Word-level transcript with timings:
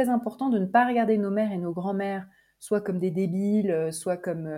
très 0.00 0.08
important 0.08 0.48
de 0.48 0.58
ne 0.58 0.64
pas 0.64 0.86
regarder 0.86 1.18
nos 1.18 1.30
mères 1.30 1.52
et 1.52 1.58
nos 1.58 1.72
grands-mères 1.72 2.26
soit 2.58 2.80
comme 2.80 2.98
des 2.98 3.10
débiles, 3.10 3.88
soit 3.92 4.16
comme 4.16 4.48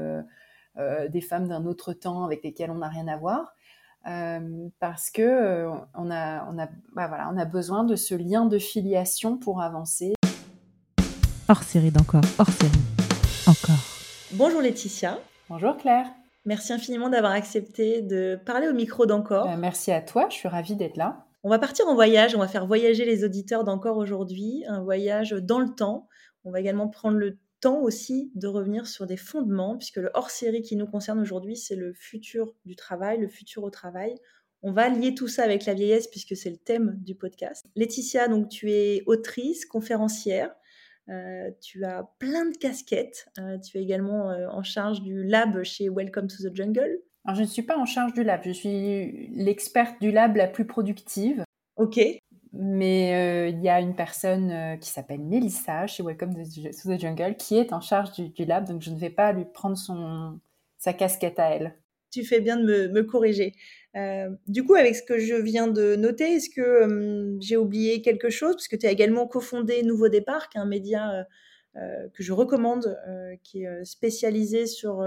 des 1.09 1.21
femmes 1.21 1.49
d'un 1.49 1.67
autre 1.67 1.93
temps 1.93 2.25
avec 2.25 2.45
lesquelles 2.45 2.71
on 2.71 2.79
n'a 2.79 2.89
rien 2.89 3.09
à 3.09 3.17
voir. 3.17 3.57
parce 4.79 5.11
que 5.11 5.67
on 5.95 6.11
a, 6.13 6.47
on 6.49 6.59
a, 6.61 6.67
bah 6.95 7.09
voilà, 7.09 7.29
on 7.33 7.37
a 7.37 7.45
besoin 7.45 7.83
de 7.83 7.97
ce 7.97 8.15
lien 8.15 8.47
de 8.47 8.59
filiation 8.59 9.37
pour 9.37 9.63
avancer. 9.63 10.15
Hors 11.49 11.65
série 11.65 11.91
d'encore, 11.91 12.23
hors 12.39 12.49
série, 12.49 12.71
encore. 13.49 13.85
Bonjour 14.35 14.63
Laetitia. 14.63 15.19
Bonjour 15.49 15.77
Claire. 15.77 16.07
Merci 16.45 16.73
infiniment 16.73 17.09
d'avoir 17.09 17.33
accepté 17.33 18.01
de 18.01 18.39
parler 18.47 18.69
au 18.69 18.75
micro 18.75 19.07
d'encore. 19.07 19.57
Merci 19.57 19.91
à 19.91 20.03
toi, 20.03 20.29
je 20.31 20.37
suis 20.37 20.49
ravie 20.49 20.77
d'être 20.77 20.97
là. 20.97 21.25
On 21.45 21.49
va 21.49 21.59
partir 21.59 21.89
en 21.89 21.95
voyage, 21.95 22.37
on 22.37 22.39
va 22.39 22.47
faire 22.47 22.67
voyager 22.67 23.05
les 23.05 23.25
auditeurs 23.25 23.65
d'encore 23.65 23.97
aujourd'hui, 23.97 24.65
un 24.69 24.81
voyage 24.81 25.31
dans 25.31 25.59
le 25.59 25.75
temps. 25.75 26.09
On 26.45 26.53
va 26.53 26.61
également 26.61 26.89
prendre 26.89 27.17
le 27.17 27.39
temps 27.61 27.81
aussi 27.81 28.31
de 28.37 28.47
revenir 28.47 28.87
sur 28.87 29.07
des 29.07 29.17
fondements, 29.17 29.77
puisque 29.77 29.97
le 29.97 30.11
hors-série 30.15 30.63
qui 30.63 30.77
nous 30.77 30.87
concerne 30.87 31.19
aujourd'hui, 31.19 31.57
c'est 31.57 31.75
le 31.75 31.93
futur 31.95 32.55
du 32.65 32.77
travail, 32.77 33.19
le 33.19 33.29
futur 33.29 33.65
au 33.65 33.71
travail. 33.71 34.15
On 34.63 34.73
va 34.73 34.89
lier 34.89 35.17
tout 35.17 35.27
ça 35.27 35.43
avec 35.43 35.67
la 35.67 35.75
vieillesse, 35.75 36.07
puisque 36.07 36.37
c'est 36.37 36.51
le 36.51 36.59
thème 36.59 36.97
du 37.01 37.17
podcast. 37.17 37.67
Laetitia, 37.75 38.29
donc 38.29 38.49
tu 38.49 38.71
es 38.71 39.03
autrice, 39.07 39.67
conférencière, 39.67 40.55
euh, 41.09 41.51
tu 41.61 41.85
as 41.85 42.09
plein 42.21 42.45
de 42.49 42.57
casquettes. 42.57 43.27
Euh, 43.39 43.59
tu 43.59 43.79
es 43.79 43.83
également 43.83 44.31
euh, 44.31 44.47
en 44.49 44.63
charge 44.63 45.03
du 45.03 45.25
lab 45.25 45.63
chez 45.65 45.89
Welcome 45.89 46.29
to 46.29 46.37
the 46.37 46.55
Jungle. 46.55 47.01
Alors, 47.25 47.37
je 47.37 47.43
ne 47.43 47.47
suis 47.47 47.63
pas 47.63 47.77
en 47.77 47.87
charge 47.87 48.13
du 48.15 48.25
lab, 48.25 48.41
je 48.45 48.51
suis 48.51 49.29
l'experte 49.35 50.01
du 50.01 50.11
lab 50.11 50.37
la 50.37 50.49
plus 50.49 50.67
productive. 50.67 51.45
Ok. 51.77 52.01
Mais 52.55 53.51
il 53.51 53.63
y 53.63 53.69
a 53.71 53.81
une 53.81 53.95
personne 53.95 54.79
qui 54.79 54.91
s'appelle 54.91 55.21
Melissa 55.21 55.87
chez 55.87 56.03
Welcome 56.03 56.35
to 56.35 56.43
the 56.43 57.01
Jungle 57.01 57.37
qui 57.37 57.57
est 57.57 57.73
en 57.73 57.81
charge 57.81 58.13
du, 58.13 58.45
lab, 58.45 58.69
donc 58.69 58.83
je 58.83 58.91
ne 58.91 58.99
vais 58.99 59.09
pas 59.09 59.33
lui 59.33 59.47
prendre 59.47 59.79
son, 59.79 60.39
sa 60.77 60.93
casquette 60.93 61.39
à 61.39 61.49
elle. 61.51 61.75
Tu 62.11 62.25
fais 62.25 62.41
bien 62.41 62.59
de 62.59 62.65
me, 62.65 62.89
me 62.89 63.05
corriger. 63.05 63.55
Euh, 63.97 64.31
du 64.47 64.65
coup, 64.65 64.75
avec 64.75 64.97
ce 64.97 65.03
que 65.03 65.19
je 65.19 65.35
viens 65.35 65.69
de 65.69 65.97
noter, 65.97 66.35
est-ce 66.35 66.51
que 66.51 66.61
euh, 66.61 67.37
j'ai 67.41 67.57
oublié 67.57 68.03
quelque 68.03 68.31
chose? 68.31 68.55
Parce 68.55 68.69
que 68.69 68.77
tu 68.77 68.87
as 68.87 68.91
également 68.91 69.27
cofondé 69.27 69.83
Nouveau 69.83 70.09
Départ, 70.09 70.49
qui 70.49 70.59
est 70.59 70.61
un 70.61 70.67
média 70.67 71.13
euh, 71.13 71.25
que 71.75 72.23
je 72.23 72.33
recommande, 72.33 72.99
qui 73.43 73.65
est 73.65 73.85
spécialisé 73.85 74.67
sur 74.67 75.03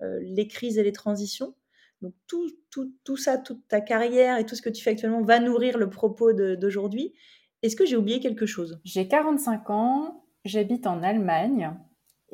les 0.00 0.48
crises 0.48 0.78
et 0.78 0.82
les 0.82 0.92
transitions. 0.92 1.54
Donc 2.02 2.14
tout, 2.26 2.50
tout, 2.70 2.92
tout, 3.04 3.16
ça, 3.16 3.38
toute 3.38 3.66
ta 3.66 3.80
carrière 3.80 4.38
et 4.38 4.46
tout 4.46 4.54
ce 4.54 4.62
que 4.62 4.68
tu 4.68 4.82
fais 4.82 4.90
actuellement 4.90 5.22
va 5.22 5.40
nourrir 5.40 5.78
le 5.78 5.88
propos 5.90 6.32
d'aujourd'hui. 6.32 7.14
Est-ce 7.62 7.76
que 7.76 7.86
j'ai 7.86 7.96
oublié 7.96 8.20
quelque 8.20 8.46
chose? 8.46 8.80
J'ai 8.84 9.08
45 9.08 9.70
ans, 9.70 10.24
j'habite 10.44 10.86
en 10.86 11.02
Allemagne 11.02 11.72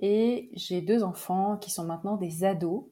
et 0.03 0.51
j'ai 0.55 0.81
deux 0.81 1.03
enfants 1.03 1.57
qui 1.57 1.71
sont 1.71 1.85
maintenant 1.85 2.17
des 2.17 2.45
ados. 2.45 2.85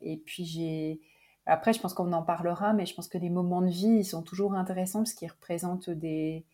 et 0.00 0.22
puis 0.24 0.44
j'ai 0.44 1.00
après, 1.46 1.72
je 1.72 1.80
pense 1.80 1.94
qu'on 1.94 2.12
en 2.12 2.22
parlera, 2.22 2.72
mais 2.72 2.86
je 2.86 2.94
pense 2.94 3.08
que 3.08 3.18
les 3.18 3.30
moments 3.30 3.62
de 3.62 3.70
vie, 3.70 3.98
ils 3.98 4.04
sont 4.04 4.22
toujours 4.22 4.54
intéressants 4.54 5.00
parce 5.00 5.14
qu'ils 5.14 5.30
représentent 5.30 5.90
des 5.90 6.46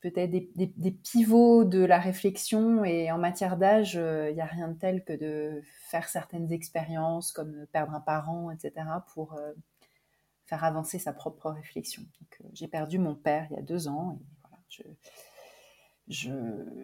peut-être 0.00 0.30
des, 0.30 0.90
pivots 0.90 1.64
de 1.64 1.80
la 1.80 1.98
réflexion. 1.98 2.84
Et 2.84 3.10
en 3.10 3.18
matière 3.18 3.56
d'âge, 3.56 3.96
euh, 3.96 4.30
il 4.30 4.34
n'y 4.34 4.40
a 4.40 4.46
rien 4.46 4.68
de 4.68 4.78
tel 4.78 5.04
que 5.04 5.12
de 5.12 5.62
faire 5.88 6.08
certaines 6.08 6.52
expériences, 6.52 7.32
comme 7.32 7.66
perdre 7.72 7.94
un 7.94 8.00
parent, 8.00 8.50
etc., 8.50 8.72
pour 9.12 9.34
euh, 9.34 9.52
faire 10.46 10.64
avancer 10.64 10.98
sa 10.98 11.12
propre 11.12 11.50
réflexion. 11.50 12.02
Euh, 12.40 12.44
j'ai 12.54 12.68
perdu 12.68 12.98
mon 12.98 13.14
père 13.14 13.46
il 13.50 13.56
y 13.56 13.58
a 13.58 13.62
deux 13.62 13.88
ans. 13.88 14.18
Et 14.18 14.24
voilà, 14.42 14.62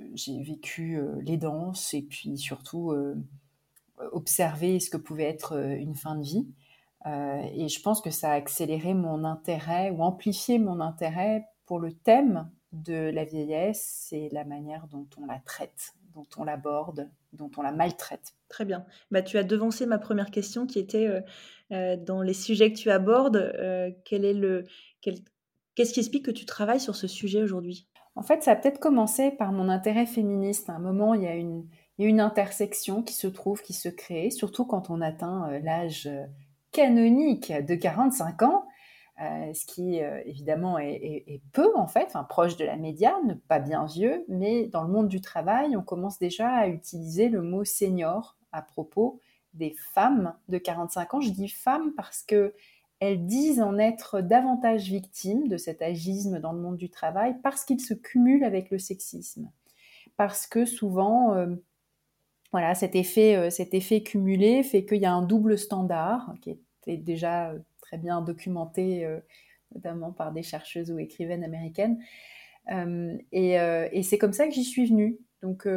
j'ai 0.05 0.42
vécu 0.42 1.00
les 1.22 1.37
danses 1.37 1.94
et 1.94 2.03
puis 2.03 2.39
surtout 2.39 2.94
observer 4.12 4.78
ce 4.78 4.91
que 4.91 4.97
pouvait 4.97 5.25
être 5.25 5.56
une 5.56 5.94
fin 5.94 6.17
de 6.17 6.22
vie. 6.22 6.47
Et 7.06 7.69
je 7.69 7.81
pense 7.81 8.00
que 8.00 8.10
ça 8.10 8.32
a 8.32 8.34
accéléré 8.34 8.94
mon 8.94 9.25
intérêt 9.25 9.91
ou 9.91 10.03
amplifié 10.03 10.59
mon 10.59 10.81
intérêt 10.81 11.49
pour 11.65 11.81
le 11.81 11.93
thème 11.93 12.49
de 12.72 13.10
la 13.10 13.25
vieillesse 13.25 14.09
et 14.12 14.28
la 14.31 14.44
manière 14.44 14.87
dont 14.88 15.06
on 15.21 15.27
la 15.27 15.38
traite, 15.38 15.94
dont 16.15 16.27
on 16.37 16.44
l'aborde, 16.44 17.09
dont 17.32 17.50
on 17.56 17.62
la 17.62 17.72
maltraite. 17.72 18.34
Très 18.49 18.65
bien. 18.65 18.84
Bah, 19.10 19.22
tu 19.22 19.38
as 19.38 19.44
devancé 19.44 19.87
ma 19.87 19.99
première 19.99 20.31
question 20.31 20.66
qui 20.66 20.78
était 20.78 21.06
euh, 21.06 21.21
euh, 21.72 21.97
dans 21.97 22.22
les 22.22 22.34
sujets 22.34 22.72
que 22.72 22.78
tu 22.78 22.91
abordes, 22.91 23.53
quel 24.05 24.25
est 24.25 24.34
le, 24.34 24.65
qu'est-ce 25.00 25.93
qui 25.93 26.00
explique 26.00 26.25
que 26.25 26.31
tu 26.31 26.47
travailles 26.47 26.81
sur 26.81 26.97
ce 26.97 27.06
sujet 27.06 27.43
aujourd'hui? 27.43 27.87
En 28.15 28.22
fait, 28.22 28.43
ça 28.43 28.53
a 28.53 28.56
peut-être 28.56 28.81
commencé 28.81 29.31
par 29.31 29.53
mon 29.53 29.69
intérêt 29.69 30.06
féministe. 30.06 30.71
À 30.71 30.75
un 30.75 30.78
moment, 30.78 31.15
il 31.15 31.22
y 31.22 31.26
a 31.26 31.34
une, 31.34 31.66
il 31.99 32.05
y 32.05 32.06
a 32.06 32.09
une 32.09 32.21
intersection 32.21 33.03
qui 33.03 33.15
se 33.15 33.26
trouve, 33.26 33.62
qui 33.62 33.75
se 33.75 33.88
crée, 33.88 34.31
surtout 34.31 34.65
quand 34.65 34.91
on 34.91 35.03
atteint 35.03 35.59
l'âge 35.62 36.09
canonique 36.72 37.53
de 37.53 37.75
45 37.75 38.43
ans, 38.43 38.66
euh, 39.22 39.54
ce 39.54 39.65
qui 39.65 40.03
euh, 40.03 40.21
évidemment 40.27 40.78
est, 40.78 41.41
peu 41.53 41.75
en 41.75 41.87
fait, 41.87 42.15
proche 42.28 42.59
de 42.59 42.66
la 42.66 42.77
médiane, 42.77 43.41
pas 43.49 43.60
bien 43.60 43.87
vieux, 43.87 44.27
mais 44.28 44.66
dans 44.66 44.82
le 44.82 44.93
monde 44.93 45.09
du 45.09 45.22
travail, 45.22 45.75
on 45.75 45.82
commence 45.82 46.19
déjà 46.19 46.50
à 46.50 46.69
utiliser 46.69 47.31
le 47.31 47.41
mot 47.41 47.65
senior 47.65 48.37
à 48.53 48.60
propos 48.60 49.21
des 49.55 49.75
femmes 49.94 50.34
de 50.49 50.59
45 50.59 51.15
ans. 51.15 51.21
Je 51.21 51.31
dis 51.31 51.49
femmes 51.49 51.94
parce 51.97 52.22
que 52.22 52.55
elles 53.00 53.26
disent 53.26 53.62
en 53.62 53.78
être 53.78 54.21
davantage 54.21 54.88
victimes 54.91 55.49
de 55.49 55.56
cet 55.56 55.81
agisme 55.81 56.38
dans 56.38 56.53
le 56.53 56.60
monde 56.60 56.76
du 56.76 56.91
travail 56.91 57.37
parce 57.43 57.65
qu'il 57.65 57.81
se 57.81 57.94
cumule 57.94 58.44
avec 58.44 58.71
le 58.71 58.78
sexisme. 58.78 59.50
Parce 60.19 60.47
que 60.47 60.66
souvent, 60.66 61.34
euh, 61.34 61.56
voilà, 62.53 62.75
cet 62.75 62.94
effet, 62.94 63.50
cet 63.50 63.72
effet 63.72 64.03
cumulé 64.03 64.62
fait 64.62 64.84
qu'il 64.84 65.00
y 65.00 65.06
a 65.06 65.12
un 65.12 65.22
double 65.22 65.56
standard 65.56 66.34
qui 66.43 66.59
est 66.87 66.97
déjà 66.97 67.55
très 67.86 67.98
bien 67.98 68.20
documenté, 68.20 69.04
euh, 69.04 69.20
notamment 69.74 70.12
par 70.12 70.32
des 70.32 70.42
chercheuses 70.42 70.91
ou 70.91 70.98
écrivaines 70.98 71.44
américaines. 71.44 71.98
Euh, 72.72 73.16
et, 73.32 74.02
c'est 74.02 74.19
comme 74.19 74.32
ça 74.32 74.47
que 74.47 74.54
j'y 74.54 74.64
suis 74.64 74.86
venue. 74.86 75.19
Donc 75.42 75.69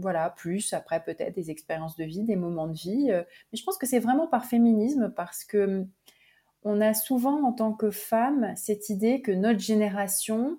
voilà, 0.00 0.30
plus 0.30 0.74
après 0.74 1.02
peut-être 1.02 1.34
des 1.34 1.50
expériences 1.50 1.96
de 1.96 2.04
vie, 2.04 2.24
des 2.24 2.36
moments 2.36 2.66
de 2.66 2.76
vie. 2.76 3.06
mais 3.08 3.58
je 3.58 3.62
pense 3.64 3.78
que 3.78 3.86
c'est 3.86 4.00
vraiment 4.00 4.26
par 4.26 4.44
féminisme 4.44 5.12
parce 5.16 5.44
que 5.44 5.86
on 6.62 6.80
a 6.80 6.92
souvent 6.92 7.42
en 7.46 7.52
tant 7.52 7.72
que 7.72 7.90
femme 7.90 8.52
cette 8.56 8.90
idée 8.90 9.22
que 9.22 9.30
notre 9.30 9.60
génération, 9.60 10.58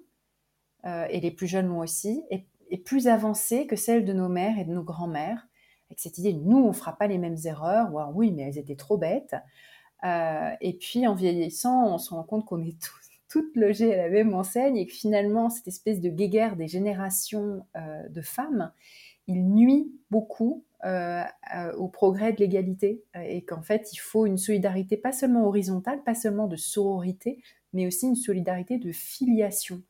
et 0.85 1.19
les 1.19 1.31
plus 1.31 1.47
jeunes 1.47 1.67
l'ont 1.67 1.81
aussi, 1.81 2.23
est, 2.31 2.47
est, 2.71 2.77
plus 2.77 3.07
avancée 3.07 3.67
que 3.67 3.75
celle 3.75 4.05
de 4.05 4.13
nos 4.13 4.29
mères 4.29 4.57
et 4.57 4.63
de 4.63 4.73
nos 4.73 4.83
grands-mères 4.83 5.47
avec 5.89 5.99
cette 5.99 6.17
idée, 6.17 6.33
nous, 6.33 6.57
on 6.57 6.73
fera 6.73 6.97
pas 6.97 7.07
les 7.07 7.17
mêmes 7.17 7.37
erreurs, 7.45 7.93
ou 7.93 7.99
oui, 8.13 8.31
mais 8.31 8.43
elles 8.43 8.57
étaient 8.57 8.75
trop 8.75 8.97
bêtes. 8.97 9.35
Euh, 10.03 10.51
et 10.61 10.73
puis, 10.73 11.07
en 11.07 11.15
vieillissant, 11.15 11.93
on 11.93 11.97
se 11.97 12.11
rend 12.11 12.23
compte 12.23 12.45
qu'on 12.45 12.63
est 12.63 12.77
toutes 13.29 13.55
logées 13.55 13.93
à 13.93 14.03
la 14.03 14.09
même 14.09 14.33
enseigne 14.33 14.77
et 14.77 14.85
que 14.85 14.93
finalement, 14.93 15.49
cette 15.49 15.67
espèce 15.67 15.99
de 15.99 16.09
guéguerre 16.09 16.55
des 16.55 16.67
générations 16.67 17.65
euh, 17.75 18.07
de 18.09 18.21
femmes, 18.21 18.71
il 19.27 19.43
nuit 19.49 19.91
beaucoup 20.09 20.63
euh, 20.85 21.23
au 21.77 21.89
progrès 21.89 22.31
de 22.31 22.37
l'égalité 22.37 23.03
et 23.15 23.43
qu'en 23.43 23.61
fait, 23.61 23.91
il 23.91 23.97
faut 23.97 24.25
une 24.25 24.37
solidarité 24.37 24.95
pas 24.95 25.11
seulement 25.11 25.45
horizontale, 25.45 26.03
pas 26.03 26.15
seulement 26.15 26.47
de 26.47 26.55
sororité, 26.55 27.41
mais 27.73 27.87
aussi 27.87 28.07
une 28.07 28.15
solidarité 28.15 28.77
de 28.77 28.91
filiation. 28.93 29.81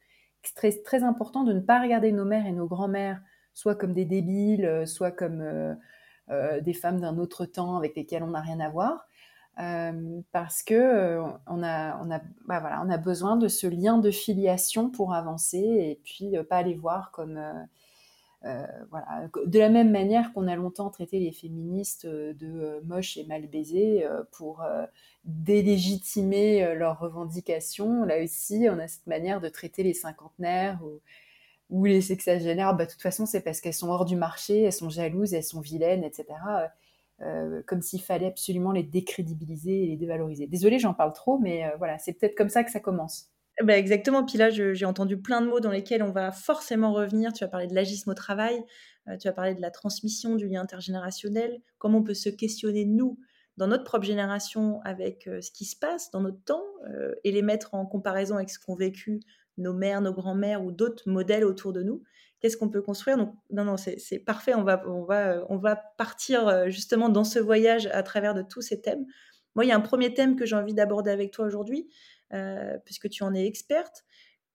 C'est 0.41 0.56
très, 0.56 0.72
très 0.72 1.03
important 1.03 1.44
de 1.44 1.53
ne 1.53 1.59
pas 1.59 1.81
regarder 1.81 2.12
nos 2.12 2.25
mères 2.25 2.47
et 2.47 2.53
nos 2.53 2.68
grands-mères 2.68 3.22
soit 3.53 3.75
comme 3.75 3.94
des 3.94 4.06
débiles, 4.06 4.84
soit 4.88 5.12
comme 5.12 5.78
des 6.62 6.74
femmes 6.74 7.01
d'un 7.01 7.18
autre 7.18 7.45
temps 7.45 7.75
avec 7.75 7.95
lesquelles 7.95 8.24
on 8.24 8.31
n'a 8.31 8.41
rien 8.41 8.59
à 8.59 8.69
voir. 8.69 9.06
Parce 10.31 10.63
que 10.63 11.19
on 11.47 11.63
a, 11.63 12.00
on 12.03 12.12
a, 12.12 12.19
bah 12.47 12.59
voilà, 12.59 12.81
on 12.85 12.90
a 12.90 12.97
besoin 12.97 13.38
de 13.38 13.47
ce 13.47 13.68
lien 13.68 13.97
de 13.97 14.12
filiation 14.12 14.90
pour 14.90 15.13
avancer 15.13 15.57
et 15.57 16.00
puis 16.06 16.35
pas 16.50 16.62
les 16.62 16.75
voir 16.75 17.12
comme 17.12 17.40
voilà. 18.92 19.27
De 19.45 19.59
la 19.59 19.69
même 19.69 19.92
manière 19.92 20.31
qu'on 20.33 20.48
a 20.48 20.56
longtemps 20.56 20.89
traité 20.89 21.19
les 21.19 21.31
féministes 21.31 22.06
de 22.06 22.81
moches 22.86 23.18
et 23.18 23.25
mal 23.25 23.48
baisés 23.48 24.06
pour 24.31 24.63
délégitimer 25.25 26.75
leurs 26.75 27.00
revendications, 27.00 28.06
là 28.06 28.24
aussi, 28.24 28.68
on 28.69 28.80
a 28.80 28.88
cette 28.88 29.07
manière 29.07 29.42
de 29.42 29.50
traiter 29.50 29.83
les 29.83 29.94
cinquantenaires 29.94 30.80
ou 30.83 31.01
ou 31.69 31.86
les 31.86 32.01
sexagénaires, 32.01 32.75
bah, 32.75 32.86
de 32.86 32.92
toute 32.92 33.01
façon, 33.01 33.25
c'est 33.25 33.42
parce 33.42 33.62
qu'elles 33.62 33.74
sont 33.74 33.89
hors 33.89 34.06
du 34.06 34.15
marché, 34.15 34.63
elles 34.63 34.74
sont 34.74 34.89
jalouses, 34.89 35.33
elles 35.33 35.44
sont 35.44 35.59
vilaines, 35.62 36.04
etc. 36.04 36.25
Euh, 37.22 37.38
euh, 37.48 37.64
comme 37.66 37.81
s'il 37.81 38.02
fallait 38.02 38.28
absolument 38.28 38.72
les 38.72 38.84
décrédibiliser 38.84 39.84
et 39.84 39.88
les 39.88 39.98
dévaloriser. 39.98 40.48
Désolée, 40.48 40.80
j'en 40.80 40.94
parle 40.94 41.14
trop, 41.14 41.40
mais 41.40 41.66
euh, 41.66 41.69
voilà, 41.78 41.98
c'est 41.98 42.14
peut-être 42.14 42.36
comme 42.36 42.50
ça 42.50 42.64
que 42.64 42.72
ça 42.72 42.80
commence. 42.80 43.31
Bah 43.64 43.75
exactement. 43.75 44.24
Puis 44.24 44.38
là, 44.38 44.52
j'ai 44.52 44.86
entendu 44.86 45.19
plein 45.19 45.42
de 45.42 45.48
mots 45.48 45.60
dans 45.60 45.72
lesquels 45.72 46.04
on 46.04 46.12
va 46.12 46.31
forcément 46.31 46.94
revenir. 46.94 47.34
Tu 47.34 47.44
as 47.44 47.48
parlé 47.48 47.66
de 47.66 47.74
l'agisme 47.74 48.12
au 48.12 48.14
travail, 48.14 48.64
tu 49.19 49.28
as 49.28 49.31
parlé 49.31 49.56
de 49.56 49.62
la 49.62 49.72
transmission, 49.72 50.36
du 50.36 50.48
lien 50.48 50.62
intergénérationnel, 50.62 51.60
comment 51.80 51.98
on 51.98 52.04
peut 52.04 52.14
se 52.14 52.30
questionner, 52.30 52.86
nous, 52.86 53.18
dans 53.58 53.66
notre 53.66 53.84
propre 53.84 54.06
génération, 54.06 54.80
avec 54.84 55.28
ce 55.42 55.50
qui 55.50 55.66
se 55.66 55.75
passe 55.75 56.12
dans 56.12 56.22
notre 56.22 56.44
temps, 56.44 56.66
et 57.24 57.31
les 57.31 57.42
mettre 57.42 57.74
en 57.74 57.88
comparaison 57.88 58.36
avec 58.36 58.52
ce 58.52 58.60
qu'ont 58.60 58.75
vécu 58.75 59.22
nos 59.58 59.74
mères, 59.74 60.02
nos 60.02 60.14
grands-mères 60.14 60.64
ou 60.64 60.72
d'autres 60.72 61.10
modèles 61.10 61.44
autour 61.44 61.74
de 61.74 61.81
nous. 61.81 62.04
Qu'est-ce 62.39 62.57
qu'on 62.57 62.69
peut 62.69 62.81
construire 62.81 63.18
Donc, 63.18 63.34
non, 63.50 63.63
non, 63.63 63.78
c'est 63.78 64.19
parfait. 64.19 64.54
On 64.54 64.63
va, 64.63 64.84
va 65.50 65.75
partir 65.98 66.69
justement 66.69 67.10
dans 67.10 67.24
ce 67.24 67.39
voyage 67.39 67.88
à 67.88 68.04
travers 68.04 68.34
de 68.34 68.44
tous 68.44 68.62
ces 68.62 68.81
thèmes. 68.81 69.06
Moi, 69.56 69.66
il 69.66 69.69
y 69.69 69.72
a 69.72 69.75
un 69.75 69.81
premier 69.81 70.13
thème 70.13 70.36
que 70.36 70.45
j'ai 70.45 70.56
envie 70.56 70.75
d'aborder 70.75 71.10
avec 71.10 71.31
toi 71.31 71.45
aujourd'hui, 71.45 71.89
puisque 72.86 73.10
tu 73.10 73.24
en 73.24 73.34
es 73.34 73.45
experte. 73.45 74.04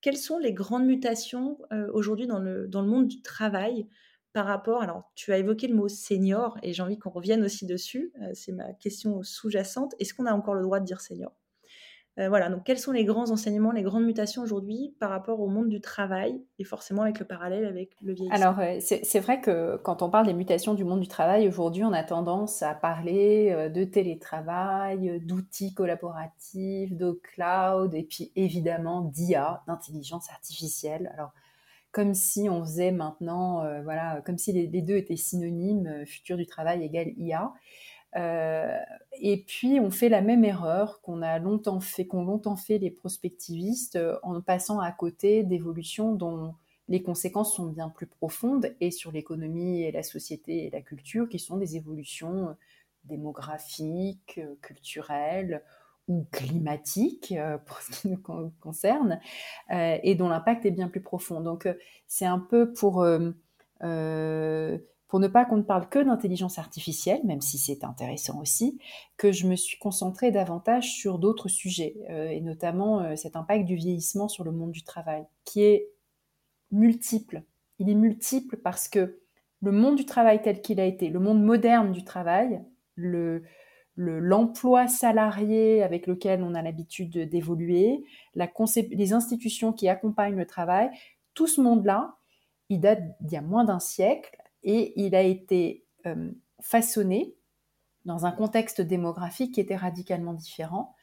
Quelles 0.00 0.16
sont 0.16 0.38
les 0.38 0.52
grandes 0.52 0.86
mutations 0.86 1.58
aujourd'hui 1.92 2.28
dans 2.28 2.38
le, 2.38 2.68
monde 2.72 3.08
du 3.08 3.20
travail 3.20 3.88
par 4.32 4.46
rapport, 4.46 4.82
alors 4.82 5.10
tu 5.14 5.32
as 5.32 5.38
évoqué 5.38 5.68
le 5.68 5.74
mot 5.74 5.88
senior 5.88 6.56
et 6.62 6.72
j'ai 6.72 6.82
envie 6.82 6.98
qu'on 6.98 7.10
revienne 7.10 7.44
aussi 7.44 7.66
dessus, 7.66 8.12
euh, 8.22 8.30
c'est 8.34 8.52
ma 8.52 8.72
question 8.72 9.22
sous-jacente, 9.22 9.94
est-ce 9.98 10.14
qu'on 10.14 10.26
a 10.26 10.32
encore 10.32 10.54
le 10.54 10.62
droit 10.62 10.80
de 10.80 10.86
dire 10.86 11.00
senior? 11.00 11.32
Euh, 12.18 12.28
voilà, 12.28 12.50
donc 12.50 12.64
quels 12.64 12.78
sont 12.78 12.92
les 12.92 13.04
grands 13.04 13.30
enseignements, 13.30 13.72
les 13.72 13.82
grandes 13.82 14.04
mutations 14.04 14.42
aujourd'hui 14.42 14.94
par 15.00 15.10
rapport 15.10 15.40
au 15.40 15.46
monde 15.48 15.68
du 15.68 15.80
travail 15.80 16.42
et 16.58 16.64
forcément 16.64 17.02
avec 17.02 17.18
le 17.18 17.24
parallèle 17.24 17.64
avec 17.64 17.90
le 18.02 18.12
vieillissement? 18.12 18.48
Alors, 18.48 18.58
euh, 18.60 18.78
c'est 18.80 19.20
vrai 19.20 19.40
que 19.40 19.76
quand 19.78 20.02
on 20.02 20.10
parle 20.10 20.26
des 20.26 20.34
mutations 20.34 20.74
du 20.74 20.84
monde 20.84 21.00
du 21.00 21.08
travail, 21.08 21.48
aujourd'hui, 21.48 21.84
on 21.84 21.92
a 21.92 22.02
tendance 22.02 22.62
à 22.62 22.74
parler 22.74 23.70
de 23.74 23.84
télétravail, 23.84 25.20
d'outils 25.24 25.72
collaboratifs, 25.72 26.94
de 26.94 27.20
cloud 27.22 27.94
et 27.94 28.02
puis 28.02 28.30
évidemment 28.36 29.00
d'IA, 29.00 29.62
d'intelligence 29.66 30.28
artificielle. 30.30 31.10
Alors, 31.14 31.32
comme 31.92 32.14
si 32.14 32.48
on 32.48 32.64
faisait 32.64 32.90
maintenant, 32.90 33.62
euh, 33.64 33.82
voilà, 33.82 34.22
comme 34.24 34.38
si 34.38 34.50
les, 34.52 34.66
deux 34.66 34.96
étaient 34.96 35.16
synonymes, 35.16 35.86
euh, 35.86 36.06
futur 36.06 36.38
du 36.38 36.46
travail 36.46 36.82
égale 36.82 37.12
IA. 37.18 37.52
Euh, 38.16 38.78
et 39.20 39.42
puis 39.42 39.80
on 39.80 39.90
fait 39.90 40.08
la 40.08 40.20
même 40.20 40.44
erreur 40.44 41.00
qu'on 41.00 41.22
a 41.22 41.38
longtemps 41.38 41.80
fait, 41.80 42.06
qu'ont 42.06 42.24
longtemps 42.24 42.56
fait 42.56 42.78
les 42.78 42.90
prospectivistes 42.90 43.98
en 44.22 44.40
passant 44.40 44.80
à 44.80 44.92
côté 44.92 45.42
d'évolutions 45.44 46.14
dont 46.14 46.54
les 46.88 47.02
conséquences 47.02 47.54
sont 47.54 47.66
bien 47.66 47.88
plus 47.88 48.06
profondes 48.06 48.74
et 48.80 48.90
sur 48.90 49.12
l'économie 49.12 49.82
et 49.82 49.92
la 49.92 50.02
société 50.02 50.66
et 50.66 50.70
la 50.70 50.82
culture 50.82 51.28
qui 51.28 51.38
sont 51.38 51.56
des 51.56 51.76
évolutions 51.76 52.54
démographiques, 53.04 54.40
culturelles, 54.60 55.62
ou 56.08 56.26
climatique 56.30 57.32
euh, 57.36 57.58
pour 57.66 57.80
ce 57.80 57.90
qui 57.90 58.08
nous 58.08 58.22
concerne, 58.60 59.20
euh, 59.70 59.98
et 60.02 60.14
dont 60.14 60.28
l'impact 60.28 60.66
est 60.66 60.70
bien 60.70 60.88
plus 60.88 61.02
profond. 61.02 61.40
Donc 61.40 61.66
euh, 61.66 61.74
c'est 62.06 62.26
un 62.26 62.38
peu 62.38 62.72
pour, 62.72 63.06
pour 65.12 65.20
ne 65.20 65.28
pas 65.28 65.44
qu'on 65.44 65.58
ne 65.58 65.62
parle 65.62 65.90
que 65.90 65.98
d'intelligence 65.98 66.58
artificielle, 66.58 67.20
même 67.24 67.42
si 67.42 67.58
c'est 67.58 67.84
intéressant 67.84 68.40
aussi, 68.40 68.78
que 69.18 69.30
je 69.30 69.46
me 69.46 69.56
suis 69.56 69.78
concentrée 69.78 70.30
davantage 70.30 70.94
sur 70.94 71.18
d'autres 71.18 71.48
sujets, 71.48 71.96
et 72.08 72.40
notamment 72.40 73.14
cet 73.14 73.36
impact 73.36 73.66
du 73.66 73.74
vieillissement 73.74 74.28
sur 74.28 74.42
le 74.42 74.52
monde 74.52 74.70
du 74.70 74.84
travail, 74.84 75.26
qui 75.44 75.64
est 75.64 75.90
multiple. 76.70 77.42
Il 77.78 77.90
est 77.90 77.94
multiple 77.94 78.56
parce 78.56 78.88
que 78.88 79.18
le 79.60 79.70
monde 79.70 79.96
du 79.96 80.06
travail 80.06 80.40
tel 80.40 80.62
qu'il 80.62 80.80
a 80.80 80.86
été, 80.86 81.10
le 81.10 81.20
monde 81.20 81.44
moderne 81.44 81.92
du 81.92 82.04
travail, 82.04 82.62
le, 82.94 83.42
l'emploi 83.96 84.88
salarié 84.88 85.82
avec 85.82 86.06
lequel 86.06 86.42
on 86.42 86.54
a 86.54 86.62
l'habitude 86.62 87.28
d'évoluer, 87.28 88.02
les 88.34 89.12
institutions 89.12 89.74
qui 89.74 89.90
accompagnent 89.90 90.36
le 90.36 90.46
travail, 90.46 90.90
tout 91.34 91.48
ce 91.48 91.60
monde-là, 91.60 92.16
il 92.70 92.80
date 92.80 93.02
d'il 93.20 93.34
y 93.34 93.36
a 93.36 93.42
moins 93.42 93.64
d'un 93.64 93.78
siècle 93.78 94.38
et 94.64 94.92
il 95.00 95.14
a 95.14 95.22
été 95.22 95.84
euh, 96.06 96.30
façonné 96.60 97.34
dans 98.04 98.26
un 98.26 98.32
contexte 98.32 98.80
démographique 98.80 99.54
qui 99.54 99.60
était 99.60 99.76
radicalement 99.76 100.32
différent. 100.32 100.94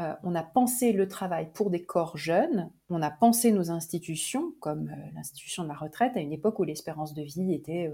Euh, 0.00 0.14
on 0.22 0.34
a 0.34 0.42
pensé 0.42 0.92
le 0.92 1.06
travail 1.08 1.50
pour 1.52 1.70
des 1.70 1.84
corps 1.84 2.16
jeunes, 2.16 2.70
on 2.90 3.00
a 3.00 3.10
pensé 3.10 3.52
nos 3.52 3.70
institutions, 3.70 4.52
comme 4.60 4.88
euh, 4.88 5.10
l'institution 5.14 5.62
de 5.62 5.68
la 5.68 5.74
retraite, 5.74 6.16
à 6.16 6.20
une 6.20 6.32
époque 6.32 6.58
où 6.58 6.64
l'espérance 6.64 7.14
de 7.14 7.22
vie 7.22 7.54
était 7.54 7.92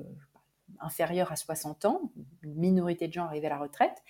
inférieure 0.81 1.31
à 1.31 1.37
60 1.37 1.85
ans, 1.85 2.11
une 2.43 2.55
minorité 2.55 3.07
de 3.07 3.12
gens 3.12 3.25
arrivaient 3.25 3.49
à 3.49 3.51
la 3.51 3.59
retraite. 3.59 4.03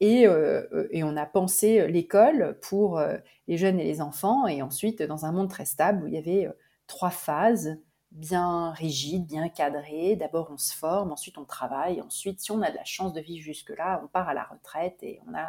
Et, 0.00 0.28
on 0.28 1.16
a 1.16 1.26
pensé 1.26 1.88
l'école 1.88 2.58
pour 2.60 3.00
les 3.48 3.56
jeunes 3.56 3.80
et 3.80 3.84
les 3.84 4.02
enfants, 4.02 4.46
et 4.46 4.60
ensuite 4.60 5.02
dans 5.02 5.24
un 5.24 5.32
monde 5.32 5.48
très 5.48 5.64
stable 5.64 6.04
où 6.04 6.08
il 6.08 6.12
y 6.12 6.18
avait 6.18 6.46
trois 6.86 7.08
phases 7.08 7.78
bien 8.12 8.72
rigides, 8.72 9.26
bien 9.26 9.48
cadrées. 9.48 10.16
D'abord 10.16 10.50
on 10.50 10.58
se 10.58 10.74
forme, 10.74 11.12
ensuite 11.12 11.38
on 11.38 11.44
travaille, 11.44 12.00
ensuite 12.00 12.40
si 12.40 12.50
on 12.52 12.62
a 12.62 12.70
de 12.70 12.76
la 12.76 12.84
chance 12.84 13.12
de 13.12 13.20
vivre 13.20 13.42
jusque-là, 13.44 14.00
on 14.04 14.08
part 14.08 14.28
à 14.28 14.34
la 14.34 14.44
retraite 14.44 15.02
et 15.02 15.20
on 15.28 15.34
a 15.34 15.48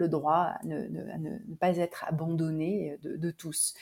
le 0.00 0.08
droit 0.08 0.54
à 0.54 0.60
ne, 0.64 1.54
pas 1.60 1.76
être 1.76 2.04
abandonné 2.08 2.98
de, 3.02 3.30
tous. 3.30 3.74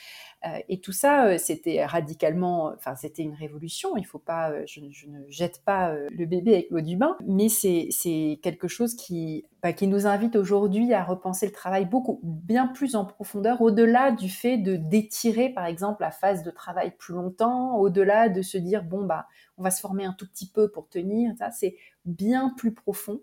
Euh, 0.45 0.59
et 0.67 0.79
tout 0.79 0.91
ça, 0.91 1.25
euh, 1.25 1.37
c'était 1.37 1.85
radicalement, 1.85 2.73
enfin, 2.75 2.95
c'était 2.95 3.23
une 3.23 3.33
révolution. 3.33 3.97
Il 3.97 4.05
faut 4.05 4.19
pas, 4.19 4.51
euh, 4.51 4.63
je, 4.67 4.81
ne 4.81 5.19
jette 5.29 5.63
pas 5.63 5.93
le 5.93 6.25
bébé 6.25 6.53
avec 6.53 6.69
l'eau 6.69 6.81
du 6.81 6.97
bain, 6.97 7.17
mais 7.25 7.47
c'est 7.49 8.39
quelque 8.43 8.67
chose 8.67 8.95
qui, 8.95 9.45
bah, 9.63 9.73
qui 9.73 9.87
nous 9.87 10.05
invite 10.05 10.35
aujourd'hui 10.35 10.93
à 10.93 11.03
repenser 11.03 11.45
le 11.45 11.51
travail 11.51 11.85
beaucoup, 11.85 12.19
bien 12.23 12.67
plus 12.67 12.95
en 12.95 13.05
profondeur, 13.05 13.61
au-delà 13.61 14.11
du 14.11 14.29
fait 14.29 14.57
de 14.57 14.75
d'étirer, 14.75 15.49
par 15.49 15.65
exemple, 15.65 16.01
la 16.01 16.11
phase 16.11 16.43
de 16.43 16.51
travail 16.51 16.93
plus 16.97 17.13
longtemps, 17.13 17.77
au-delà 17.77 18.29
de 18.29 18.41
se 18.41 18.57
dire, 18.57 18.83
bon, 18.83 19.05
bah, 19.05 19.27
on 19.57 19.63
va 19.63 19.71
se 19.71 19.79
former 19.79 20.05
un 20.05 20.13
tout 20.13 20.27
petit 20.27 20.49
peu 20.49 20.69
pour 20.69 20.89
tenir. 20.89 21.33
Ça, 21.37 21.49
c'est 21.51 21.75
bien 22.05 22.53
plus 22.57 22.73
profond 22.73 23.21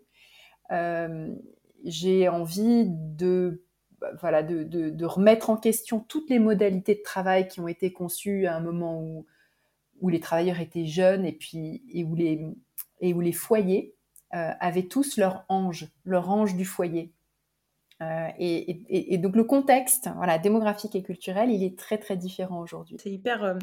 j'ai 1.85 2.29
envie 2.29 2.85
de 2.87 3.63
voilà, 4.21 4.43
de, 4.43 4.63
de, 4.63 5.05
remettre 5.07 5.51
en 5.51 5.57
question 5.57 6.01
toutes 6.01 6.29
les 6.29 6.39
modalités 6.39 6.95
de 6.95 7.03
travail 7.03 7.49
qui 7.49 7.61
ont 7.61 7.69
été 7.69 7.93
conçues 7.93 8.47
à 8.47 8.55
un 8.55 8.61
moment 8.61 9.01
où, 9.01 9.27
où 10.01 10.09
les 10.09 10.21
travailleurs 10.21 10.61
étaient 10.61 10.87
jeunes 10.87 11.25
et 11.25 11.33
puis 11.33 11.83
et 11.93 12.05
où 12.05 12.15
les, 12.15 12.47
et 13.01 13.15
où 13.15 13.21
les 13.21 13.33
foyers 13.33 13.95
euh, 14.35 14.53
avaient 14.61 14.87
tous 14.87 15.17
leur 15.17 15.45
ange, 15.49 15.89
leur 16.05 16.31
ange 16.31 16.57
du 16.57 16.65
foyer. 16.65 17.15
Euh, 18.03 18.29
et, 18.39 19.17
donc 19.17 19.37
le 19.37 19.45
contexte, 19.45 20.11
voilà, 20.17 20.39
démographique 20.39 20.95
et 20.95 21.03
culturel, 21.03 21.51
il 21.51 21.63
est 21.63 21.79
très 21.79 21.97
très 21.97 22.17
différent 22.17 22.61
aujourd'hui. 22.61 22.99
C'est 23.01 23.11
hyper 23.11 23.43
euh, 23.43 23.55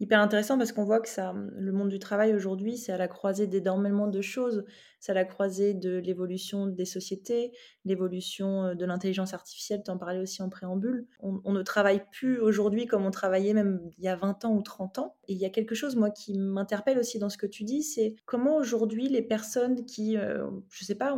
hyper 0.00 0.20
intéressant 0.20 0.58
parce 0.58 0.72
qu'on 0.72 0.84
voit 0.84 0.98
que 0.98 1.08
ça, 1.08 1.34
le 1.52 1.72
monde 1.72 1.88
du 1.88 2.00
travail 2.00 2.34
aujourd'hui, 2.34 2.78
c'est 2.78 2.92
à 2.92 2.96
la 2.96 3.06
croisée 3.06 3.46
d'énormément 3.46 4.08
de 4.08 4.20
choses. 4.20 4.64
C'est 4.98 5.12
à 5.12 5.14
la 5.14 5.24
croisée 5.24 5.72
de 5.72 5.98
l'évolution 5.98 6.66
des 6.66 6.84
sociétés, 6.84 7.52
l'évolution 7.84 8.64
euh, 8.64 8.74
de 8.74 8.84
l'intelligence 8.84 9.34
artificielle. 9.34 9.82
Tu 9.84 9.90
en 9.92 9.98
parlais 9.98 10.18
aussi 10.18 10.42
en 10.42 10.48
préambule. 10.48 11.06
On, 11.20 11.52
ne 11.52 11.62
travaille 11.62 12.02
plus 12.10 12.40
aujourd'hui 12.40 12.86
comme 12.86 13.06
on 13.06 13.12
travaillait 13.12 13.54
même 13.54 13.80
il 13.98 14.04
y 14.04 14.08
a 14.08 14.16
20 14.16 14.46
ans 14.46 14.52
ou 14.52 14.62
30 14.62 14.98
ans. 14.98 15.14
Et 15.28 15.34
il 15.34 15.38
y 15.38 15.44
a 15.44 15.50
quelque 15.50 15.76
chose 15.76 15.94
moi 15.94 16.10
qui 16.10 16.36
m'interpelle 16.36 16.98
aussi 16.98 17.20
dans 17.20 17.28
ce 17.28 17.38
que 17.38 17.46
tu 17.46 17.62
dis, 17.62 17.84
c'est 17.84 18.16
comment 18.24 18.56
aujourd'hui 18.56 19.08
les 19.08 19.22
personnes 19.22 19.84
qui, 19.84 20.16
je 20.16 20.84
sais 20.84 20.94
pas, 20.94 21.16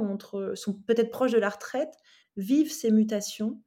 sont 0.54 0.74
peut-être 0.86 1.10
proches 1.10 1.32
de 1.32 1.38
la 1.38 1.48
retraite 1.48 1.94
vivent 2.38 2.72
ces 2.72 2.90
mutations, 2.90 3.60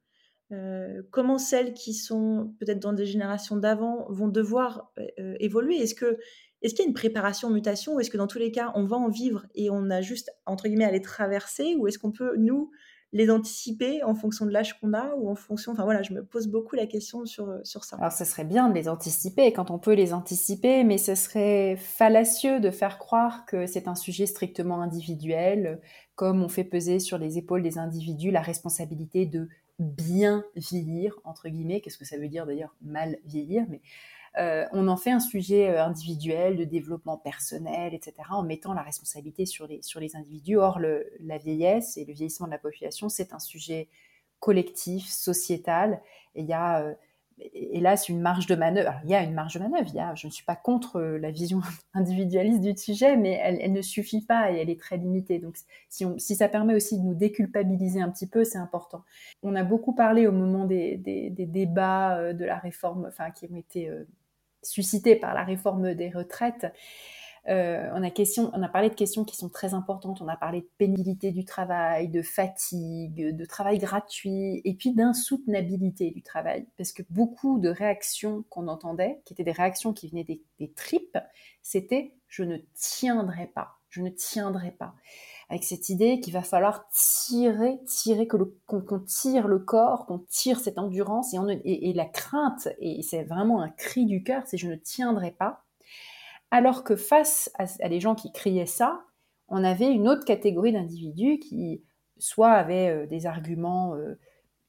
euh, 0.50 1.02
comment 1.10 1.38
celles 1.38 1.72
qui 1.72 1.94
sont 1.94 2.54
peut-être 2.58 2.80
dans 2.80 2.92
des 2.92 3.06
générations 3.06 3.56
d'avant 3.56 4.06
vont 4.10 4.28
devoir 4.28 4.92
euh, 4.98 5.36
évoluer? 5.38 5.76
Est-ce 5.76 5.94
que 5.94 6.18
est-ce 6.60 6.74
qu'il 6.74 6.84
y 6.84 6.86
a 6.86 6.88
une 6.88 6.94
préparation 6.94 7.48
aux 7.48 7.52
mutations 7.52 7.94
ou 7.94 8.00
est-ce 8.00 8.10
que 8.10 8.16
dans 8.16 8.26
tous 8.26 8.38
les 8.38 8.52
cas 8.52 8.70
on 8.74 8.84
va 8.84 8.96
en 8.96 9.08
vivre 9.08 9.46
et 9.54 9.70
on 9.70 9.90
a 9.90 10.00
juste 10.00 10.30
entre 10.46 10.68
guillemets 10.68 10.84
à 10.84 10.92
les 10.92 11.00
traverser 11.00 11.74
ou 11.76 11.86
est-ce 11.88 11.98
qu'on 11.98 12.12
peut 12.12 12.36
nous 12.36 12.70
les 13.12 13.30
anticiper 13.30 14.02
en 14.02 14.14
fonction 14.14 14.46
de 14.46 14.50
l'âge 14.50 14.78
qu'on 14.80 14.94
a 14.94 15.14
ou 15.16 15.28
en 15.28 15.34
fonction 15.34 15.72
enfin 15.72 15.84
voilà 15.84 16.02
je 16.02 16.14
me 16.14 16.24
pose 16.24 16.48
beaucoup 16.48 16.76
la 16.76 16.86
question 16.86 17.26
sur, 17.26 17.58
sur 17.62 17.84
ça. 17.84 17.96
Alors 17.96 18.12
ce 18.12 18.24
serait 18.24 18.44
bien 18.44 18.68
de 18.68 18.74
les 18.74 18.88
anticiper 18.88 19.52
quand 19.52 19.70
on 19.70 19.78
peut 19.78 19.92
les 19.92 20.14
anticiper 20.14 20.82
mais 20.82 20.98
ce 20.98 21.14
serait 21.14 21.76
fallacieux 21.76 22.60
de 22.60 22.70
faire 22.70 22.98
croire 22.98 23.44
que 23.46 23.66
c'est 23.66 23.86
un 23.86 23.94
sujet 23.94 24.26
strictement 24.26 24.80
individuel 24.80 25.80
comme 26.14 26.42
on 26.42 26.48
fait 26.48 26.64
peser 26.64 27.00
sur 27.00 27.18
les 27.18 27.38
épaules 27.38 27.62
des 27.62 27.78
individus 27.78 28.30
la 28.30 28.42
responsabilité 28.42 29.26
de 29.26 29.48
bien 29.82 30.44
vieillir, 30.56 31.18
entre 31.24 31.48
guillemets, 31.48 31.80
qu'est-ce 31.80 31.98
que 31.98 32.04
ça 32.04 32.16
veut 32.16 32.28
dire 32.28 32.46
d'ailleurs 32.46 32.74
mal 32.82 33.18
vieillir, 33.24 33.64
mais 33.68 33.80
euh, 34.38 34.64
on 34.72 34.88
en 34.88 34.96
fait 34.96 35.10
un 35.10 35.20
sujet 35.20 35.68
euh, 35.68 35.84
individuel 35.84 36.56
de 36.56 36.64
développement 36.64 37.18
personnel, 37.18 37.92
etc., 37.92 38.14
en 38.30 38.42
mettant 38.42 38.72
la 38.72 38.82
responsabilité 38.82 39.44
sur 39.44 39.66
les, 39.66 39.82
sur 39.82 40.00
les 40.00 40.16
individus. 40.16 40.56
Or, 40.56 40.78
la 40.80 41.38
vieillesse 41.38 41.96
et 41.96 42.04
le 42.04 42.12
vieillissement 42.12 42.46
de 42.46 42.52
la 42.52 42.58
population, 42.58 43.08
c'est 43.08 43.34
un 43.34 43.38
sujet 43.38 43.88
collectif, 44.40 45.06
sociétal, 45.06 46.00
et 46.34 46.40
il 46.40 46.48
y 46.48 46.54
a 46.54 46.82
euh, 46.82 46.94
hélas 47.54 48.08
une 48.08 48.20
marge 48.20 48.46
de 48.46 48.54
manœuvre. 48.54 48.94
il 49.04 49.10
y 49.10 49.14
a 49.14 49.22
une 49.22 49.34
marge 49.34 49.54
de 49.54 49.60
manœuvre. 49.60 49.90
Je 50.16 50.26
ne 50.26 50.32
suis 50.32 50.44
pas 50.44 50.56
contre 50.56 51.00
la 51.00 51.30
vision 51.30 51.60
individualiste 51.94 52.62
du 52.62 52.74
sujet, 52.76 53.16
mais 53.16 53.38
elle, 53.42 53.70
ne 53.70 53.82
suffit 53.82 54.24
pas 54.24 54.50
et 54.50 54.56
elle 54.56 54.70
est 54.70 54.80
très 54.80 54.96
limitée. 54.96 55.40
Donc, 55.40 55.58
si, 55.90 56.36
ça 56.36 56.48
permet 56.48 56.74
aussi 56.74 56.98
de 56.98 57.04
nous 57.04 57.14
déculpabiliser 57.14 58.00
un 58.00 58.10
petit 58.10 58.26
peu, 58.26 58.44
c'est 58.44 58.58
important. 58.58 59.04
On 59.42 59.54
a 59.54 59.62
beaucoup 59.62 59.94
parlé 59.94 60.26
au 60.26 60.32
moment 60.32 60.64
des, 60.64 60.96
débats 60.96 62.32
de 62.32 62.44
la 62.44 62.56
réforme, 62.58 63.06
enfin, 63.06 63.30
qui 63.30 63.46
ont 63.52 63.56
été 63.56 63.90
suscités 64.62 65.16
par 65.16 65.34
la 65.34 65.44
réforme 65.44 65.94
des 65.94 66.10
retraites. 66.10 66.66
euh, 67.48 67.88
on, 67.94 68.02
a 68.02 68.10
question, 68.10 68.50
on 68.54 68.62
a 68.62 68.68
parlé 68.68 68.88
de 68.88 68.94
questions 68.94 69.24
qui 69.24 69.36
sont 69.36 69.48
très 69.48 69.74
importantes. 69.74 70.20
On 70.22 70.28
a 70.28 70.36
parlé 70.36 70.60
de 70.60 70.68
pénibilité 70.78 71.32
du 71.32 71.44
travail, 71.44 72.08
de 72.08 72.22
fatigue, 72.22 73.36
de 73.36 73.44
travail 73.44 73.78
gratuit, 73.78 74.60
et 74.64 74.74
puis 74.74 74.92
d'insoutenabilité 74.92 76.10
du 76.10 76.22
travail. 76.22 76.66
Parce 76.76 76.92
que 76.92 77.02
beaucoup 77.10 77.58
de 77.58 77.68
réactions 77.68 78.44
qu'on 78.48 78.68
entendait, 78.68 79.20
qui 79.24 79.34
étaient 79.34 79.44
des 79.44 79.52
réactions 79.52 79.92
qui 79.92 80.08
venaient 80.08 80.24
des, 80.24 80.72
tripes, 80.76 81.18
c'était 81.62 82.14
je 82.28 82.44
ne 82.44 82.56
tiendrai 82.74 83.48
pas, 83.48 83.78
je 83.90 84.00
ne 84.00 84.08
tiendrai 84.08 84.70
pas. 84.70 84.94
Avec 85.52 85.64
cette 85.64 85.90
idée 85.90 86.18
qu'il 86.18 86.32
va 86.32 86.40
falloir 86.40 86.88
tirer, 86.88 87.78
tirer, 87.84 88.26
que 88.26 88.38
qu'on 88.66 89.00
tire 89.00 89.48
le 89.48 89.58
corps, 89.58 90.06
qu'on 90.06 90.20
tire 90.20 90.58
cette 90.58 90.78
endurance, 90.78 91.34
et, 91.34 91.90
et 91.90 91.92
la 91.92 92.06
crainte, 92.06 92.68
et 92.78 93.02
c'est 93.02 93.24
vraiment 93.24 93.60
un 93.60 93.68
cri 93.68 94.06
du 94.06 94.22
cœur, 94.22 94.44
c'est 94.46 94.56
je 94.56 94.66
ne 94.66 94.76
tiendrai 94.76 95.30
pas. 95.30 95.66
Alors 96.50 96.84
que 96.84 96.96
face 96.96 97.50
à, 97.58 97.66
les 97.86 98.00
gens 98.00 98.14
qui 98.14 98.32
criaient 98.32 98.64
ça, 98.64 99.02
on 99.48 99.62
avait 99.62 99.92
une 99.92 100.08
autre 100.08 100.24
catégorie 100.24 100.72
d'individus 100.72 101.38
qui 101.38 101.84
soit 102.18 102.52
avaient 102.52 102.88
euh, 102.88 103.06
des 103.06 103.26
arguments 103.26 103.94
euh, 103.94 104.18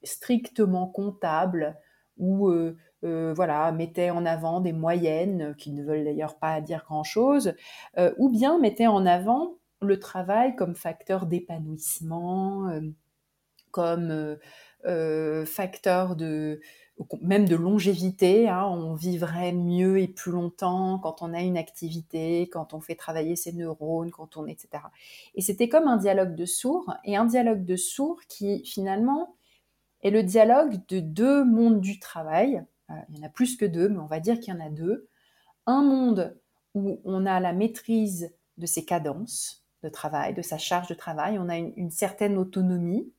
strictement 0.02 0.86
comptables 0.86 1.78
ou 2.18 2.48
euh, 2.50 2.76
voilà 3.02 3.72
mettaient 3.72 4.10
en 4.10 4.26
avant 4.26 4.60
des 4.60 4.74
moyennes 4.74 5.54
qui 5.56 5.72
ne 5.72 5.82
veulent 5.82 6.04
d'ailleurs 6.04 6.38
pas 6.38 6.60
dire 6.60 6.84
grand 6.84 7.04
chose, 7.04 7.54
ou 8.18 8.28
bien 8.28 8.58
mettaient 8.58 8.86
en 8.86 9.06
avant 9.06 9.56
le 9.80 9.98
travail 9.98 10.56
comme 10.56 10.74
facteur 10.74 11.26
d'épanouissement, 11.26 12.70
comme 13.70 14.38
facteur 15.46 16.16
de 16.16 16.60
même 17.20 17.48
de 17.48 17.56
longévité. 17.56 18.48
Hein, 18.48 18.64
on 18.66 18.94
vivrait 18.94 19.52
mieux 19.52 19.98
et 19.98 20.08
plus 20.08 20.32
longtemps 20.32 20.98
quand 20.98 21.22
on 21.22 21.32
a 21.34 21.40
une 21.40 21.56
activité, 21.56 22.48
quand 22.50 22.74
on 22.74 22.80
fait 22.80 22.94
travailler 22.94 23.36
ses 23.36 23.52
neurones, 23.52 24.10
quand 24.10 24.36
on 24.36 24.46
etc. 24.46 24.84
Et 25.34 25.42
c'était 25.42 25.68
comme 25.68 25.88
un 25.88 25.96
dialogue 25.96 26.34
de 26.34 26.46
sourds 26.46 26.94
et 27.04 27.16
un 27.16 27.24
dialogue 27.24 27.64
de 27.64 27.76
sourds 27.76 28.20
qui 28.28 28.64
finalement 28.64 29.36
est 30.02 30.10
le 30.10 30.22
dialogue 30.22 30.80
de 30.88 31.00
deux 31.00 31.44
mondes 31.44 31.80
du 31.80 31.98
travail. 31.98 32.62
Euh, 32.90 32.94
il 33.08 33.18
y 33.18 33.20
en 33.20 33.26
a 33.26 33.30
plus 33.30 33.56
que 33.56 33.64
deux, 33.64 33.88
mais 33.88 33.98
on 33.98 34.06
va 34.06 34.20
dire 34.20 34.38
qu'il 34.38 34.54
y 34.54 34.56
en 34.56 34.64
a 34.64 34.70
deux. 34.70 35.08
Un 35.66 35.82
monde 35.82 36.38
où 36.74 37.00
on 37.04 37.26
a 37.26 37.40
la 37.40 37.52
maîtrise 37.52 38.34
de 38.58 38.66
ses 38.66 38.84
cadences 38.84 39.63
de 39.84 39.88
travail, 39.90 40.34
de 40.34 40.42
sa 40.42 40.58
charge 40.58 40.88
de 40.88 40.94
travail, 40.94 41.38
on 41.38 41.48
a 41.48 41.56
une 41.56 41.90
certaine 41.90 42.36
autonomie, 42.38 43.12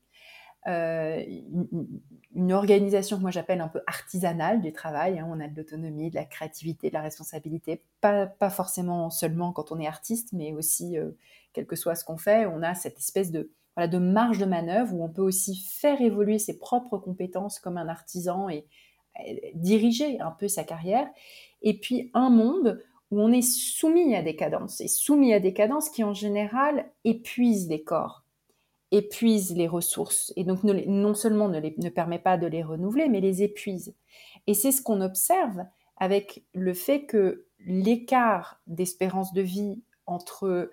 euh, 0.67 1.23
une, 2.33 2.51
organisation 2.51 3.17
que 3.17 3.21
moi 3.21 3.29
j'appelle 3.29 3.61
un 3.61 3.67
peu 3.67 3.81
artisanale 3.85 4.61
du 4.61 4.73
travail. 4.73 5.19
Hein. 5.19 5.27
On 5.29 5.39
a 5.39 5.47
de 5.47 5.55
l'autonomie, 5.55 6.09
de 6.09 6.15
la 6.15 6.25
créativité, 6.25 6.89
de 6.89 6.93
la 6.95 7.01
responsabilité, 7.01 7.83
pas, 8.01 8.25
pas, 8.25 8.49
forcément 8.49 9.11
seulement 9.11 9.51
quand 9.51 9.71
on 9.71 9.79
est 9.79 9.85
artiste, 9.85 10.33
mais 10.33 10.53
aussi, 10.53 10.97
euh, 10.97 11.11
quel 11.53 11.67
que 11.67 11.75
soit 11.75 11.95
ce 11.95 12.03
qu'on 12.03 12.17
fait, 12.17 12.47
on 12.47 12.63
a 12.63 12.73
cette 12.73 12.97
espèce 12.97 13.31
de, 13.31 13.51
voilà, 13.75 13.87
de 13.87 13.99
marge 13.99 14.39
de 14.39 14.45
manœuvre 14.45 14.93
où 14.95 15.03
on 15.03 15.09
peut 15.09 15.21
aussi 15.21 15.55
faire 15.55 16.01
évoluer 16.01 16.39
ses 16.39 16.57
propres 16.57 16.97
compétences 16.97 17.59
comme 17.59 17.77
un 17.77 17.87
artisan 17.87 18.49
et, 18.49 18.65
et 19.23 19.51
diriger 19.53 20.19
un 20.19 20.31
peu 20.31 20.47
sa 20.47 20.63
carrière. 20.63 21.07
Et 21.61 21.79
puis 21.79 22.09
un 22.15 22.31
monde 22.31 22.81
où 23.11 23.21
on 23.21 23.31
est 23.31 23.41
soumis 23.41 24.15
à 24.15 24.21
des 24.21 24.35
cadences, 24.35 24.81
et 24.81 24.87
soumis 24.87 25.33
à 25.33 25.39
des 25.39 25.53
cadences 25.53 25.89
qui 25.89 26.03
en 26.03 26.13
général 26.13 26.91
épuisent 27.03 27.69
les 27.69 27.83
corps 27.83 28.25
épuise 28.91 29.55
les 29.55 29.67
ressources 29.67 30.31
et 30.35 30.43
donc 30.43 30.63
non 30.63 31.13
seulement 31.13 31.49
ne, 31.49 31.59
les, 31.59 31.75
ne 31.77 31.89
permet 31.89 32.19
pas 32.19 32.37
de 32.37 32.47
les 32.47 32.63
renouveler, 32.63 33.09
mais 33.09 33.19
les 33.19 33.43
épuise. 33.43 33.95
Et 34.47 34.53
c'est 34.53 34.71
ce 34.71 34.81
qu'on 34.81 35.01
observe 35.01 35.65
avec 35.97 36.43
le 36.53 36.73
fait 36.73 37.05
que 37.05 37.45
l'écart 37.59 38.61
d'espérance 38.67 39.33
de 39.33 39.41
vie 39.41 39.81
entre 40.05 40.71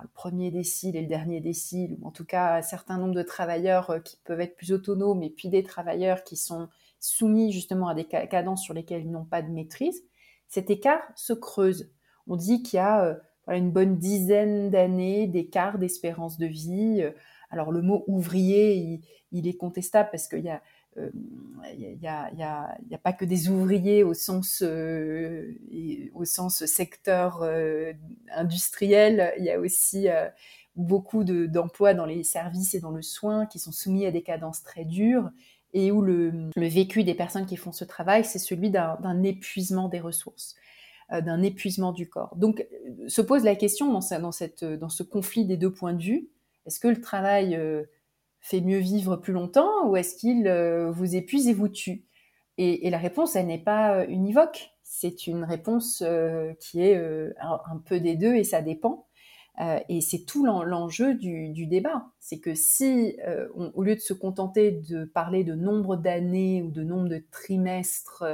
le 0.00 0.08
premier 0.14 0.50
décile 0.50 0.96
et 0.96 1.02
le 1.02 1.06
dernier 1.06 1.40
décile, 1.40 1.98
ou 2.00 2.08
en 2.08 2.10
tout 2.10 2.24
cas 2.24 2.56
un 2.56 2.62
certain 2.62 2.96
nombre 2.96 3.14
de 3.14 3.22
travailleurs 3.22 3.90
euh, 3.90 3.98
qui 3.98 4.16
peuvent 4.24 4.40
être 4.40 4.56
plus 4.56 4.72
autonomes, 4.72 5.22
et 5.22 5.28
puis 5.28 5.50
des 5.50 5.62
travailleurs 5.62 6.24
qui 6.24 6.36
sont 6.36 6.68
soumis 6.98 7.52
justement 7.52 7.88
à 7.88 7.94
des 7.94 8.04
cadences 8.04 8.62
sur 8.62 8.72
lesquelles 8.72 9.02
ils 9.02 9.10
n'ont 9.10 9.26
pas 9.26 9.42
de 9.42 9.50
maîtrise, 9.50 10.02
cet 10.52 10.68
écart 10.68 11.00
se 11.16 11.32
creuse. 11.32 11.90
On 12.26 12.36
dit 12.36 12.62
qu'il 12.62 12.76
y 12.76 12.80
a 12.80 13.04
euh, 13.04 13.14
une 13.48 13.70
bonne 13.70 13.96
dizaine 13.96 14.70
d'années 14.70 15.26
d'écart 15.26 15.78
d'espérance 15.78 16.36
de 16.36 16.46
vie. 16.46 17.00
Euh, 17.00 17.10
alors 17.50 17.72
le 17.72 17.80
mot 17.80 18.04
ouvrier, 18.06 19.00
il, 19.32 19.48
est 19.48 19.56
contestable 19.56 20.10
parce 20.12 20.28
qu'il 20.28 20.44
y 20.44 20.50
a 20.50 20.62
n'y 20.96 22.06
a, 22.06 22.98
pas 23.02 23.12
que 23.12 23.24
des 23.24 23.48
ouvriers 23.48 24.02
au 24.02 24.14
sens, 24.14 24.62
euh, 24.62 25.54
secteur 26.50 27.42
euh, 27.42 27.92
industriel, 28.34 29.32
il 29.38 29.44
y 29.44 29.50
a 29.50 29.58
aussi 29.58 30.08
euh, 30.08 30.28
beaucoup 30.76 31.24
d'emplois 31.24 31.94
dans 31.94 32.06
les 32.06 32.24
services 32.24 32.74
et 32.74 32.80
dans 32.80 32.90
le 32.90 33.02
soin 33.02 33.46
qui 33.46 33.58
sont 33.58 33.72
soumis 33.72 34.06
à 34.06 34.10
des 34.10 34.22
cadences 34.22 34.62
très 34.62 34.84
dures 34.84 35.30
et 35.72 35.90
où 35.90 36.02
le, 36.02 36.50
vécu 36.56 37.04
des 37.04 37.14
personnes 37.14 37.46
qui 37.46 37.56
font 37.56 37.72
ce 37.72 37.84
travail, 37.84 38.24
c'est 38.24 38.38
celui 38.38 38.70
d'un 38.70 39.22
épuisement 39.22 39.88
des 39.88 40.00
ressources, 40.00 40.54
d'un 41.10 41.42
épuisement 41.42 41.92
du 41.92 42.08
corps. 42.08 42.36
Donc 42.36 42.66
se 43.08 43.22
pose 43.22 43.44
la 43.44 43.56
question 43.56 43.92
dans, 43.92 44.00
ce 44.00 45.02
conflit 45.02 45.44
des 45.44 45.56
deux 45.56 45.72
points 45.72 45.94
de 45.94 46.02
vue, 46.02 46.28
est-ce 46.66 46.80
que 46.80 46.88
le 46.88 47.00
travail 47.00 47.56
euh, 47.56 47.84
fait 48.40 48.60
mieux 48.60 48.78
vivre 48.78 49.16
plus 49.16 49.32
longtemps 49.32 49.88
ou 49.88 49.96
est-ce 49.96 50.16
qu'il 50.16 50.46
euh, 50.46 50.90
vous 50.90 51.16
épuise 51.16 51.48
et 51.48 51.52
vous 51.52 51.68
tue? 51.68 52.04
Et, 52.58 52.90
la 52.90 52.98
réponse, 52.98 53.34
elle 53.34 53.46
n'est 53.46 53.58
pas 53.58 53.96
euh, 53.96 54.06
univoque. 54.08 54.70
C'est 54.84 55.26
une 55.26 55.42
réponse 55.42 56.04
qui 56.60 56.82
est 56.82 56.96
un, 57.40 57.78
peu 57.86 57.98
des 57.98 58.14
deux 58.14 58.34
et 58.34 58.44
ça 58.44 58.60
dépend. 58.60 59.06
Et 59.58 60.00
c'est 60.00 60.24
tout 60.24 60.44
l'enjeu 60.44 61.14
du, 61.14 61.66
débat. 61.66 62.06
C'est 62.18 62.38
que 62.38 62.54
si, 62.54 63.16
au 63.54 63.82
lieu 63.82 63.94
de 63.94 64.00
se 64.00 64.14
contenter 64.14 64.72
de 64.72 65.04
parler 65.04 65.44
de 65.44 65.54
nombre 65.54 65.96
d'années 65.96 66.62
ou 66.62 66.70
de 66.70 66.82
nombre 66.82 67.08
de 67.08 67.22
trimestres 67.30 68.24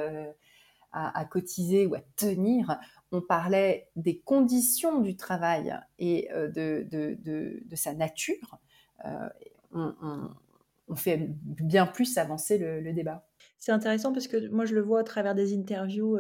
à, 0.93 1.25
cotiser 1.25 1.87
ou 1.87 1.95
à 1.95 2.01
tenir, 2.17 2.79
on 3.13 3.21
parlait 3.21 3.89
des 3.97 4.19
conditions 4.19 5.01
du 5.01 5.17
travail 5.17 5.75
et 5.99 6.29
euh, 6.33 6.49
de, 6.49 7.75
sa 7.75 7.95
nature, 7.95 8.59
euh, 9.05 9.29
on, 9.73 10.97
fait 10.97 11.29
bien 11.29 11.87
plus 11.87 12.17
avancer 12.17 12.59
le, 12.59 12.93
débat. 12.93 13.27
C'est 13.59 13.73
intéressant 13.73 14.13
parce 14.13 14.29
que 14.29 14.49
moi 14.49 14.65
je 14.65 14.75
le 14.75 14.81
vois 14.81 15.01
à 15.01 15.05
travers 15.05 15.35
des 15.35 15.55
interviews 15.55 16.17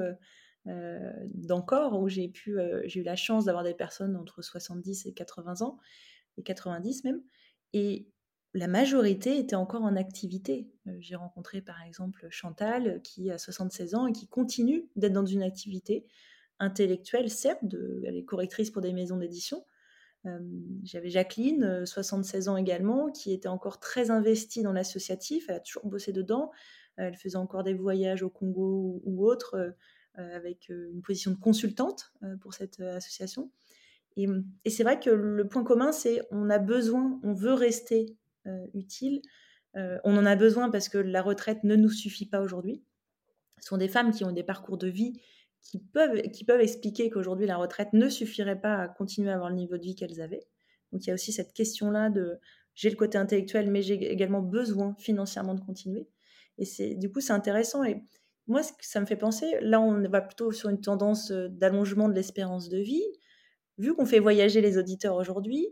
euh, 0.68 1.12
d'encore 1.34 1.98
où 1.98 2.08
j'ai 2.08 2.28
pu 2.28 2.58
j'ai 2.84 3.00
eu 3.00 3.02
la 3.02 3.16
chance 3.16 3.44
d'avoir 3.44 3.64
des 3.64 3.74
personnes 3.74 4.16
entre 4.16 4.42
70 4.42 5.06
et 5.06 5.14
80 5.14 5.62
ans 5.62 5.78
et 6.36 6.42
90 6.42 7.04
même 7.04 7.22
et 7.72 8.08
la 8.54 8.66
majorité 8.66 9.38
était 9.38 9.56
encore 9.56 9.82
en 9.82 9.94
activité. 9.94 10.70
J'ai 11.00 11.16
rencontré 11.16 11.60
par 11.60 11.82
exemple 11.82 12.26
Chantal 12.30 13.02
qui 13.02 13.30
a 13.30 13.36
76 13.36 13.94
ans 13.94 14.06
et 14.06 14.12
qui 14.12 14.26
continue 14.26 14.88
d'être 14.96 15.12
dans 15.12 15.26
une 15.26 15.42
activité 15.42 16.06
intellectuelle, 16.58 17.30
certes, 17.30 17.62
elle 18.04 18.16
est 18.16 18.24
correctrice 18.24 18.70
pour 18.70 18.82
des 18.82 18.92
maisons 18.92 19.18
d'édition. 19.18 19.64
Euh, 20.26 20.38
j'avais 20.82 21.10
Jacqueline, 21.10 21.86
76 21.86 22.48
euh, 22.48 22.52
ans 22.52 22.56
également, 22.56 23.10
qui 23.10 23.32
était 23.32 23.48
encore 23.48 23.78
très 23.78 24.10
investie 24.10 24.62
dans 24.62 24.72
l'associatif, 24.72 25.46
elle 25.48 25.56
a 25.56 25.60
toujours 25.60 25.86
bossé 25.86 26.12
dedans, 26.12 26.50
elle 26.96 27.16
faisait 27.16 27.36
encore 27.36 27.62
des 27.62 27.74
voyages 27.74 28.22
au 28.22 28.30
Congo 28.30 29.00
ou, 29.04 29.24
autre, 29.24 29.54
euh, 29.54 29.70
avec 30.18 30.68
une 30.68 31.00
position 31.02 31.30
de 31.30 31.36
consultante 31.36 32.12
pour 32.40 32.54
cette 32.54 32.80
association. 32.80 33.50
Et, 34.16 34.26
et 34.64 34.70
c'est 34.70 34.82
vrai 34.82 34.98
que 34.98 35.10
le 35.10 35.46
point 35.46 35.64
commun, 35.64 35.92
c'est 35.92 36.22
on 36.30 36.50
a 36.50 36.58
besoin, 36.58 37.20
on 37.22 37.32
veut 37.32 37.54
rester 37.54 38.16
utile, 38.74 39.22
on 39.74 40.16
en 40.16 40.26
a 40.26 40.36
besoin 40.36 40.70
parce 40.70 40.88
que 40.88 40.98
la 40.98 41.22
retraite 41.22 41.62
ne 41.64 41.76
nous 41.76 41.90
suffit 41.90 42.26
pas 42.26 42.40
aujourd'hui. 42.40 42.82
Ce 43.60 43.68
sont 43.68 43.76
des 43.76 43.88
femmes 43.88 44.12
qui 44.12 44.24
ont 44.24 44.32
des 44.32 44.42
parcours 44.44 44.78
de 44.78 44.88
vie 44.88 45.20
qui 45.62 45.78
peuvent, 45.78 46.60
expliquer 46.60 47.10
qu'aujourd'hui 47.10 47.46
la 47.46 47.56
retraite 47.56 47.92
ne 47.92 48.08
suffirait 48.08 48.60
pas 48.60 48.76
à 48.76 48.88
continuer 48.88 49.30
à 49.30 49.34
avoir 49.34 49.50
le 49.50 49.56
niveau 49.56 49.76
de 49.76 49.82
vie 49.82 49.94
qu'elles 49.94 50.20
avaient. 50.20 50.46
Donc 50.92 51.04
il 51.04 51.08
y 51.08 51.10
a 51.10 51.14
aussi 51.14 51.32
cette 51.32 51.52
question-là 51.52 52.10
de 52.10 52.38
j'ai 52.74 52.90
le 52.90 52.96
côté 52.96 53.18
intellectuel, 53.18 53.70
mais 53.70 53.82
j'ai 53.82 54.10
également 54.10 54.40
besoin 54.40 54.94
financièrement 54.98 55.54
de 55.54 55.60
continuer. 55.60 56.08
Et 56.58 56.64
c'est 56.64 56.94
du 56.94 57.10
coup 57.10 57.20
c'est 57.20 57.32
intéressant. 57.32 57.82
Moi, 58.48 58.62
ça 58.80 59.00
me 59.00 59.06
fait 59.06 59.16
penser, 59.16 59.46
là 59.60 59.80
on 59.80 60.02
va 60.08 60.20
plutôt 60.20 60.52
sur 60.52 60.68
une 60.68 60.80
tendance 60.80 61.30
euh, 61.30 61.48
d'allongement 61.48 62.08
de 62.08 62.14
l'espérance 62.14 62.68
de 62.68 62.78
vie. 62.78 63.04
Vu 63.78 63.94
qu'on 63.94 64.06
fait 64.06 64.18
voyager 64.18 64.60
les 64.60 64.78
auditeurs 64.78 65.14
aujourd'hui, 65.14 65.68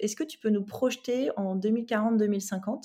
est-ce 0.00 0.16
que 0.16 0.24
tu 0.24 0.38
peux 0.38 0.50
nous 0.50 0.64
projeter 0.64 1.30
en 1.36 1.56
2040-2050 1.56 2.82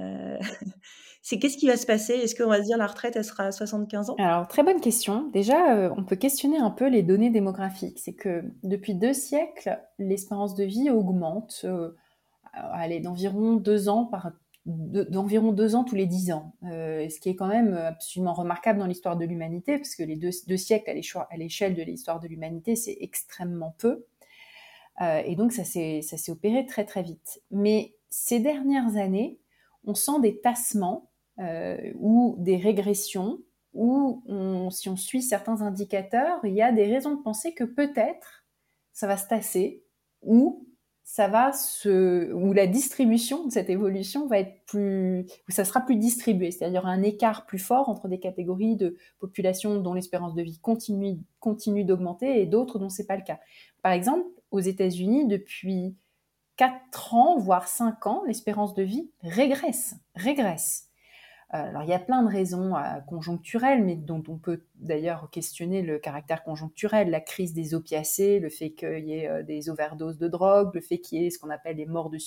euh, 0.00 0.38
c'est 1.22 1.38
qu'est-ce 1.38 1.56
qui 1.56 1.66
va 1.66 1.76
se 1.76 1.86
passer? 1.86 2.14
Est-ce 2.14 2.34
qu'on 2.34 2.48
va 2.48 2.58
se 2.58 2.64
dire 2.64 2.76
la 2.76 2.86
retraite, 2.86 3.16
elle 3.16 3.24
sera 3.24 3.44
à 3.44 3.52
75 3.52 4.10
ans? 4.10 4.14
Alors, 4.18 4.48
très 4.48 4.62
bonne 4.62 4.80
question. 4.80 5.28
Déjà, 5.32 5.76
euh, 5.76 5.90
on 5.96 6.04
peut 6.04 6.16
questionner 6.16 6.58
un 6.58 6.70
peu 6.70 6.88
les 6.88 7.02
données 7.02 7.30
démographiques. 7.30 7.98
C'est 7.98 8.14
que 8.14 8.42
depuis 8.62 8.94
deux 8.94 9.14
siècles, 9.14 9.80
l'espérance 9.98 10.54
de 10.54 10.64
vie 10.64 10.90
augmente, 10.90 11.62
euh, 11.64 11.90
d'environ 13.02 13.54
deux 13.54 13.88
ans 13.88 14.04
par 14.06 14.32
d'environ 14.66 15.52
deux 15.52 15.74
ans 15.74 15.84
tous 15.84 15.94
les 15.94 16.06
dix 16.06 16.32
ans, 16.32 16.54
ce 16.62 17.20
qui 17.20 17.28
est 17.28 17.36
quand 17.36 17.48
même 17.48 17.74
absolument 17.74 18.32
remarquable 18.32 18.78
dans 18.78 18.86
l'histoire 18.86 19.16
de 19.16 19.24
l'humanité, 19.24 19.76
parce 19.78 19.94
que 19.94 20.02
les 20.02 20.16
deux, 20.16 20.56
siècles 20.56 20.90
à 20.90 21.36
l'échelle 21.36 21.74
de 21.74 21.82
l'histoire 21.82 22.20
de 22.20 22.28
l'humanité, 22.28 22.74
c'est 22.74 22.96
extrêmement 23.00 23.74
peu. 23.78 24.06
et 25.00 25.36
donc 25.36 25.52
ça 25.52 25.64
s'est 25.64 26.30
opéré 26.30 26.66
très 26.66 26.84
très 26.84 27.02
vite. 27.02 27.42
Mais 27.50 27.94
ces 28.08 28.40
dernières 28.40 28.96
années, 28.96 29.38
on 29.84 29.94
sent 29.94 30.20
des 30.22 30.40
tassements 30.40 31.10
ou 31.98 32.36
des 32.38 32.56
régressions, 32.56 33.40
ou 33.74 34.22
si 34.70 34.88
on 34.88 34.96
suit 34.96 35.22
certains 35.22 35.60
indicateurs, 35.60 36.40
il 36.44 36.54
y 36.54 36.62
a 36.62 36.72
des 36.72 36.86
raisons 36.86 37.16
de 37.16 37.22
penser 37.22 37.52
que 37.52 37.64
peut-être 37.64 38.46
ça 38.92 39.06
va 39.06 39.16
se 39.16 39.28
tasser, 39.28 39.84
ou 40.22 40.63
ça 41.04 41.28
va 41.28 41.52
se, 41.52 42.32
où 42.32 42.54
la 42.54 42.66
distribution 42.66 43.46
de 43.46 43.52
cette 43.52 43.68
évolution 43.68 44.26
va 44.26 44.38
être 44.38 44.64
plus, 44.66 45.26
où 45.48 45.52
ça 45.52 45.66
sera 45.66 45.82
plus 45.82 45.96
distribué, 45.96 46.50
c'est-à-dire 46.50 46.86
un 46.86 47.02
écart 47.02 47.44
plus 47.44 47.58
fort 47.58 47.90
entre 47.90 48.08
des 48.08 48.18
catégories 48.18 48.74
de 48.74 48.96
population 49.18 49.76
dont 49.76 49.92
l'espérance 49.92 50.34
de 50.34 50.42
vie 50.42 50.58
continue, 50.58 51.18
continue 51.40 51.84
d'augmenter 51.84 52.40
et 52.40 52.46
d'autres 52.46 52.78
dont 52.78 52.88
c'est 52.88 53.06
pas 53.06 53.16
le 53.16 53.22
cas. 53.22 53.38
Par 53.82 53.92
exemple, 53.92 54.26
aux 54.50 54.60
États-Unis, 54.60 55.26
depuis 55.26 55.94
4 56.56 57.14
ans, 57.14 57.36
voire 57.38 57.68
5 57.68 58.06
ans, 58.06 58.22
l'espérance 58.26 58.74
de 58.74 58.82
vie 58.82 59.10
régresse, 59.22 59.96
régresse. 60.14 60.88
Euh, 61.52 61.68
alors 61.68 61.82
il 61.82 61.88
y 61.88 61.94
a 61.94 61.98
plein 61.98 62.22
de 62.22 62.28
raisons 62.28 62.74
euh, 62.74 63.00
conjoncturelles, 63.06 63.84
mais 63.84 63.96
dont 63.96 64.22
on 64.28 64.38
peut 64.38 64.62
d'ailleurs 64.76 65.28
questionner 65.30 65.82
le 65.82 65.98
caractère 65.98 66.42
conjoncturel, 66.42 67.10
la 67.10 67.20
crise 67.20 67.52
des 67.52 67.74
opiacés, 67.74 68.40
le 68.40 68.48
fait 68.48 68.70
qu'il 68.70 69.04
y 69.04 69.12
ait 69.12 69.28
euh, 69.28 69.42
des 69.42 69.68
overdoses 69.68 70.18
de 70.18 70.28
drogue, 70.28 70.74
le 70.74 70.80
fait 70.80 70.98
qu'il 70.98 71.22
y 71.22 71.26
ait 71.26 71.30
ce 71.30 71.38
qu'on 71.38 71.50
appelle 71.50 71.76
les 71.76 71.86
morts 71.86 72.10
de, 72.10 72.18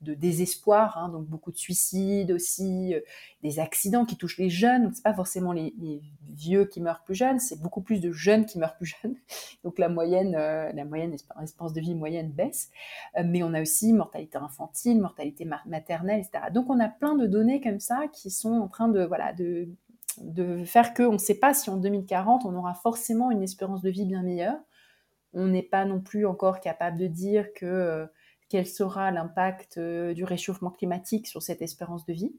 de 0.00 0.14
désespoir, 0.14 0.96
hein, 0.96 1.10
donc 1.10 1.26
beaucoup 1.26 1.52
de 1.52 1.56
suicides 1.56 2.32
aussi, 2.32 2.94
euh, 2.94 3.00
des 3.42 3.58
accidents 3.60 4.06
qui 4.06 4.16
touchent 4.16 4.38
les 4.38 4.48
jeunes. 4.48 4.84
Donc 4.84 4.94
c'est 4.94 5.02
pas 5.02 5.14
forcément 5.14 5.52
les, 5.52 5.74
vieux 6.22 6.64
qui 6.64 6.80
meurent 6.80 7.02
plus 7.02 7.14
jeunes, 7.14 7.38
c'est 7.38 7.60
beaucoup 7.60 7.82
plus 7.82 8.00
de 8.00 8.12
jeunes 8.12 8.46
qui 8.46 8.58
meurent 8.58 8.76
plus 8.76 8.96
jeunes. 9.02 9.14
Donc 9.64 9.78
la 9.78 9.88
moyenne, 9.88 10.34
euh, 10.34 10.72
la 10.72 10.84
moyenne 10.84 11.12
espérance 11.12 11.72
de 11.72 11.80
vie 11.80 11.94
moyenne 11.94 12.30
baisse. 12.30 12.70
Euh, 13.18 13.22
mais 13.26 13.42
on 13.42 13.52
a 13.52 13.60
aussi 13.60 13.92
mortalité 13.92 14.38
infantile, 14.38 15.00
mortalité 15.00 15.46
maternelle, 15.66 16.20
etc. 16.20 16.44
Donc 16.52 16.70
on 16.70 16.80
a 16.80 16.88
plein 16.88 17.14
de 17.14 17.26
données 17.26 17.60
comme 17.60 17.80
ça 17.80 18.08
qui 18.08 18.30
sont 18.30 18.54
en 18.54 18.68
train 18.68 18.88
de 18.88 19.04
voilà 19.04 19.32
de 19.32 19.68
de 20.20 20.64
faire 20.64 20.92
qu'on 20.92 21.12
ne 21.12 21.18
sait 21.18 21.38
pas 21.38 21.54
si 21.54 21.70
en 21.70 21.76
2040 21.76 22.44
on 22.44 22.54
aura 22.54 22.74
forcément 22.74 23.30
une 23.30 23.42
espérance 23.42 23.82
de 23.82 23.90
vie 23.90 24.06
bien 24.06 24.22
meilleure. 24.22 24.58
On 25.32 25.46
n'est 25.46 25.62
pas 25.62 25.84
non 25.84 26.00
plus 26.00 26.26
encore 26.26 26.60
capable 26.60 26.98
de 26.98 27.06
dire 27.06 27.52
que 27.54 28.08
quel 28.50 28.66
sera 28.66 29.10
l'impact 29.12 29.78
euh, 29.78 30.12
du 30.12 30.24
réchauffement 30.24 30.70
climatique 30.70 31.26
sur 31.26 31.40
cette 31.40 31.62
espérance 31.62 32.04
de 32.04 32.12
vie. 32.12 32.34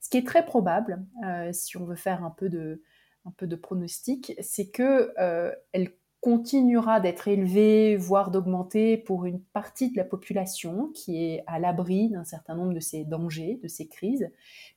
Ce 0.00 0.10
qui 0.10 0.18
est 0.18 0.26
très 0.26 0.44
probable, 0.44 1.06
euh, 1.24 1.50
si 1.52 1.76
on 1.78 1.84
veut 1.84 1.96
faire 1.96 2.24
un 2.24 2.30
peu 2.30 2.50
de, 2.50 2.82
un 3.24 3.30
peu 3.30 3.46
de 3.46 3.56
pronostic, 3.56 4.34
c'est 4.40 4.68
que 4.70 5.14
euh, 5.18 5.54
elle 5.70 5.92
continuera 6.20 7.00
d'être 7.00 7.28
élevée, 7.28 7.96
voire 7.96 8.30
d'augmenter 8.30 8.96
pour 8.96 9.24
une 9.24 9.40
partie 9.40 9.90
de 9.90 9.96
la 9.96 10.04
population 10.04 10.90
qui 10.94 11.24
est 11.24 11.44
à 11.46 11.58
l'abri 11.58 12.10
d'un 12.10 12.24
certain 12.24 12.54
nombre 12.54 12.74
de 12.74 12.80
ces 12.80 13.04
dangers, 13.04 13.58
de 13.62 13.68
ces 13.68 13.88
crises, 13.88 14.30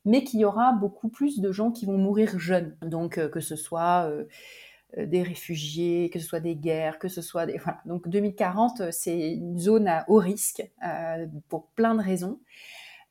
mais 0.06 0.24
qu'il 0.24 0.40
y 0.40 0.46
aura 0.46 0.74
beaucoup 0.74 1.10
plus 1.10 1.40
de 1.40 1.52
gens 1.52 1.72
qui 1.72 1.86
vont 1.86 1.98
mourir 1.98 2.40
jeunes. 2.40 2.78
Donc 2.82 3.20
que 3.30 3.40
ce 3.40 3.56
soit 3.56 4.10
des 4.98 5.24
réfugiés, 5.24 6.10
que 6.10 6.20
ce 6.20 6.26
soit 6.26 6.40
des 6.40 6.56
guerres, 6.56 7.00
que 7.00 7.08
ce 7.08 7.22
soit 7.22 7.46
des... 7.46 7.58
Voilà. 7.58 7.82
Donc 7.86 8.08
2040, 8.08 8.82
euh, 8.82 8.90
c'est 8.92 9.34
une 9.34 9.58
zone 9.58 9.88
à 9.88 10.06
haut 10.08 10.20
risque 10.20 10.64
euh, 10.86 11.28
pour 11.50 11.68
plein 11.68 11.96
de 11.96 12.02
raisons. 12.02 12.40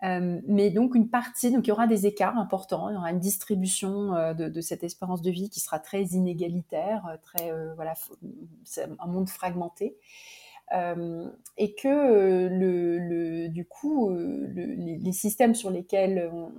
mais 0.03 0.71
donc 0.71 0.95
une 0.95 1.09
partie, 1.09 1.51
donc 1.51 1.67
il 1.67 1.71
y 1.71 1.73
aura 1.73 1.87
des 1.87 2.07
écarts 2.07 2.37
importants, 2.37 2.91
il 2.91 2.95
y 2.95 2.97
aura 2.97 3.11
une 3.11 3.21
distribution 3.21 4.35
de, 4.35 4.61
cette 4.61 4.85
espérance 4.85 5.23
de 5.23 5.31
vie 5.31 5.49
qui 5.49 5.61
sera 5.61 5.79
très 5.79 6.03
inégalitaire, 6.03 7.19
très 7.23 7.51
voilà, 7.75 7.95
un 8.99 9.07
monde 9.07 9.31
fragmenté, 9.31 9.97
et 10.73 11.75
que 11.75 12.49
le, 12.49 13.49
du 13.49 13.67
coup 13.67 14.11
les, 14.11 15.13
systèmes 15.13 15.55
sur 15.55 15.71
lesquels 15.71 16.31
on, 16.33 16.51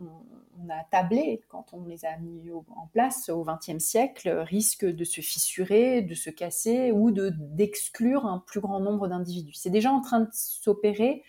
a 0.69 0.83
tablé 0.89 1.41
quand 1.49 1.73
on 1.73 1.85
les 1.85 2.05
a 2.05 2.17
mis 2.17 2.49
en 2.51 2.87
place 2.91 3.29
au 3.29 3.43
XXe 3.43 3.83
siècle 3.83 4.29
risquent 4.29 4.85
de 4.85 5.03
se 5.03 5.21
fissurer, 5.21 6.01
de 6.01 6.15
se 6.15 6.29
casser 6.29 6.91
ou 6.91 7.11
de 7.11 7.29
d'exclure 7.37 8.25
un 8.25 8.39
plus 8.39 8.61
grand 8.61 8.79
nombre 8.79 9.07
d'individus. 9.07 9.53
C'est 9.53 9.69
déjà 9.69 9.91
en 9.91 10.01
train 10.01 10.21
de 10.21 10.29
s'opérer 10.31 11.23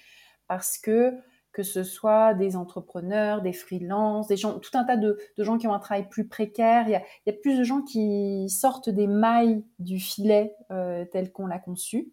parce 0.46 0.78
que 0.78 1.12
que 1.56 1.62
ce 1.62 1.84
soit 1.84 2.34
des 2.34 2.54
entrepreneurs, 2.54 3.40
des 3.40 3.54
freelances, 3.54 4.26
des 4.26 4.36
gens, 4.36 4.58
tout 4.58 4.76
un 4.76 4.84
tas 4.84 4.98
de, 4.98 5.16
gens 5.38 5.56
qui 5.56 5.66
ont 5.66 5.72
un 5.72 5.78
travail 5.78 6.06
plus 6.06 6.28
précaire. 6.28 6.86
Il 6.86 6.90
y, 6.90 7.30
a, 7.30 7.32
plus 7.32 7.56
de 7.56 7.64
gens 7.64 7.80
qui 7.80 8.50
sortent 8.50 8.90
des 8.90 9.06
mailles 9.06 9.64
du 9.78 9.98
filet 9.98 10.54
euh, 10.70 11.06
tel 11.10 11.32
qu'on 11.32 11.46
l'a 11.46 11.58
conçu. 11.58 12.12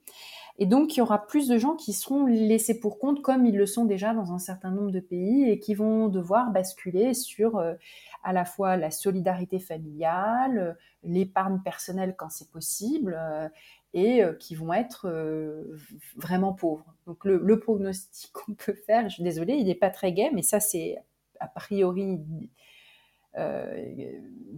Et 0.59 0.65
donc, 0.67 0.95
il 0.95 0.99
y 0.99 1.01
aura 1.01 1.25
plus 1.25 1.47
de 1.47 1.57
gens 1.57 1.75
qui 1.75 1.93
seront 1.93 2.25
laissés 2.25 2.79
pour 2.79 2.99
compte, 2.99 3.21
comme 3.21 3.45
ils 3.45 3.57
le 3.57 3.65
sont 3.65 3.85
déjà 3.85 4.13
dans 4.13 4.33
un 4.33 4.39
certain 4.39 4.69
nombre 4.69 4.91
de 4.91 4.99
pays, 4.99 5.49
et 5.49 5.59
qui 5.59 5.73
vont 5.73 6.09
devoir 6.09 6.51
basculer 6.51 7.13
sur 7.13 7.57
euh, 7.57 7.73
à 8.23 8.33
la 8.33 8.45
fois 8.45 8.77
la 8.77 8.91
solidarité 8.91 9.59
familiale, 9.59 10.77
l'épargne 11.03 11.59
personnelle 11.63 12.15
quand 12.17 12.29
c'est 12.29 12.51
possible, 12.51 13.17
euh, 13.19 13.49
et 13.93 14.23
euh, 14.23 14.33
qui 14.33 14.55
vont 14.55 14.73
être 14.73 15.07
euh, 15.07 15.77
vraiment 16.15 16.53
pauvres. 16.53 16.85
Donc 17.05 17.23
le, 17.25 17.59
prognostic 17.59 18.31
qu'on 18.33 18.53
peut 18.53 18.73
faire, 18.73 19.07
je 19.09 19.15
suis 19.15 19.23
désolée, 19.23 19.53
il 19.53 19.67
n'est 19.67 19.75
pas 19.75 19.89
très 19.89 20.11
gai, 20.11 20.31
mais 20.33 20.41
ça 20.41 20.59
c'est 20.59 20.97
a 21.39 21.47
priori 21.47 22.13
euh, 22.13 22.45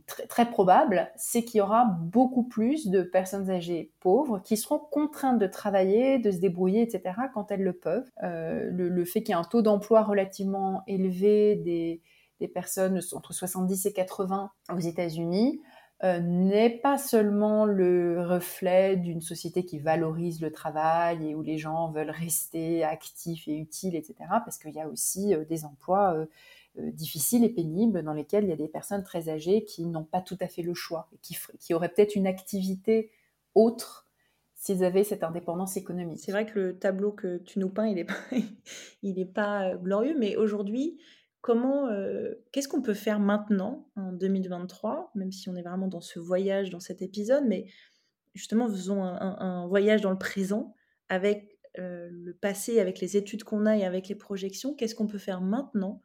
très, 0.05 0.27
très, 0.27 0.49
probable, 0.49 1.09
c'est 1.15 1.43
qu'il 1.43 1.59
y 1.59 1.61
aura 1.61 1.85
beaucoup 1.85 2.43
plus 2.43 2.87
de 2.87 3.01
personnes 3.01 3.49
âgées 3.49 3.91
pauvres 3.99 4.39
qui 4.39 4.57
seront 4.57 4.79
contraintes 4.79 5.39
de 5.39 5.47
travailler, 5.47 6.19
de 6.19 6.31
se 6.31 6.37
débrouiller, 6.37 6.81
etc., 6.81 7.15
quand 7.33 7.51
elles 7.51 7.63
le 7.63 7.73
peuvent. 7.73 8.09
le, 8.21 9.05
fait 9.05 9.21
qu'il 9.23 9.29
y 9.29 9.37
ait 9.37 9.41
un 9.41 9.43
taux 9.43 9.61
d'emploi 9.61 10.03
relativement 10.03 10.83
élevé 10.87 11.55
des, 11.55 12.01
personnes 12.53 12.99
entre 13.13 13.33
70 13.33 13.87
et 13.87 13.93
80 13.93 14.51
aux 14.71 14.79
États-Unis, 14.79 15.61
euh, 16.03 16.19
n'est 16.19 16.69
pas 16.69 16.97
seulement 16.97 17.63
le 17.65 18.21
reflet 18.21 18.97
d'une 18.97 19.21
société 19.21 19.63
qui 19.63 19.79
valorise 19.79 20.41
le 20.41 20.51
travail 20.51 21.29
et 21.29 21.35
où 21.35 21.41
les 21.41 21.57
gens 21.57 21.89
veulent 21.89 22.09
rester 22.11 22.83
actifs 22.83 23.47
et 23.47 23.55
utiles, 23.55 23.95
etc. 23.95 24.15
Parce 24.43 24.57
qu'il 24.57 24.73
y 24.73 24.81
a 24.81 24.89
aussi 24.89 25.33
euh, 25.33 25.45
des 25.45 25.63
emplois 25.63 26.13
euh, 26.13 26.25
difficiles 26.77 27.43
et 27.43 27.49
pénibles 27.49 28.03
dans 28.03 28.13
lesquels 28.13 28.43
il 28.43 28.49
y 28.49 28.53
a 28.53 28.57
des 28.57 28.67
personnes 28.67 29.03
très 29.03 29.29
âgées 29.29 29.63
qui 29.63 29.85
n'ont 29.85 30.03
pas 30.03 30.21
tout 30.21 30.37
à 30.41 30.47
fait 30.47 30.61
le 30.61 30.73
choix 30.73 31.07
et 31.13 31.17
qui, 31.17 31.37
qui 31.59 31.73
auraient 31.73 31.89
peut-être 31.89 32.15
une 32.15 32.27
activité 32.27 33.11
autre 33.53 34.05
s'ils 34.55 34.83
avaient 34.83 35.03
cette 35.03 35.23
indépendance 35.23 35.77
économique. 35.77 36.19
C'est 36.19 36.31
vrai 36.31 36.45
que 36.45 36.59
le 36.59 36.79
tableau 36.79 37.11
que 37.11 37.37
tu 37.37 37.59
nous 37.59 37.69
peins, 37.69 37.87
il 37.87 37.95
n'est 37.95 38.05
pas, 38.05 38.15
est 39.03 39.33
pas 39.33 39.75
glorieux, 39.83 40.15
mais 40.17 40.35
aujourd'hui, 40.35 40.99
comment, 41.41 41.87
euh, 41.89 42.33
qu'est-ce 42.51 42.67
qu'on 42.67 42.81
peut 42.81 42.95
faire 42.95 43.19
maintenant, 43.19 43.87
en 43.95 44.11
2023, 44.11 45.11
même 45.13 45.31
si 45.31 45.49
on 45.49 45.55
est 45.55 45.61
vraiment 45.61 45.87
dans 45.87 46.01
ce 46.01 46.19
voyage, 46.19 46.71
dans 46.71 46.79
cet 46.79 47.03
épisode, 47.03 47.43
mais 47.45 47.67
justement, 48.33 48.67
faisons 48.67 49.03
un, 49.03 49.67
voyage 49.67 50.01
dans 50.01 50.09
le 50.09 50.17
présent 50.17 50.73
avec 51.09 51.59
euh, 51.77 52.09
le 52.11 52.33
passé, 52.33 52.79
avec 52.79 52.99
les 52.99 53.17
études 53.17 53.43
qu'on 53.43 53.67
a 53.67 53.77
et 53.77 53.85
avec 53.85 54.07
les 54.07 54.15
projections. 54.15 54.73
Qu'est-ce 54.73 54.95
qu'on 54.95 55.07
peut 55.07 55.19
faire 55.19 55.41
maintenant 55.41 56.01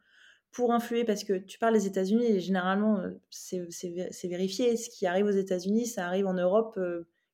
pour 0.51 0.73
influer 0.73 1.03
Parce 1.03 1.23
que 1.23 1.33
tu 1.33 1.59
parles 1.59 1.73
des 1.73 1.87
États-Unis 1.87 2.25
et 2.25 2.39
généralement, 2.39 2.99
euh, 2.99 3.09
c'est 3.29 4.27
vérifié. 4.27 4.77
Ce 4.77 4.89
qui 4.89 5.05
arrive 5.07 5.25
aux 5.25 5.31
États-Unis, 5.31 5.85
ça 5.87 6.05
arrive 6.05 6.27
en 6.27 6.33
Europe 6.33 6.79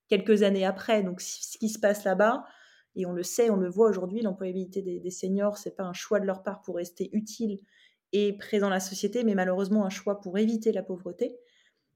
quelques 0.08 0.42
années 0.42 0.64
après. 0.64 1.02
Donc, 1.02 1.20
ce 1.20 1.58
qui 1.58 1.68
se 1.68 1.78
passe 1.78 2.04
là-bas, 2.04 2.44
et 2.96 3.06
on 3.06 3.12
le 3.12 3.22
sait, 3.22 3.50
on 3.50 3.56
le 3.56 3.68
voit 3.68 3.88
aujourd'hui, 3.88 4.22
l'employabilité 4.22 4.82
des, 4.82 4.98
des 4.98 5.10
seniors, 5.10 5.58
c'est 5.58 5.76
pas 5.76 5.84
un 5.84 5.92
choix 5.92 6.20
de 6.20 6.26
leur 6.26 6.42
part 6.42 6.62
pour 6.62 6.76
rester 6.76 7.10
utile 7.12 7.60
et 8.12 8.32
présent 8.32 8.66
dans 8.66 8.70
la 8.70 8.80
société, 8.80 9.24
mais 9.24 9.34
malheureusement 9.34 9.84
un 9.84 9.90
choix 9.90 10.20
pour 10.20 10.38
éviter 10.38 10.72
la 10.72 10.82
pauvreté. 10.82 11.36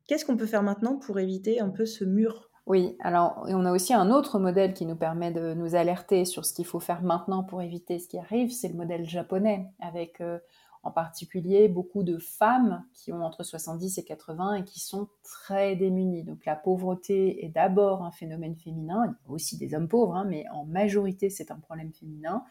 Qu'est-ce 0.06 0.24
qu'on 0.24 0.36
peut 0.36 0.46
faire 0.46 0.62
maintenant 0.62 0.98
pour 0.98 1.18
éviter 1.18 1.60
un 1.60 1.70
peu 1.70 1.86
ce 1.86 2.04
mur? 2.04 2.50
Oui, 2.66 2.96
alors 3.00 3.44
on 3.48 3.64
a 3.64 3.72
aussi 3.72 3.92
un 3.92 4.10
autre 4.10 4.38
modèle 4.38 4.74
qui 4.74 4.86
nous 4.86 4.94
permet 4.94 5.32
de 5.32 5.54
nous 5.54 5.74
alerter 5.74 6.24
sur 6.24 6.44
ce 6.44 6.54
qu'il 6.54 6.64
faut 6.64 6.80
faire 6.80 7.02
maintenant 7.02 7.42
pour 7.42 7.60
éviter 7.60 7.98
ce 7.98 8.06
qui 8.06 8.18
arrive, 8.18 8.52
c'est 8.52 8.68
le 8.68 8.74
modèle 8.74 9.04
japonais, 9.08 9.66
avec 9.80 10.20
euh, 10.20 10.38
en 10.82 10.90
particulier 10.90 11.68
beaucoup 11.68 12.02
de 12.02 12.18
femmes 12.18 12.84
qui 12.92 13.12
ont 13.12 13.22
entre 13.22 13.44
70 13.44 13.98
et 13.98 14.04
80 14.04 14.54
et 14.54 14.64
qui 14.64 14.80
sont 14.80 15.08
très 15.22 15.76
démunies. 15.76 16.24
Donc 16.24 16.44
la 16.44 16.56
pauvreté 16.56 17.44
est 17.44 17.48
d'abord 17.48 18.02
un 18.02 18.10
phénomène 18.10 18.56
féminin, 18.56 19.04
il 19.06 19.28
y 19.28 19.30
a 19.30 19.32
aussi 19.32 19.56
des 19.56 19.74
hommes 19.74 19.88
pauvres, 19.88 20.16
hein, 20.16 20.26
mais 20.28 20.44
en 20.52 20.64
majorité 20.64 21.30
c'est 21.30 21.50
un 21.50 21.58
problème 21.58 21.92
féminin, 21.92 22.44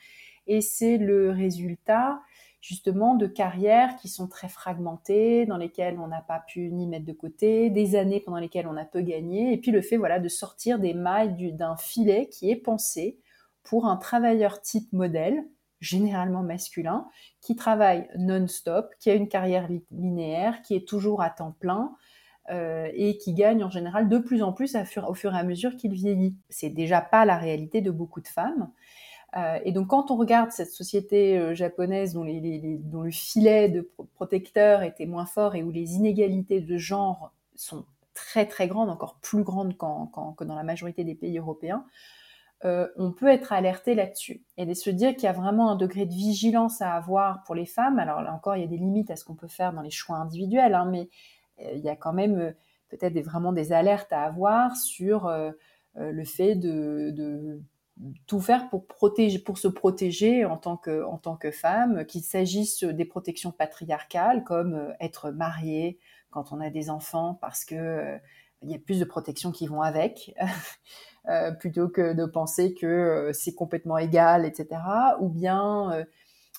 et 0.48 0.62
c'est 0.62 0.98
le 0.98 1.32
résultat 1.32 2.22
justement 2.62 3.16
de 3.16 3.26
carrières 3.26 3.96
qui 3.96 4.08
sont 4.08 4.28
très 4.28 4.48
fragmentées, 4.48 5.48
dans 5.48 5.58
lesquelles 5.58 6.00
on 6.00 6.08
n'a 6.08 6.22
pas 6.22 6.44
pu 6.48 6.72
ni 6.72 6.86
mettre 6.86 7.06
de 7.06 7.14
côté, 7.14 7.72
des 7.72 7.96
années 7.96 8.20
pendant 8.20 8.38
lesquelles 8.38 8.68
on 8.68 8.78
a 8.78 8.86
peu 8.86 9.02
gagné, 9.02 9.52
et 9.52 9.58
puis 9.58 9.72
le 9.72 9.82
fait 9.82 9.98
voilà 9.98 10.20
de 10.20 10.30
sortir 10.30 10.80
des 10.80 10.94
mailles 10.94 11.54
d'un 11.54 11.76
filet 11.76 12.30
qui 12.30 12.50
est 12.52 12.56
pensé 12.56 13.20
pour 13.64 13.88
un 13.88 13.98
travailleur 13.98 14.62
type 14.62 14.94
modèle, 14.94 15.44
généralement 15.82 16.44
masculin, 16.44 17.08
qui 17.42 17.56
travaille 17.56 18.08
non-stop, 18.18 18.94
qui 19.00 19.10
a 19.10 19.16
une 19.16 19.28
carrière 19.28 19.68
linéaire, 19.92 20.62
qui 20.62 20.76
est 20.76 20.88
toujours 20.88 21.22
à 21.22 21.30
temps 21.30 21.56
plein, 21.60 21.96
euh, 22.50 22.90
et 22.94 23.18
qui 23.18 23.34
gagne 23.34 23.64
en 23.64 23.70
général 23.70 24.10
de 24.10 24.18
plus 24.18 24.42
en 24.42 24.52
plus 24.52 24.76
au 25.08 25.14
fur 25.14 25.34
et 25.34 25.38
à 25.38 25.44
mesure 25.44 25.76
qu'il 25.76 25.94
vieillit. 25.94 26.36
C'est 26.50 26.70
déjà 26.70 27.02
pas 27.02 27.26
la 27.26 27.38
réalité 27.38 27.82
de 27.82 27.92
beaucoup 27.92 28.22
de 28.22 28.28
femmes. 28.28 28.72
Euh, 29.38 29.60
et 29.64 29.72
donc 29.72 29.88
quand 29.88 30.12
on 30.12 30.18
regarde 30.18 30.52
cette 30.52 30.72
société 30.72 31.38
euh, 31.38 31.56
japonaise 31.56 32.14
dont, 32.14 32.26
dont, 32.26 33.02
le 33.04 33.12
filet 33.12 33.70
de 33.70 33.90
protecteur 34.16 34.84
était 34.84 35.06
moins 35.06 35.26
fort 35.26 35.56
et 35.56 35.64
où 35.64 35.72
les 35.72 35.94
inégalités 35.94 36.60
de 36.60 36.78
genre 36.78 37.32
sont 37.56 37.86
très 38.14 38.46
très 38.46 38.68
grandes, 38.68 38.90
encore 38.90 39.20
plus 39.22 39.44
grandes 39.44 39.78
que 39.78 40.44
dans 40.44 40.56
la 40.56 40.64
majorité 40.64 41.04
des 41.04 41.16
pays 41.16 41.38
européens, 41.38 41.86
on 42.64 43.12
peut 43.12 43.28
être 43.28 43.54
alerté 43.54 43.96
là-dessus 43.96 44.44
et 44.58 44.66
de 44.66 44.74
se 44.74 44.90
dire 44.90 45.14
qu'il 45.16 45.24
y 45.24 45.28
a 45.28 45.34
vraiment 45.34 45.72
un 45.72 45.76
degré 45.76 46.06
de 46.06 46.14
vigilance 46.14 46.82
à 46.82 46.94
avoir 46.94 47.44
pour 47.44 47.56
les 47.56 47.66
femmes. 47.66 47.98
Alors 47.98 48.22
là 48.22 48.34
encore, 48.34 48.56
il 48.56 48.62
y 48.62 48.64
a 48.64 48.68
des 48.68 48.78
limites 48.78 49.10
à 49.10 49.16
ce 49.16 49.26
qu'on 49.26 49.36
peut 49.36 49.48
faire 49.48 49.74
dans 49.74 49.82
les 49.82 49.90
choix 49.90 50.18
individuels, 50.18 50.76
hein, 50.76 50.86
mais 50.86 51.10
il 51.74 51.80
y 51.80 51.90
a 51.90 51.96
quand 51.96 52.14
même 52.14 52.40
euh, 52.40 52.52
peut-être 52.90 53.20
vraiment 53.22 53.54
des 53.54 53.74
alertes 53.74 54.12
à 54.12 54.24
avoir 54.24 54.76
sur 54.76 55.28
euh, 55.28 55.52
euh, 55.98 56.12
le 56.12 56.24
fait 56.24 56.56
de, 56.56 57.62
tout 58.26 58.40
faire 58.40 58.70
pour 58.70 59.58
se 59.60 59.68
protéger 59.68 60.44
en 60.46 60.58
tant 60.58 60.76
que, 60.76 61.04
en 61.04 61.18
tant 61.18 61.36
que 61.36 61.52
femme, 61.52 62.06
qu'il 62.06 62.24
s'agisse 62.24 62.84
des 62.84 63.06
protections 63.06 63.52
patriarcales 63.52 64.44
comme 64.44 64.96
être 65.00 65.30
mariée 65.30 66.00
quand 66.32 66.52
on 66.52 66.62
a 66.62 66.72
des 66.72 66.90
enfants 66.90 67.38
parce 67.42 67.64
que 67.64 68.18
il 68.64 68.72
y 68.72 68.74
a 68.74 68.80
plus 68.80 69.00
de 69.00 69.06
protections 69.06 69.52
qui 69.52 69.68
vont 69.68 69.84
avec, 69.84 70.34
plutôt 71.60 71.88
que 71.88 72.14
de 72.14 72.26
penser 72.26 72.74
que 72.74 73.32
c'est 73.34 73.54
complètement 73.54 73.98
égal, 73.98 74.46
etc. 74.46 74.82
Ou 75.20 75.30
bien 75.30 76.06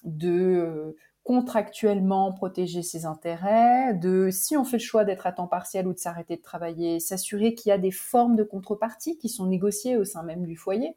de 0.05 0.97
contractuellement 1.25 2.33
protéger 2.33 2.83
ses 2.83 3.07
intérêts, 3.07 3.95
de 3.95 4.29
si 4.31 4.57
on 4.57 4.65
fait 4.65 4.79
le 4.79 4.83
choix 4.83 5.05
d'être 5.05 5.27
à 5.27 5.33
temps 5.33 5.47
partiel 5.47 5.87
ou 5.87 5.93
de 5.93 5.99
s'arrêter 5.99 6.37
de 6.37 6.43
travailler, 6.43 6.99
s'assurer 6.99 7.55
qu'il 7.55 7.71
y 7.71 7.73
a 7.73 7.79
des 7.79 7.93
formes 7.93 8.35
de 8.35 8.43
contrepartie 8.43 9.19
qui 9.19 9.29
sont 9.29 9.47
négociées 9.47 9.97
au 9.97 10.05
sein 10.05 10.25
même 10.25 10.45
du 10.45 10.57
foyer. 10.57 10.97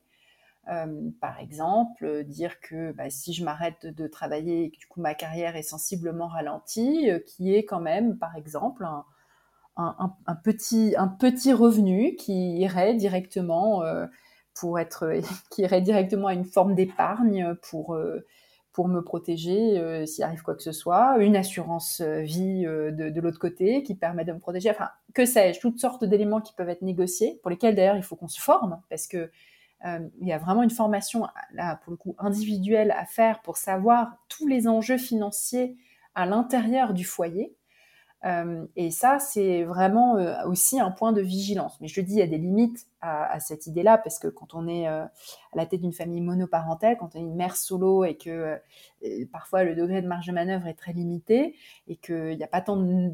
Euh, 0.67 1.11
par 1.21 1.39
exemple, 1.39 2.23
dire 2.23 2.59
que 2.59 2.91
bah, 2.93 3.11
si 3.11 3.33
je 3.33 3.43
m'arrête 3.43 3.85
de, 3.85 4.07
travailler 4.07 4.63
et 4.63 4.71
que 4.71 4.77
du 4.79 4.87
coup 4.87 4.99
ma 4.99 5.13
carrière 5.13 5.55
est 5.55 5.61
sensiblement 5.61 6.27
ralentie, 6.27 7.11
euh, 7.11 7.19
qui 7.19 7.53
est 7.53 7.65
quand 7.65 7.81
même, 7.81 8.17
par 8.17 8.35
exemple, 8.35 8.83
un, 8.83 9.05
petit, 10.43 10.95
un 10.97 11.07
petit 11.07 11.53
revenu 11.53 12.15
qui 12.15 12.57
irait 12.57 12.95
directement 12.95 13.83
euh, 13.83 14.05
pour 14.53 14.79
être, 14.79 15.19
qui 15.51 15.63
irait 15.63 15.81
directement 15.81 16.27
à 16.27 16.33
une 16.33 16.45
forme 16.45 16.75
d'épargne 16.75 17.55
pour 17.69 17.97
pour 18.75 18.89
me 18.89 19.01
protéger 19.01 19.79
euh, 19.79 20.05
s'il 20.05 20.25
arrive 20.25 20.41
quoi 20.41 20.53
que 20.53 20.61
ce 20.61 20.73
soit, 20.73 21.17
une 21.19 21.37
assurance 21.37 22.01
euh, 22.01 22.19
vie 22.19 22.65
euh, 22.65 22.91
de, 22.91 23.21
l'autre 23.21 23.39
côté 23.39 23.83
qui 23.83 23.95
permet 23.95 24.25
de 24.25 24.33
me 24.33 24.39
protéger, 24.39 24.69
enfin, 24.69 24.89
que 25.13 25.25
sais-je, 25.25 25.61
toutes 25.61 25.79
sortes 25.79 26.03
d'éléments 26.03 26.41
qui 26.41 26.53
peuvent 26.53 26.67
être 26.67 26.81
négociés, 26.81 27.39
pour 27.41 27.49
lesquels 27.49 27.73
d'ailleurs 27.73 27.95
il 27.95 28.03
faut 28.03 28.17
qu'on 28.17 28.27
se 28.27 28.41
forme, 28.41 28.81
parce 28.89 29.07
que 29.07 29.31
il 30.19 30.27
y 30.27 30.33
a 30.33 30.39
vraiment 30.39 30.63
une 30.63 30.71
formation, 30.71 31.27
là, 31.53 31.79
pour 31.83 31.91
le 31.91 31.97
coup, 31.97 32.15
individuelle 32.17 32.89
à 32.97 33.05
faire 33.05 33.43
pour 33.43 33.55
savoir 33.55 34.17
tous 34.29 34.47
les 34.47 34.67
enjeux 34.67 34.97
financiers 34.97 35.77
à 36.15 36.25
l'intérieur 36.25 36.95
du 36.95 37.05
foyer. 37.05 37.55
Euh, 38.25 38.65
et 38.75 38.89
ça, 38.89 39.19
c'est 39.19 39.63
vraiment 39.63 40.17
euh, 40.17 40.33
aussi 40.47 40.79
un 40.79 40.89
point 40.89 41.11
de 41.11 41.21
vigilance. 41.21 41.79
Mais 41.79 41.87
je 41.87 42.01
dis, 42.01 42.13
il 42.13 42.19
y 42.19 42.23
a 42.23 42.27
des 42.27 42.39
limites 42.39 42.87
à, 43.01 43.39
cette 43.39 43.67
idée-là, 43.67 43.99
parce 43.99 44.17
que 44.17 44.27
quand 44.27 44.55
on 44.55 44.67
est 44.67 44.87
euh, 44.87 45.03
à 45.03 45.09
la 45.53 45.67
tête 45.67 45.81
d'une 45.81 45.93
famille 45.93 46.21
monoparentale, 46.21 46.97
quand 46.97 47.15
on 47.15 47.19
est 47.19 47.21
une 47.21 47.35
mère 47.35 47.55
solo 47.55 48.03
et 48.03 48.17
que 48.17 48.57
parfois 49.31 49.63
le 49.63 49.75
degré 49.75 50.01
de 50.01 50.07
marge 50.07 50.25
de 50.25 50.31
manœuvre 50.31 50.65
est 50.65 50.73
très 50.73 50.91
limité 50.91 51.55
et 51.87 51.97
qu'il 51.97 52.35
n'y 52.35 52.43
a 52.43 52.47
pas 52.47 52.61
tant 52.61 52.77
de, 52.77 53.11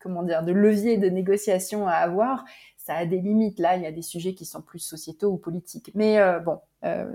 comment 0.00 0.24
dire, 0.24 0.42
de 0.42 0.50
leviers 0.50 0.96
de 0.96 1.08
négociation 1.08 1.86
à 1.86 1.92
avoir, 1.92 2.44
ça 2.76 2.96
a 2.96 3.06
des 3.06 3.20
limites. 3.20 3.60
Là, 3.60 3.76
il 3.76 3.84
y 3.84 3.86
a 3.86 3.92
des 3.92 4.02
sujets 4.02 4.34
qui 4.34 4.44
sont 4.44 4.60
plus 4.60 4.80
sociétaux 4.80 5.30
ou 5.30 5.36
politiques. 5.36 5.92
Mais 5.94 6.18
bon, 6.40 6.58
à, 6.82 7.06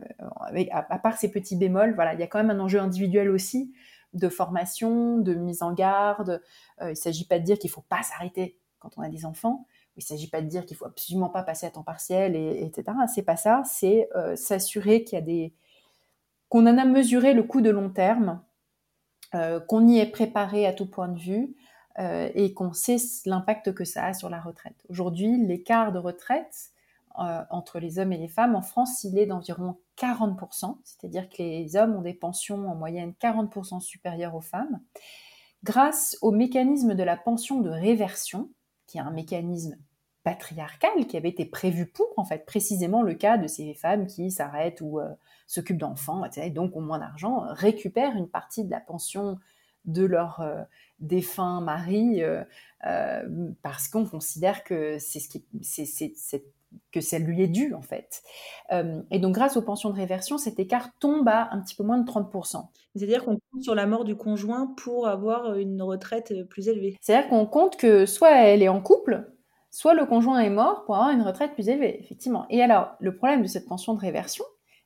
à, 0.71 0.99
part 0.99 1.17
ces 1.17 1.29
petits 1.29 1.57
bémols, 1.57 1.93
voilà, 1.93 2.13
il 2.13 2.21
y 2.21 2.23
a 2.23 2.27
quand 2.27 2.41
même 2.41 2.57
un 2.57 2.61
enjeu 2.61 2.79
individuel 2.79 3.29
aussi 3.29 3.73
de 4.13 4.29
formation, 4.29 5.17
de 5.17 5.33
mise 5.33 5.63
en 5.63 5.73
garde. 5.73 6.41
Euh, 6.81 6.87
il 6.87 6.89
ne 6.91 6.95
s'agit 6.95 7.25
pas 7.25 7.39
de 7.39 7.43
dire 7.43 7.57
qu'il 7.57 7.69
ne 7.69 7.73
faut 7.73 7.85
pas 7.87 8.03
s'arrêter 8.03 8.57
quand 8.79 8.97
on 8.97 9.01
a 9.01 9.09
des 9.09 9.25
enfants. 9.25 9.65
Il 9.95 9.99
ne 9.99 10.05
s'agit 10.05 10.29
pas 10.29 10.41
de 10.41 10.47
dire 10.47 10.65
qu'il 10.65 10.75
faut 10.75 10.85
absolument 10.85 11.29
pas 11.29 11.43
passer 11.43 11.65
à 11.65 11.71
temps 11.71 11.83
partiel, 11.83 12.35
et, 12.35 12.63
etc. 12.65 12.97
C'est 13.13 13.23
pas 13.23 13.37
ça. 13.37 13.63
C'est 13.65 14.09
euh, 14.15 14.35
s'assurer 14.35 15.03
qu'il 15.03 15.17
y 15.17 15.21
a 15.21 15.25
des 15.25 15.53
qu'on 16.49 16.67
en 16.67 16.77
a 16.77 16.85
mesuré 16.85 17.33
le 17.33 17.41
coût 17.41 17.61
de 17.61 17.71
long 17.71 17.89
terme, 17.89 18.39
euh, 19.33 19.59
qu'on 19.59 19.87
y 19.87 19.97
est 19.97 20.11
préparé 20.11 20.67
à 20.67 20.73
tout 20.73 20.85
point 20.85 21.07
de 21.07 21.17
vue 21.17 21.55
et 22.33 22.55
qu'on 22.55 22.73
sait 22.73 22.97
l'impact 23.27 23.71
que 23.71 23.85
ça 23.85 24.05
a 24.05 24.13
sur 24.15 24.27
la 24.27 24.41
retraite. 24.41 24.83
Aujourd'hui, 24.89 25.37
l'écart 25.45 25.91
de 25.91 25.99
retraite 25.99 26.71
entre 27.13 27.77
les 27.77 27.99
hommes 27.99 28.11
et 28.13 28.17
les 28.17 28.27
femmes 28.27 28.55
en 28.55 28.63
France, 28.63 29.03
il 29.03 29.19
est 29.19 29.27
d'environ 29.27 29.77
40%, 29.97 30.77
c'est-à-dire 30.83 31.29
que 31.29 31.41
les 31.41 31.75
hommes 31.75 31.95
ont 31.95 32.01
des 32.01 32.13
pensions 32.13 32.67
en 32.69 32.75
moyenne 32.75 33.13
40% 33.21 33.79
supérieures 33.79 34.35
aux 34.35 34.41
femmes, 34.41 34.81
grâce 35.63 36.17
au 36.21 36.31
mécanisme 36.31 36.95
de 36.95 37.03
la 37.03 37.17
pension 37.17 37.61
de 37.61 37.69
réversion, 37.69 38.49
qui 38.87 38.97
est 38.97 39.01
un 39.01 39.11
mécanisme 39.11 39.77
patriarcal 40.23 41.05
qui 41.07 41.17
avait 41.17 41.29
été 41.29 41.45
prévu 41.45 41.85
pour, 41.85 42.07
en 42.17 42.23
fait, 42.23 42.45
précisément 42.45 43.01
le 43.01 43.13
cas 43.13 43.37
de 43.37 43.47
ces 43.47 43.73
femmes 43.73 44.07
qui 44.07 44.31
s'arrêtent 44.31 44.81
ou 44.81 44.99
euh, 44.99 45.09
s'occupent 45.47 45.77
d'enfants, 45.77 46.23
etc., 46.25 46.47
et 46.47 46.49
donc 46.49 46.75
ont 46.75 46.81
moins 46.81 46.99
d'argent, 46.99 47.45
récupèrent 47.49 48.15
une 48.15 48.29
partie 48.29 48.63
de 48.63 48.71
la 48.71 48.79
pension 48.79 49.37
de 49.85 50.05
leur 50.05 50.39
euh, 50.39 50.63
défunt 50.99 51.59
mari 51.59 52.23
euh, 52.23 52.43
parce 53.61 53.89
qu'on 53.89 54.05
considère 54.05 54.63
que 54.63 54.97
c'est 54.97 55.19
ce 55.19 55.27
qui, 55.27 55.45
c'est, 55.61 56.45
que 56.91 57.01
ça 57.01 57.19
lui 57.19 57.41
est 57.41 57.47
dû 57.47 57.73
en 57.73 57.81
fait. 57.81 58.21
Euh, 58.71 59.01
et 59.11 59.19
donc 59.19 59.33
grâce 59.33 59.57
aux 59.57 59.61
pensions 59.61 59.89
de 59.89 59.95
réversion, 59.95 60.37
cet 60.37 60.59
écart 60.59 60.89
tombe 60.99 61.27
à 61.27 61.49
un 61.51 61.61
petit 61.61 61.75
peu 61.75 61.83
moins 61.83 61.97
de 61.97 62.09
30%. 62.09 62.67
C'est-à-dire 62.95 63.25
qu'on 63.25 63.39
compte 63.51 63.63
sur 63.63 63.75
la 63.75 63.87
mort 63.87 64.03
du 64.03 64.15
conjoint 64.15 64.73
pour 64.77 65.07
avoir 65.07 65.55
une 65.55 65.81
retraite 65.81 66.47
plus 66.49 66.67
élevée. 66.67 66.97
C'est-à-dire 67.01 67.29
qu'on 67.29 67.45
compte 67.45 67.77
que 67.77 68.05
soit 68.05 68.31
elle 68.31 68.61
est 68.61 68.69
en 68.69 68.81
couple, 68.81 69.33
soit 69.73 69.95
le 69.95 70.05
conjoint 70.05 70.39
est 70.39 70.51
mort 70.51 70.83
pour 70.85 70.95
avoir 70.95 71.09
une 71.09 71.23
retraite 71.23 71.53
plus 71.53 71.69
élevée, 71.69 71.99
effectivement. 71.99 72.45
Et 72.49 72.61
alors, 72.61 72.91
le 72.99 73.15
problème 73.15 73.41
de 73.41 73.47
cette 73.47 73.67
pension 73.67 73.95
de 73.95 73.99
réversion, 73.99 74.45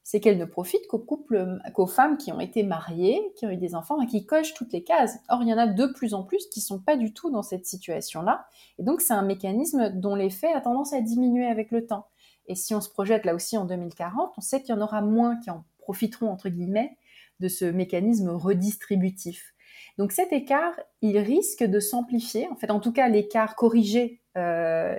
c'est 0.10 0.22
qu'elle 0.22 0.38
ne 0.38 0.46
profite 0.46 0.88
qu'aux 0.88 1.00
couples, 1.00 1.60
qu'aux 1.74 1.86
femmes 1.86 2.16
qui 2.16 2.32
ont 2.32 2.40
été 2.40 2.64
mariées, 2.64 3.22
qui 3.36 3.46
ont 3.46 3.50
eu 3.50 3.58
des 3.58 3.76
enfants 3.76 4.02
et 4.02 4.08
qui 4.08 4.26
cochent 4.26 4.54
toutes 4.54 4.72
les 4.72 4.82
cases. 4.82 5.18
Or, 5.28 5.42
il 5.42 5.50
y 5.50 5.54
en 5.54 5.58
a 5.58 5.68
de 5.68 5.86
plus 5.86 6.14
en 6.14 6.24
plus 6.24 6.48
qui 6.48 6.62
sont 6.62 6.80
pas 6.80 6.96
du 6.96 7.12
tout 7.12 7.30
dans 7.30 7.44
cette 7.44 7.66
situation-là. 7.66 8.48
Et 8.80 8.84
donc, 8.84 9.02
c'est 9.02 9.12
un 9.12 9.22
mécanisme 9.22 9.90
dont 9.90 10.16
l'effet 10.16 10.48
a 10.54 10.62
tendance 10.62 10.94
à 10.94 11.02
diminuer 11.02 11.46
avec 11.46 11.72
le 11.72 11.86
temps. 11.86 12.08
Et 12.46 12.56
si 12.56 12.74
on 12.74 12.80
se 12.80 12.90
projette 12.90 13.26
là 13.26 13.36
aussi 13.36 13.58
en 13.58 13.66
2040, 13.66 14.32
on 14.38 14.40
sait 14.40 14.62
qu'il 14.62 14.74
y 14.74 14.78
en 14.78 14.82
aura 14.82 15.02
moins 15.02 15.36
qui 15.42 15.50
en 15.50 15.66
profiteront, 15.78 16.30
entre 16.30 16.48
guillemets, 16.48 16.96
de 17.42 17.50
ce 17.50 17.66
mécanisme 17.66 18.30
redistributif. 18.30 19.54
Donc 19.98 20.14
cet 20.14 20.32
écart, 20.32 20.80
il 21.02 21.18
risque 21.18 21.66
de 21.66 21.82
s'amplifier. 21.82 22.48
En 22.50 22.56
fait, 22.56 22.72
en 22.72 22.80
tout 22.80 22.94
cas, 22.94 23.10
l'écart 23.10 23.58
corrigé, 23.58 24.22
euh, 24.38 24.96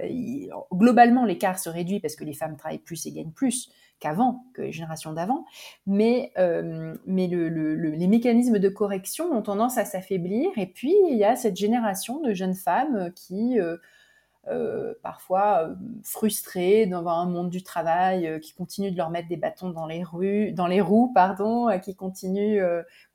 globalement, 0.73 1.25
l'écart 1.25 1.59
se 1.59 1.69
réduit 1.69 2.01
parce 2.01 2.17
que 2.17 2.25
les 2.25 2.35
femmes 2.35 2.57
travaillent 2.57 2.79
plus 2.79 3.07
et 3.07 3.13
gagnent 3.13 3.33
plus 3.33 3.71
qu'avant, 4.01 4.45
que 4.55 4.63
les 4.63 4.73
générations 4.73 5.13
d'avant, 5.13 5.45
mais, 5.87 6.33
euh, 6.39 6.95
les 7.07 8.07
mécanismes 8.07 8.59
de 8.59 8.69
correction 8.69 9.33
ont 9.33 9.43
tendance 9.43 9.77
à 9.77 9.85
s'affaiblir, 9.85 10.51
et 10.57 10.67
puis 10.67 10.95
il 11.11 11.17
y 11.17 11.25
a 11.25 11.35
cette 11.35 11.57
génération 11.57 12.21
de 12.21 12.33
jeunes 12.33 12.55
femmes 12.55 13.13
qui, 13.17 13.59
euh, 13.59 14.95
parfois 15.03 15.75
frustrées 16.05 16.87
devant 16.87 17.19
un 17.19 17.27
monde 17.27 17.51
du 17.51 17.65
travail, 17.65 18.39
qui 18.41 18.55
continuent 18.55 18.93
de 18.93 18.97
leur 18.97 19.11
mettre 19.11 19.29
des 19.29 19.37
bâtons 19.37 19.71
dans 19.71 19.89
dans 19.89 20.67
les 20.69 20.81
roues, 20.81 21.13
pardon, 21.13 21.69
qui 21.83 21.97
continuent, 21.97 22.63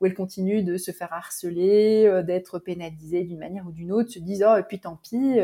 où 0.00 0.06
elles 0.06 0.14
continuent 0.14 0.64
de 0.64 0.76
se 0.76 0.90
faire 0.90 1.14
harceler, 1.14 2.22
d'être 2.24 2.58
pénalisées 2.58 3.24
d'une 3.24 3.38
manière 3.38 3.66
ou 3.66 3.72
d'une 3.72 3.90
autre, 3.90 4.10
se 4.10 4.18
disent, 4.18 4.44
oh, 4.46 4.56
et 4.58 4.62
puis 4.64 4.80
tant 4.80 4.96
pis, 5.02 5.40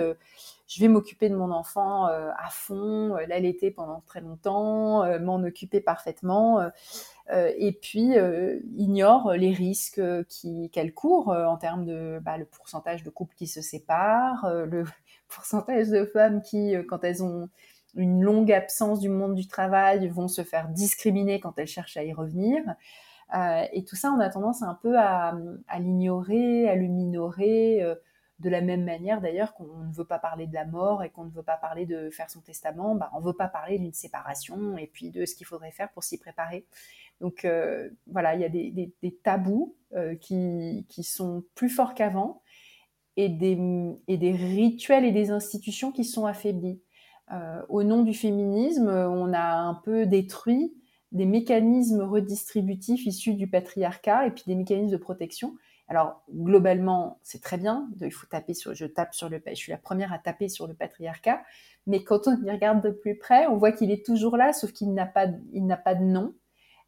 je 0.71 0.81
vais 0.81 0.87
m'occuper 0.87 1.29
de 1.29 1.35
mon 1.35 1.51
enfant 1.51 2.07
euh, 2.07 2.31
à 2.39 2.49
fond, 2.49 3.17
euh, 3.17 3.27
l'allaiter 3.27 3.73
pendant 3.73 4.03
très 4.07 4.21
longtemps, 4.21 5.03
euh, 5.03 5.19
m'en 5.19 5.43
occuper 5.43 5.81
parfaitement, 5.81 6.61
et 7.33 7.73
puis 7.73 8.15
ignore 8.77 9.35
les 9.35 9.53
risques 9.53 10.01
qu'elle 10.73 10.93
court 10.93 11.29
en 11.29 11.57
termes 11.57 11.85
de 11.85 12.19
bah, 12.23 12.37
le 12.39 12.45
pourcentage 12.45 13.05
de 13.05 13.11
couples 13.11 13.37
qui 13.37 13.47
se 13.47 13.61
séparent, 13.61 14.51
le 14.67 14.85
pourcentage 15.29 15.91
de 15.91 16.05
femmes 16.07 16.43
qui, 16.43 16.75
quand 16.89 17.05
elles 17.05 17.23
ont 17.23 17.49
une 17.95 18.21
longue 18.21 18.51
absence 18.51 18.99
du 18.99 19.09
monde 19.09 19.37
du 19.37 19.47
travail, 19.47 20.09
vont 20.09 20.27
se 20.27 20.43
faire 20.43 20.69
discriminer 20.69 21.39
quand 21.39 21.57
elles 21.57 21.69
cherchent 21.69 21.97
à 21.97 22.03
y 22.03 22.13
revenir. 22.13 22.63
et 23.73 23.85
tout 23.85 23.97
ça, 23.97 24.11
on 24.11 24.19
a 24.19 24.29
tendance 24.29 24.65
un 24.65 24.75
peu 24.83 24.99
à 24.99 25.33
l'ignorer, 25.79 26.69
à 26.69 26.75
le 26.75 26.89
minorer 26.89 27.85
De 28.41 28.49
la 28.49 28.63
même 28.63 28.85
manière 28.85 29.21
d'ailleurs 29.21 29.55
qu'on 29.55 29.85
ne 29.85 29.93
veut 29.93 30.07
pas 30.07 30.19
parler 30.19 30.47
de 30.47 30.55
la 30.55 30.65
mort 30.65 31.05
et 31.05 31.11
qu'on 31.11 31.25
ne 31.25 31.31
veut 31.31 31.43
pas 31.43 31.59
parler 31.59 31.87
de 31.87 32.11
faire 32.11 32.31
son 32.31 32.41
testament, 32.41 32.95
bah, 32.95 33.11
on 33.15 33.21
ne 33.21 33.25
veut 33.25 33.37
pas 33.37 33.49
parler 33.49 33.79
d'une 33.79 33.93
séparation 33.93 34.77
et 34.79 34.87
puis 34.87 35.11
de 35.11 35.27
ce 35.27 35.35
qu'il 35.35 35.47
faudrait 35.47 35.73
faire 35.73 35.91
pour 35.93 36.03
s'y 36.03 36.19
préparer. 36.19 36.67
Donc 37.21 37.45
euh, 37.45 37.91
voilà, 38.07 38.35
il 38.35 38.41
y 38.41 38.45
a 38.45 38.49
des, 38.49 39.21
tabous 39.23 39.77
euh, 39.95 40.15
qui, 40.17 40.85
sont 41.03 41.45
plus 41.55 41.69
forts 41.69 41.95
qu'avant 41.95 42.43
et 43.17 43.29
des, 43.29 43.57
rituels 44.33 45.05
et 45.05 45.13
des 45.13 45.31
institutions 45.31 45.93
qui 45.93 46.05
sont 46.05 46.25
affaiblis. 46.25 46.81
Euh, 47.33 47.63
au 47.69 47.85
nom 47.85 48.03
du 48.03 48.15
féminisme, 48.15 48.89
on 48.89 49.33
a 49.35 49.55
un 49.55 49.75
peu 49.75 50.07
détruit 50.07 50.75
des 51.13 51.27
mécanismes 51.27 52.03
redistributifs 52.03 53.05
issus 53.05 53.35
du 53.35 53.49
patriarcat 53.49 54.27
et 54.27 54.31
puis 54.31 54.45
des 54.47 54.55
mécanismes 54.55 54.93
de 54.93 54.97
protection. 54.97 55.55
Alors 55.91 56.23
globalement, 56.33 57.19
c'est 57.25 57.43
très 57.43 57.59
bien. 57.59 57.91
Il 58.01 58.13
faut 58.13 58.29
taper 58.29 58.55
sur, 58.55 58.75
je 58.75 58.87
tape 58.87 59.13
sur 59.13 59.29
le, 59.29 59.43
je 59.45 59.55
suis 59.55 59.73
la 59.73 59.79
première 59.79 60.13
à 60.13 60.21
taper 60.21 60.49
sur 60.49 60.69
le 60.69 60.75
patriarcat. 60.75 61.43
Mais 61.89 62.05
quand 62.05 62.29
on 62.29 62.41
y 62.45 62.51
regarde 62.51 62.81
de 62.81 62.91
plus 62.91 63.19
près, 63.19 63.49
on 63.49 63.57
voit 63.57 63.73
qu'il 63.73 63.91
est 63.91 64.07
toujours 64.07 64.37
là, 64.37 64.53
sauf 64.53 64.73
qu'il 64.73 64.95
n'a 64.95 65.07
pas, 65.07 65.27
il 65.53 65.67
n'a 65.67 65.77
pas 65.77 65.97
de 65.97 66.05
nom. 66.05 66.33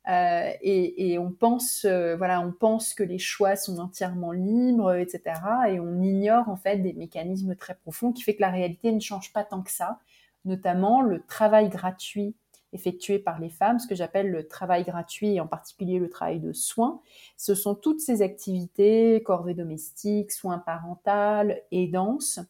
Euh, 0.08 0.52
et, 0.62 1.18
on 1.18 1.32
pense, 1.32 1.84
euh, 1.84 2.16
voilà, 2.16 2.40
on 2.40 2.52
pense 2.52 2.94
que 2.94 3.02
les 3.02 3.18
choix 3.18 3.56
sont 3.56 3.78
entièrement 3.80 4.30
libres, 4.30 4.94
etc. 4.94 5.22
Et 5.68 5.80
on 5.80 6.00
ignore 6.00 6.48
en 6.48 6.56
fait 6.56 6.78
des 6.78 6.92
mécanismes 6.92 7.56
très 7.56 7.74
profonds 7.74 8.12
qui 8.12 8.22
fait 8.22 8.36
que 8.36 8.40
la 8.40 8.50
réalité 8.50 8.92
ne 8.92 9.00
change 9.00 9.32
pas 9.32 9.42
tant 9.42 9.62
que 9.62 9.72
ça. 9.72 9.98
Notamment 10.44 11.02
le 11.02 11.24
travail 11.26 11.68
gratuit 11.68 12.36
effectué 12.72 13.18
par 13.18 13.38
les 13.38 13.50
femmes, 13.50 13.78
ce 13.78 13.86
que 13.86 13.94
j'appelle 13.94 14.30
le 14.30 14.48
travail 14.48 14.84
gratuit 14.84 15.34
et 15.34 15.40
en 15.40 15.46
particulier 15.46 15.98
le 15.98 16.08
travail 16.08 16.40
de 16.40 16.52
soins. 16.52 17.00
Ce 17.36 17.54
sont 17.54 17.74
toutes 17.74 18.00
ces 18.00 18.22
activités, 18.22 19.22
corvées 19.24 19.54
domestiques, 19.54 20.32
soins 20.32 20.58
parentaux, 20.58 21.52
danse, 21.92 22.40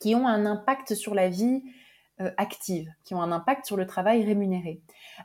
qui 0.00 0.14
ont 0.14 0.26
un 0.26 0.46
impact 0.46 0.94
sur 0.94 1.14
la 1.14 1.28
vie 1.28 1.62
euh, 2.20 2.30
active, 2.36 2.92
qui 3.04 3.14
ont 3.14 3.22
un 3.22 3.32
impact 3.32 3.64
sur 3.66 3.76
le 3.76 3.86
travail 3.86 4.24
rémunéré. 4.24 4.82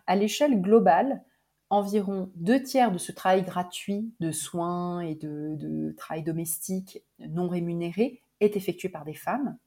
À 0.07 0.15
l'échelle 0.15 0.61
globale, 0.61 1.23
environ 1.69 2.31
deux 2.35 2.61
tiers 2.61 2.91
de 2.91 2.97
ce 2.97 3.11
travail 3.11 3.43
gratuit 3.43 4.13
de 4.19 4.31
soins 4.31 5.01
et 5.01 5.15
de, 5.15 5.93
travail 5.97 6.23
domestique 6.23 7.03
non 7.19 7.47
rémunéré 7.47 8.21
est 8.39 8.55
effectué 8.55 8.89
par 8.89 9.05
des 9.05 9.13
femmes. 9.13 9.57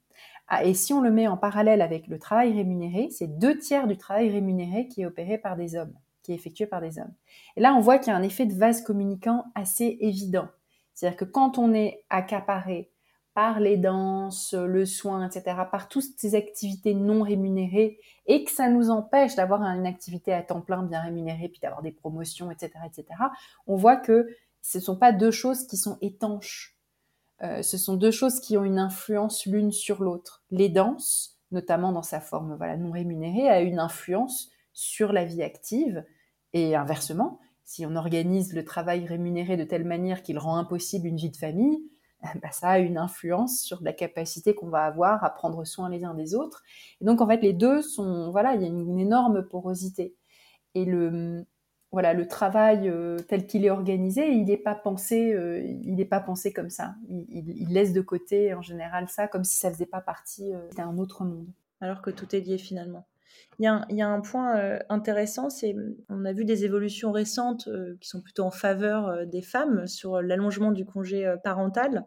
Ah, 0.49 0.65
et 0.65 0.73
si 0.73 0.95
on 0.95 1.03
le 1.03 1.11
met 1.11 1.29
en 1.29 1.37
parallèle 1.37 1.83
avec 1.83 2.07
le 2.07 2.19
travail 2.19 2.55
rémunéré, 2.55 3.09
c'est 3.11 3.39
deux 3.39 3.59
tiers 3.59 3.87
du 3.87 3.99
travail 3.99 4.31
rémunéré 4.31 4.89
qui 4.89 5.03
est 5.03 5.07
opéré 5.07 5.37
par 5.37 5.57
des 5.57 5.77
hommes, 5.77 5.93
qui 6.23 6.33
est 6.33 6.35
effectué 6.35 6.67
par 6.67 6.81
des 6.81 6.99
hommes. 6.99 7.13
Et 7.57 7.61
là, 7.61 7.75
on 7.75 7.81
voit 7.81 7.99
qu'il 7.99 8.13
y 8.13 8.17
a 8.17 8.17
un 8.17 8.23
effet 8.23 8.47
de 8.47 8.55
vase 8.55 8.83
communicant 8.83 9.45
assez 9.55 9.99
évident. 10.01 10.49
C'est-à-dire 10.95 11.19
que 11.19 11.27
quand 11.27 11.59
on 11.59 11.75
est 11.75 12.03
accaparé 12.09 12.91
par 13.35 13.61
les 13.61 13.77
danses, 13.77 14.55
le 14.55 14.85
soin, 14.85 15.29
etc., 15.29 15.57
par 15.71 15.89
toutes 15.89 16.19
ces 16.19 16.35
activités 16.35 16.95
non 16.95 17.23
rémunérées, 17.23 18.01
et 18.27 18.43
que 18.43 18.51
ça 18.51 18.69
nous 18.69 18.91
empêche 18.91 19.37
d'avoir 19.37 19.63
une 19.63 19.87
activité 19.87 20.33
à 20.33 20.43
temps 20.43 20.61
plein 20.61 20.83
bien 20.83 21.03
rémunérée, 21.03 21.49
puis 21.49 21.61
d'avoir 21.61 21.83
des 21.83 21.93
promotions, 21.93 22.51
etc., 22.51 22.73
etc., 22.87 23.07
on 23.67 23.77
voit 23.77 23.97
que 23.97 24.27
ce 24.63 24.79
ne 24.79 24.83
sont 24.83 24.97
pas 24.97 25.13
deux 25.13 25.31
choses 25.31 25.67
qui 25.67 25.77
sont 25.77 25.99
étanches. 26.01 26.78
Euh, 27.43 27.63
ce 27.63 27.79
sont 27.79 27.97
deux 27.97 28.11
choses 28.11 28.41
qui 28.41 28.57
ont 28.57 28.65
une 28.65 28.79
influence 28.79 29.47
l'une 29.47 29.71
sur 29.71 30.03
l'autre. 30.03 30.43
Les 30.51 30.69
danses, 30.69 31.39
notamment 31.51 31.93
dans 31.93 32.03
sa 32.03 32.21
forme 32.21 32.57
voilà, 32.57 32.77
non 32.77 32.91
rémunérée, 32.91 33.49
a 33.49 33.61
une 33.61 33.79
influence 33.79 34.51
sur 34.73 35.13
la 35.13 35.25
vie 35.25 35.43
active, 35.43 36.05
et 36.53 36.75
inversement, 36.75 37.41
si 37.65 37.85
on 37.85 37.97
organise 37.97 38.55
le 38.55 38.65
travail 38.65 39.07
rémunéré 39.07 39.57
de 39.57 39.65
telle 39.65 39.85
manière 39.85 40.23
qu'il 40.23 40.39
rend 40.39 40.57
impossible 40.57 41.07
une 41.07 41.17
vie 41.17 41.31
de 41.31 41.37
famille, 41.37 41.83
bah, 42.43 42.51
ça 42.51 42.71
a 42.71 42.79
une 42.79 42.99
influence 42.99 43.61
sur 43.61 43.83
la 43.83 43.93
capacité 43.93 44.55
qu'on 44.55 44.69
va 44.69 44.85
avoir 44.85 45.23
à 45.23 45.31
prendre 45.31 45.65
soin 45.65 45.89
les 45.89 46.05
uns 46.05 46.15
des 46.15 46.35
autres. 46.35 46.63
Et 47.01 47.05
donc, 47.05 47.21
en 47.21 47.29
fait, 47.29 47.43
les 47.43 47.53
deux 47.53 47.83
sont, 47.83 48.31
voilà, 48.31 48.55
il 48.55 48.63
y 48.63 48.65
a 48.65 48.69
une, 48.69 48.99
énorme 48.99 49.47
porosité. 49.47 50.15
Et 50.75 50.85
le, 50.85 51.45
voilà, 51.91 52.13
le 52.13 52.29
travail 52.29 52.89
euh, 52.89 53.19
tel 53.29 53.47
qu'il 53.47 53.65
est 53.65 53.71
organisé, 53.71 54.29
il 54.29 54.45
n'est 54.45 54.59
pas 54.59 54.75
pensé, 54.75 55.33
euh, 55.33 55.61
il 55.61 55.95
n'est 55.95 56.05
pas 56.05 56.21
pensé 56.21 56.53
comme 56.53 56.69
ça. 56.69 56.95
Il, 57.09 57.73
laisse 57.73 57.95
de 57.95 58.03
côté, 58.03 58.53
en 58.53 58.61
général, 58.61 59.09
ça, 59.09 59.27
comme 59.27 59.45
si 59.45 59.57
ça 59.57 59.71
faisait 59.71 59.87
pas 59.87 60.03
partie 60.03 60.55
euh, 60.55 60.69
d'un 60.77 60.99
autre 60.99 61.25
monde. 61.25 61.47
Alors 61.81 62.03
que 62.03 62.11
tout 62.11 62.35
est 62.37 62.41
lié 62.41 62.59
finalement. 62.59 63.07
Il 63.61 63.65
y, 63.65 64.03
a 64.03 64.09
un, 64.09 64.21
point 64.21 64.57
euh, 64.57 64.79
intéressant, 64.89 65.51
c'est 65.51 65.75
on 66.09 66.25
a 66.25 66.33
vu 66.33 66.45
des 66.45 66.65
évolutions 66.65 67.11
récentes 67.11 67.69
qui 68.01 68.09
sont 68.09 68.21
plutôt 68.21 68.45
en 68.45 68.51
faveur 68.51 69.27
des 69.27 69.43
femmes 69.43 69.87
sur 69.87 70.23
l'allongement 70.23 70.71
du 70.71 70.85
congé 70.85 71.35
parental. 71.43 72.05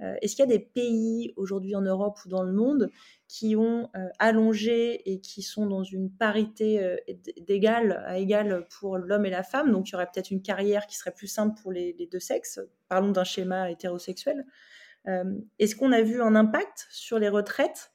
Est-ce 0.00 0.34
qu'il 0.34 0.44
y 0.44 0.48
a 0.48 0.58
des 0.58 0.58
pays 0.58 1.32
aujourd'hui 1.36 1.76
en 1.76 1.80
Europe 1.80 2.18
ou 2.24 2.28
dans 2.28 2.42
le 2.42 2.52
monde 2.52 2.90
qui 3.28 3.54
ont 3.54 3.88
allongé 4.18 5.08
et 5.10 5.20
qui 5.20 5.42
sont 5.42 5.66
dans 5.66 5.84
une 5.84 6.10
parité 6.10 6.96
d'égal 7.46 8.02
à 8.06 8.18
égal 8.18 8.66
pour 8.78 8.98
l'homme 8.98 9.24
et 9.24 9.30
la 9.30 9.44
femme? 9.44 9.70
Donc 9.70 9.88
il 9.88 9.92
y 9.92 9.94
aurait 9.94 10.08
peut-être 10.12 10.30
une 10.30 10.42
carrière 10.42 10.86
qui 10.86 10.96
serait 10.96 11.14
plus 11.14 11.28
simple 11.28 11.60
pour 11.62 11.70
les 11.70 12.08
deux 12.10 12.20
sexes. 12.20 12.60
Parlons 12.88 13.12
d'un 13.12 13.24
schéma 13.24 13.70
hétérosexuel. 13.70 14.44
Est-ce 15.58 15.76
qu'on 15.76 15.92
a 15.92 16.02
vu 16.02 16.20
un 16.20 16.34
impact 16.34 16.86
sur 16.90 17.18
les 17.18 17.28
retraites 17.28 17.92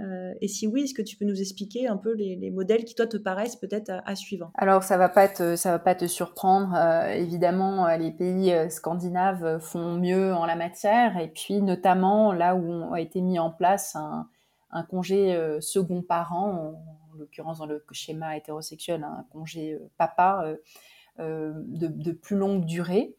euh, 0.00 0.34
et 0.40 0.48
si 0.48 0.66
oui, 0.66 0.82
est-ce 0.82 0.94
que 0.94 1.02
tu 1.02 1.16
peux 1.16 1.24
nous 1.24 1.40
expliquer 1.40 1.86
un 1.86 1.96
peu 1.96 2.12
les, 2.14 2.50
modèles 2.50 2.84
qui 2.84 2.94
toi 2.94 3.06
te 3.06 3.16
paraissent 3.16 3.56
peut-être 3.56 3.92
à, 4.04 4.16
suivre? 4.16 4.50
Alors 4.54 4.82
ça 4.82 4.96
va 4.96 5.08
pas 5.08 5.28
te 5.28 5.54
ça 5.56 5.70
va 5.70 5.78
pas 5.78 5.94
te 5.94 6.06
surprendre. 6.06 6.74
Euh, 6.76 7.12
évidemment, 7.12 7.86
euh, 7.86 7.96
les 7.96 8.10
pays 8.10 8.52
scandinaves 8.70 9.60
font 9.60 9.94
mieux 9.94 10.34
en 10.34 10.46
la 10.46 10.56
matière 10.56 11.16
et 11.18 11.28
puis 11.28 11.62
notamment 11.62 12.32
là 12.32 12.56
où 12.56 12.92
a 12.92 13.00
été 13.00 13.20
mis 13.20 13.38
en 13.38 13.50
place 13.50 13.96
un, 13.96 14.28
congé 14.90 15.38
second 15.60 16.02
parent, 16.02 16.74
en, 17.12 17.16
l'occurrence 17.16 17.58
dans 17.58 17.66
le 17.66 17.84
schéma 17.92 18.36
hétérosexuel, 18.36 19.04
un 19.04 19.24
congé 19.30 19.78
papa 19.96 20.44
de, 21.18 22.12
plus 22.12 22.36
longue 22.36 22.64
durée 22.64 23.14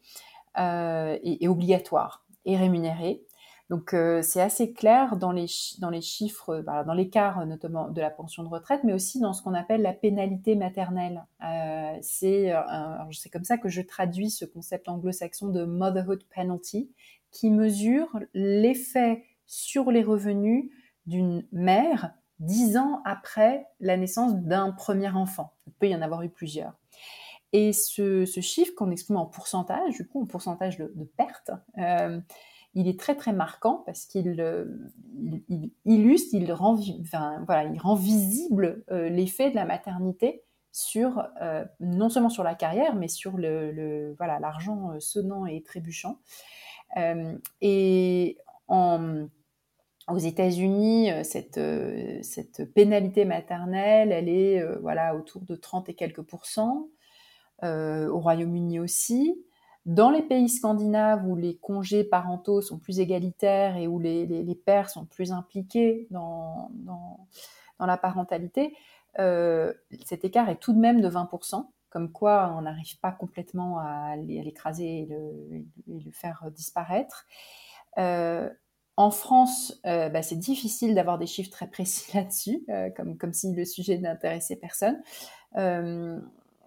et 0.58 1.48
obligatoire 1.48 2.26
et 2.44 2.58
rémunéré. 2.58 3.22
Donc 3.68 3.94
euh, 3.94 4.22
c'est 4.22 4.40
assez 4.40 4.72
clair 4.72 5.16
dans 5.16 5.32
les, 5.32 5.46
dans 5.80 5.90
les 5.90 6.00
chiffres, 6.00 6.62
bah, 6.64 6.84
dans 6.84 6.94
l'écart 6.94 7.44
notamment 7.46 7.88
de 7.88 8.00
la 8.00 8.10
pension 8.10 8.44
de 8.44 8.48
retraite, 8.48 8.82
mais 8.84 8.92
aussi 8.92 9.18
dans 9.18 9.32
ce 9.32 9.42
qu'on 9.42 9.54
appelle 9.54 9.82
la 9.82 9.92
pénalité 9.92 10.54
maternelle. 10.54 11.24
Euh, 11.44 11.96
c'est 12.00 12.52
c'est 13.12 13.30
comme 13.30 13.44
ça 13.44 13.58
que 13.58 13.68
je 13.68 13.82
traduis 13.82 14.30
ce 14.30 14.44
concept 14.44 14.88
anglo-saxon 14.88 15.48
de 15.48 15.64
motherhood 15.64 16.22
penalty, 16.34 16.90
qui 17.32 17.50
mesure 17.50 18.18
l'effet 18.34 19.24
sur 19.46 19.90
les 19.90 20.02
revenus 20.02 20.70
d'une 21.06 21.44
mère 21.52 22.12
dix 22.38 22.76
ans 22.76 23.00
après 23.04 23.66
la 23.80 23.96
naissance 23.96 24.34
d'un 24.36 24.72
premier 24.72 25.08
enfant. 25.10 25.52
Il 25.66 25.72
peut 25.72 25.88
y 25.88 25.94
en 25.94 26.02
avoir 26.02 26.22
eu 26.22 26.28
plusieurs. 26.28 26.74
Et 27.52 27.72
ce, 27.72 28.26
ce 28.26 28.40
chiffre 28.40 28.72
qu'on 28.76 28.90
exprime 28.90 29.16
en 29.16 29.26
pourcentage, 29.26 29.94
du 29.94 30.06
coup 30.06 30.22
en 30.22 30.26
pourcentage 30.26 30.76
de, 30.76 30.92
de 30.94 31.04
perte, 31.04 31.50
euh, 31.78 32.20
il 32.76 32.88
est 32.88 33.00
très 33.00 33.16
très 33.16 33.32
marquant 33.32 33.82
parce 33.86 34.04
qu'il 34.04 34.38
euh, 34.38 34.66
illustre, 35.86 36.34
il 36.34 36.52
rend, 36.52 36.78
voilà, 37.46 37.64
il 37.64 37.80
rend 37.80 37.94
visible 37.94 38.84
euh, 38.90 39.08
l'effet 39.08 39.50
de 39.50 39.56
la 39.56 39.64
maternité 39.64 40.42
sur 40.72 41.26
euh, 41.40 41.64
non 41.80 42.10
seulement 42.10 42.28
sur 42.28 42.44
la 42.44 42.54
carrière, 42.54 42.94
mais 42.94 43.08
sur 43.08 43.38
le, 43.38 44.14
voilà 44.18 44.38
l'argent 44.38 45.00
sonnant 45.00 45.46
et 45.46 45.62
trébuchant. 45.62 46.20
et 47.62 48.36
aux 50.08 50.18
États-Unis, 50.18 51.10
cette, 51.24 51.60
cette 52.22 52.72
pénalité 52.74 53.24
maternelle, 53.24 54.12
elle 54.12 54.28
est 54.28 54.62
voilà 54.82 55.16
autour 55.16 55.42
de 55.46 55.56
30 55.56 55.88
et 55.88 55.94
quelques 55.94 56.22
pourcents. 56.22 56.88
au 57.62 58.20
Royaume-Uni 58.20 58.80
aussi. 58.80 59.45
Dans 59.86 60.10
les 60.10 60.22
pays 60.22 60.48
scandinaves 60.48 61.24
où 61.28 61.36
les 61.36 61.56
congés 61.58 62.02
parentaux 62.02 62.60
sont 62.60 62.76
plus 62.76 62.98
égalitaires 62.98 63.76
et 63.76 63.86
où 63.86 64.00
les, 64.00 64.60
pères 64.66 64.90
sont 64.90 65.06
plus 65.06 65.30
impliqués 65.30 66.08
dans, 66.10 66.72
la 67.78 67.96
parentalité, 67.96 68.76
euh, 69.20 69.72
cet 70.04 70.24
écart 70.24 70.48
est 70.48 70.56
tout 70.56 70.72
de 70.72 70.80
même 70.80 71.00
de 71.00 71.08
20%, 71.08 71.68
comme 71.88 72.10
quoi 72.10 72.52
on 72.58 72.62
n'arrive 72.62 72.98
pas 72.98 73.12
complètement 73.12 73.78
à 73.78 74.16
l'écraser 74.16 75.02
et, 75.02 75.08
le, 75.86 76.10
faire 76.10 76.50
disparaître. 76.50 77.24
Euh, 77.98 78.50
en 78.96 79.12
France, 79.12 79.80
euh, 79.86 80.08
bah, 80.08 80.22
c'est 80.22 80.34
difficile 80.34 80.96
d'avoir 80.96 81.16
des 81.16 81.28
chiffres 81.28 81.50
très 81.50 81.68
précis 81.68 82.10
là-dessus, 82.16 82.66
comme, 82.96 83.16
comme 83.16 83.32
si 83.32 83.54
le 83.54 83.64
sujet 83.64 83.98
n'intéressait 83.98 84.56
personne 84.56 85.00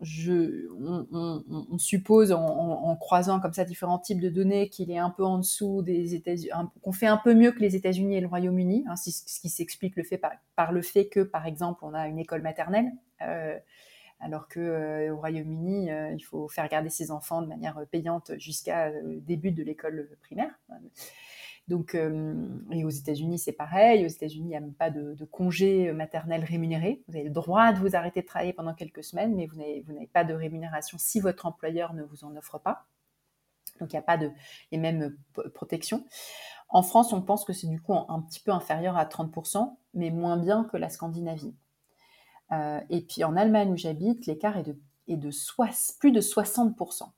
on, 0.02 1.78
suppose 1.78 2.32
en, 2.32 2.96
croisant 2.96 3.40
comme 3.40 3.54
ça 3.54 3.66
différents 3.66 4.00
types 4.00 4.20
de 4.20 4.30
données 4.30 4.70
qu'il 4.70 4.92
est 4.92 4.98
un 4.98 5.10
peu 5.10 5.24
en 5.24 5.38
dessous 5.38 5.82
des 5.82 6.16
États-Unis, 6.16 6.50
qu'on 6.82 6.92
fait 6.92 7.08
un 7.08 7.18
peu 7.18 7.34
mieux 7.34 7.52
que 7.52 7.60
les 7.60 7.76
États-Unis 7.76 8.16
et 8.16 8.22
le 8.22 8.28
Royaume-Uni, 8.28 8.86
hein, 8.88 8.96
ce 8.96 9.40
qui 9.40 9.50
s'explique 9.50 9.96
le 9.96 10.04
fait 10.04 10.22
par, 10.56 10.72
le 10.72 10.82
fait 10.82 11.08
que, 11.08 11.22
par 11.22 11.46
exemple, 11.46 11.84
on 11.84 11.94
a 11.94 12.08
une 12.08 12.20
école 12.20 12.42
maternelle, 12.42 12.92
euh, 13.22 13.58
alors 14.20 14.48
que 14.48 14.60
euh, 14.60 15.14
au 15.14 15.18
Royaume-Uni, 15.18 15.92
euh, 15.92 16.12
il 16.12 16.22
faut 16.22 16.48
faire 16.48 16.68
garder 16.68 16.90
ses 16.90 17.12
enfants 17.12 17.42
de 17.42 17.48
manière 17.48 17.80
payante 17.92 18.32
jusqu'à 18.38 18.92
début 19.04 19.52
de 19.52 19.64
l'école 19.64 20.10
primaire. 20.22 20.52
Donc, 21.70 21.96
et 22.72 22.84
aux 22.84 22.90
États-Unis, 22.90 23.38
c'est 23.38 23.54
pareil. 23.54 24.04
Aux 24.04 24.10
États-Unis, 24.10 24.46
il 24.46 24.50
n'y 24.50 24.56
a 24.56 24.60
même 24.60 24.74
pas 24.74 24.90
de, 24.90 25.16
congé 25.26 25.92
maternel 25.92 26.44
rémunéré. 26.44 27.04
Vous 27.08 27.16
avez 27.16 27.26
le 27.26 27.30
droit 27.30 27.72
de 27.72 27.80
vous 27.80 27.96
arrêter 27.96 28.22
de 28.22 28.26
travailler 28.26 28.54
pendant 28.54 28.74
quelques 28.74 29.04
semaines, 29.04 29.36
mais 29.36 29.46
vous 29.46 29.58
n'avez 29.58 30.10
pas 30.12 30.24
de 30.24 30.34
rémunération 30.34 30.98
si 30.98 31.20
votre 31.20 31.46
employeur 31.46 31.94
ne 31.94 32.04
vous 32.04 32.24
en 32.24 32.36
offre 32.36 32.58
pas. 32.58 32.88
Donc, 33.80 33.94
il 33.94 33.96
n'y 33.96 34.00
a 34.00 34.04
pas 34.04 34.18
de, 34.18 34.32
les 34.72 34.78
mêmes 34.80 35.16
protections. 35.54 36.04
En 36.70 36.84
France, 36.84 37.14
on 37.14 37.22
pense 37.22 37.46
que 37.46 37.54
c'est 37.54 37.68
du 37.68 37.82
coup 37.82 37.94
un 37.94 38.22
petit 38.22 38.40
peu 38.40 38.52
inférieur 38.52 38.98
à 38.98 39.06
30%, 39.06 39.76
mais 39.94 40.12
moins 40.12 40.38
bien 40.38 40.64
que 40.66 40.78
la 40.78 40.90
Scandinavie. 40.90 41.56
Euh, 42.52 42.80
et 42.90 43.02
puis 43.02 43.24
en 43.24 43.36
Allemagne 43.36 43.72
où 43.72 43.78
j'habite, 43.78 44.26
l'écart 44.26 44.58
est 44.58 44.64
de, 44.64 44.78
est 45.08 45.18
de 45.18 45.32
plus 46.00 46.12
de 46.12 46.22
60%. 46.22 47.10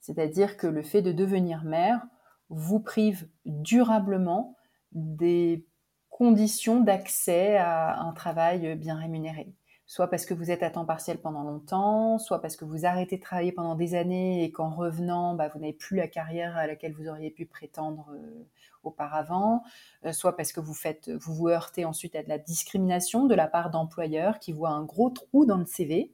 C'est-à-dire 0.00 0.56
que 0.56 0.66
le 0.66 0.82
fait 0.82 1.02
de 1.02 1.12
devenir 1.12 1.64
mère 1.64 2.06
vous 2.48 2.80
prive 2.80 3.28
durablement 3.44 4.56
des 4.92 5.66
conditions 6.10 6.80
d'accès 6.80 7.56
à 7.56 8.00
un 8.00 8.12
travail 8.12 8.76
bien 8.76 8.96
rémunéré 8.96 9.54
soit 9.86 10.08
parce 10.08 10.26
que 10.26 10.34
vous 10.34 10.50
êtes 10.50 10.62
à 10.64 10.70
temps 10.70 10.84
partiel 10.84 11.18
pendant 11.18 11.44
longtemps, 11.44 12.18
soit 12.18 12.40
parce 12.40 12.56
que 12.56 12.64
vous 12.64 12.86
arrêtez 12.86 13.16
de 13.16 13.22
travailler 13.22 13.52
pendant 13.52 13.76
des 13.76 13.94
années 13.94 14.42
et 14.42 14.50
qu'en 14.50 14.70
revenant, 14.70 15.34
bah, 15.34 15.48
vous 15.48 15.60
n'avez 15.60 15.72
plus 15.72 15.96
la 15.96 16.08
carrière 16.08 16.56
à 16.56 16.66
laquelle 16.66 16.92
vous 16.92 17.08
auriez 17.08 17.30
pu 17.30 17.46
prétendre 17.46 18.10
euh, 18.12 18.44
auparavant, 18.82 19.62
euh, 20.04 20.12
soit 20.12 20.36
parce 20.36 20.52
que 20.52 20.60
vous 20.60 20.74
faites, 20.74 21.08
vous 21.10 21.34
vous 21.34 21.48
heurtez 21.48 21.84
ensuite 21.84 22.16
à 22.16 22.24
de 22.24 22.28
la 22.28 22.38
discrimination 22.38 23.26
de 23.26 23.34
la 23.34 23.46
part 23.46 23.70
d'employeurs 23.70 24.40
qui 24.40 24.52
voient 24.52 24.70
un 24.70 24.82
gros 24.82 25.10
trou 25.10 25.46
dans 25.46 25.58
le 25.58 25.66
CV. 25.66 26.12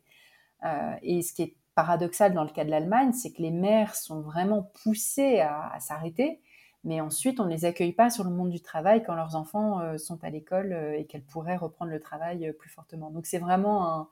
Euh, 0.65 0.95
et 1.03 1.23
ce 1.23 1.33
qui 1.33 1.43
est 1.43 1.57
paradoxal 1.75 2.35
dans 2.35 2.45
le 2.45 2.51
cas 2.51 2.65
de 2.65 2.71
l'Allemagne, 2.71 3.13
c'est 3.13 3.33
que 3.33 3.43
les 3.43 3.51
mères 3.51 3.95
sont 3.95 4.21
vraiment 4.21 4.71
poussées 4.83 5.41
à 5.41 5.79
s'arrêter 5.81 6.41
mais 6.85 7.01
ensuite 7.01 7.39
on 7.41 7.45
ne 7.45 7.51
les 7.51 7.65
accueille 7.65 7.93
pas 7.93 8.11
sur 8.11 8.25
le 8.25 8.31
monde 8.31 8.51
du 8.51 8.61
travail 8.61 9.03
quand 9.05 9.15
leurs 9.15 9.37
enfants 9.37 9.81
euh, 9.81 9.99
sont 9.99 10.23
à 10.25 10.31
l'école 10.31 10.73
euh, 10.73 10.99
et 10.99 11.05
qu'elles 11.05 11.23
pourraient 11.23 11.57
reprendre 11.57 11.91
le 11.91 12.01
travail 12.01 12.49
euh, 12.49 12.53
plus 12.53 12.71
fortement. 12.71 13.11
Donc 13.11 13.27
c'est 13.27 13.39
vraiment 13.39 13.87
un, 13.87 14.09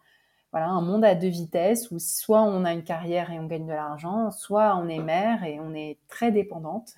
voilà, 0.53 0.69
un 0.69 0.81
monde 0.81 1.05
à 1.05 1.15
deux 1.15 1.29
vitesses 1.29 1.91
où 1.91 1.99
soit 1.99 2.43
on 2.43 2.65
a 2.65 2.73
une 2.73 2.85
carrière 2.85 3.31
et 3.33 3.41
on 3.41 3.47
gagne 3.47 3.67
de 3.67 3.73
l'argent, 3.73 4.31
soit 4.31 4.77
on 4.77 4.89
est 4.89 5.01
mère 5.01 5.43
et 5.45 5.59
on 5.61 5.75
est 5.75 5.99
très 6.09 6.31
dépendante. 6.31 6.95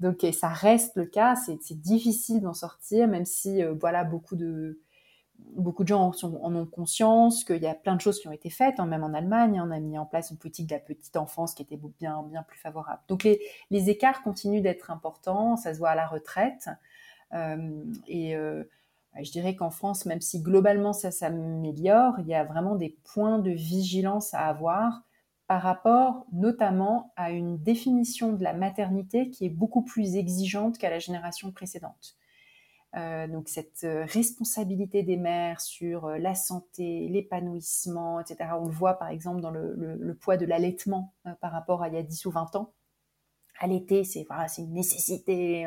Donc 0.00 0.26
ça 0.32 0.48
reste 0.48 0.96
le 0.96 1.06
cas, 1.06 1.36
c'est 1.36 1.80
difficile 1.80 2.40
d'en 2.40 2.54
sortir, 2.54 3.08
même 3.08 3.24
si 3.24 3.62
voilà 3.80 4.04
beaucoup 4.04 4.34
de 4.34 4.80
beaucoup 5.56 5.82
de 5.82 5.88
gens 5.88 6.12
en 6.22 6.54
ont 6.54 6.66
conscience 6.66 7.44
qu'il 7.44 7.62
y 7.62 7.66
a 7.66 7.74
plein 7.74 7.96
de 7.96 8.00
choses 8.00 8.20
qui 8.20 8.28
ont 8.28 8.32
été 8.32 8.50
faites, 8.50 8.80
hein, 8.80 8.86
même 8.86 9.04
en 9.04 9.14
Allemagne, 9.14 9.60
on 9.64 9.70
a 9.70 9.80
mis 9.80 9.98
en 9.98 10.06
place 10.06 10.30
une 10.30 10.38
politique 10.38 10.66
de 10.66 10.74
la 10.74 10.80
petite 10.80 11.16
enfance 11.16 11.54
qui 11.54 11.62
était 11.62 11.78
bien, 11.98 12.22
bien 12.22 12.42
plus 12.42 12.58
favorable. 12.58 13.00
Donc 13.08 13.24
les, 13.24 13.40
écarts 13.90 14.22
continuent 14.22 14.62
d'être 14.62 14.90
importants, 14.90 15.56
ça 15.56 15.74
se 15.74 15.78
voit 15.78 15.90
à 15.90 15.94
la 15.94 16.06
retraite. 16.06 16.68
Euh, 17.32 17.84
et 18.06 18.36
euh, 18.36 18.64
je 19.20 19.30
dirais 19.30 19.54
qu'en 19.54 19.70
France, 19.70 20.06
même 20.06 20.20
si 20.20 20.40
globalement 20.40 20.92
ça 20.92 21.10
s'améliore, 21.10 22.14
il 22.20 22.26
y 22.26 22.34
a 22.34 22.44
vraiment 22.44 22.76
des 22.76 22.96
points 23.04 23.38
de 23.38 23.50
vigilance 23.50 24.34
à 24.34 24.46
avoir 24.46 25.02
par 25.46 25.62
rapport 25.62 26.26
notamment 26.32 27.12
à 27.16 27.30
une 27.30 27.56
définition 27.58 28.34
de 28.34 28.44
la 28.44 28.52
maternité 28.52 29.30
qui 29.30 29.46
est 29.46 29.50
beaucoup 29.50 29.82
plus 29.82 30.16
exigeante 30.16 30.76
qu'à 30.78 30.90
la 30.90 30.98
génération 30.98 31.50
précédente. 31.52 32.16
Euh, 32.96 33.26
donc 33.26 33.50
cette 33.50 33.84
euh, 33.84 34.06
responsabilité 34.06 35.02
des 35.02 35.18
mères 35.18 35.60
sur 35.60 36.06
euh, 36.06 36.16
la 36.16 36.34
santé, 36.34 37.06
l'épanouissement, 37.08 38.18
etc. 38.20 38.50
On 38.58 38.64
le 38.64 38.72
voit 38.72 38.94
par 38.94 39.08
exemple 39.08 39.42
dans 39.42 39.50
le, 39.50 40.16
poids 40.18 40.38
de 40.38 40.46
l'allaitement 40.46 41.14
par 41.40 41.52
rapport 41.52 41.82
à 41.82 41.88
il 41.88 41.94
y 41.94 41.98
a 41.98 42.02
10 42.02 42.26
ou 42.26 42.30
20 42.30 42.56
ans. 42.56 42.72
Allaiter, 43.60 44.04
c'est 44.04 44.26
une 44.58 44.72
nécessité. 44.72 45.66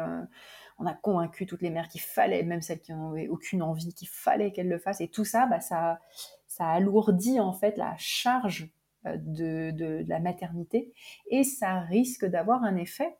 on 0.80 0.86
a 0.86 0.94
convaincu 0.94 1.46
toutes 1.46 1.62
les 1.62 1.70
mères 1.70 1.90
qu'il 1.90 2.02
fallait, 2.02 2.42
même 2.44 2.62
celles 2.62 2.80
qui 2.80 2.94
n'avaient 2.94 3.28
aucune 3.28 3.62
envie, 3.62 3.94
qu'il 3.94 4.08
fallait 4.08 4.52
qu'elles 4.52 4.70
le 4.70 4.80
fassent. 4.80 5.02
Et 5.02 5.10
tout 5.10 5.26
ça, 5.26 5.46
bah, 5.46 5.60
ça, 5.60 6.00
ça 6.48 6.68
alourdit 6.68 7.40
en 7.40 7.54
fait 7.54 7.78
la 7.78 7.94
charge 7.98 8.72
de 9.04 10.06
la 10.08 10.20
maternité 10.20 10.94
et 11.30 11.44
ça 11.44 11.82
risque 11.82 12.26
d'avoir 12.26 12.64
un 12.64 12.78
effet 12.78 13.18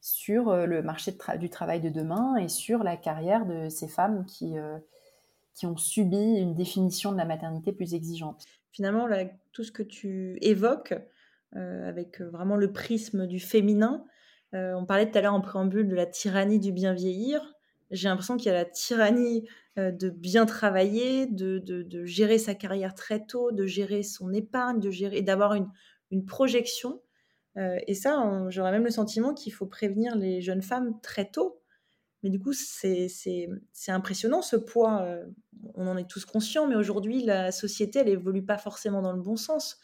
sur 0.00 0.48
euh, 0.48 0.66
le 0.66 0.82
marché 0.82 1.16
du 1.38 1.50
travail 1.50 1.80
de 1.80 1.88
demain 1.88 2.36
et 2.36 2.48
sur 2.48 2.82
la 2.82 2.96
carrière 2.96 3.46
de 3.46 3.68
ces 3.68 3.88
femmes 3.88 4.24
qui, 4.26 4.58
euh, 4.58 4.78
qui 5.54 5.66
ont 5.66 5.76
subi 5.76 6.16
une 6.16 6.54
définition 6.54 7.12
de 7.12 7.16
la 7.16 7.24
maternité 7.24 7.72
plus 7.72 7.94
exigeante. 7.94 8.44
Finalement, 8.70 9.08
tout 9.52 9.64
ce 9.64 9.72
que 9.72 9.82
tu 9.82 10.38
évoques, 10.40 10.94
euh, 11.56 11.88
avec 11.88 12.20
vraiment 12.20 12.56
le 12.56 12.72
prisme 12.72 13.26
du 13.26 13.40
féminin, 13.40 14.04
on 14.54 14.86
parlait 14.86 15.10
tout 15.10 15.18
à 15.18 15.20
l'heure 15.20 15.34
en 15.34 15.42
préambule 15.42 15.88
de 15.88 15.94
la 15.94 16.06
tyrannie 16.06 16.58
du 16.58 16.72
bien 16.72 16.94
vieillir. 16.94 17.54
J'ai 17.90 18.08
l'impression 18.08 18.38
qu'il 18.38 18.46
y 18.46 18.54
a 18.54 18.54
la 18.54 18.64
tyrannie 18.64 19.46
de 19.76 20.08
bien 20.08 20.46
travailler, 20.46 21.26
de, 21.26 21.58
de, 21.58 22.04
gérer 22.06 22.38
sa 22.38 22.54
carrière 22.54 22.94
très 22.94 23.26
tôt, 23.26 23.52
de 23.52 23.66
gérer 23.66 24.02
son 24.02 24.32
épargne, 24.32 24.80
de 24.80 24.90
gérer, 24.90 25.20
d'avoir 25.20 25.52
une, 25.52 25.68
une 26.10 26.24
projection 26.24 27.02
euh, 27.58 27.78
et 27.86 27.94
ça, 27.94 28.46
j'aurais 28.48 28.70
même 28.70 28.84
le 28.84 28.90
sentiment 28.90 29.34
qu'il 29.34 29.52
faut 29.52 29.66
prévenir 29.66 30.16
les 30.16 30.40
jeunes 30.40 30.62
femmes 30.62 31.00
très 31.02 31.28
tôt. 31.28 31.60
Mais 32.22 32.30
du 32.30 32.40
coup, 32.40 32.52
c'est 32.52 33.08
impressionnant 33.88 34.42
ce 34.42 34.56
poids. 34.56 35.02
Euh, 35.02 35.24
on 35.74 35.86
en 35.86 35.96
est 35.96 36.08
tous 36.08 36.24
conscients, 36.24 36.66
mais 36.66 36.76
aujourd'hui, 36.76 37.22
la 37.22 37.52
société, 37.52 38.00
elle 38.00 38.08
évolue 38.08 38.44
pas 38.44 38.58
forcément 38.58 39.02
dans 39.02 39.12
le 39.12 39.22
bon 39.22 39.36
sens. 39.36 39.78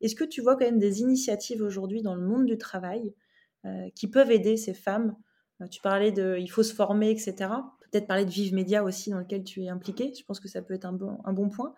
Est-ce 0.00 0.14
que 0.14 0.24
tu 0.24 0.40
vois 0.40 0.56
quand 0.56 0.64
même 0.64 0.78
des 0.78 1.00
initiatives 1.00 1.62
aujourd'hui 1.62 2.02
dans 2.02 2.14
le 2.14 2.22
monde 2.22 2.46
du 2.46 2.58
travail 2.58 3.14
euh, 3.64 3.88
qui 3.94 4.08
peuvent 4.08 4.30
aider 4.30 4.56
ces 4.56 4.74
femmes? 4.74 5.16
Tu 5.70 5.80
parlais 5.82 6.10
de 6.10 6.36
il 6.38 6.48
faut 6.48 6.62
se 6.62 6.74
former, 6.74 7.10
etc. 7.10 7.34
Peut-être 7.90 8.06
parler 8.06 8.24
de 8.24 8.30
Vive 8.30 8.54
Média 8.54 8.82
aussi, 8.82 9.10
dans 9.10 9.18
lequel 9.18 9.44
tu 9.44 9.62
es 9.64 9.68
impliqué. 9.68 10.12
Je 10.18 10.24
pense 10.24 10.40
que 10.40 10.48
ça 10.48 10.62
peut 10.62 10.74
être 10.74 10.86
un 10.86 10.92
bon, 10.92 11.18
un 11.24 11.32
bon 11.32 11.48
point. 11.50 11.74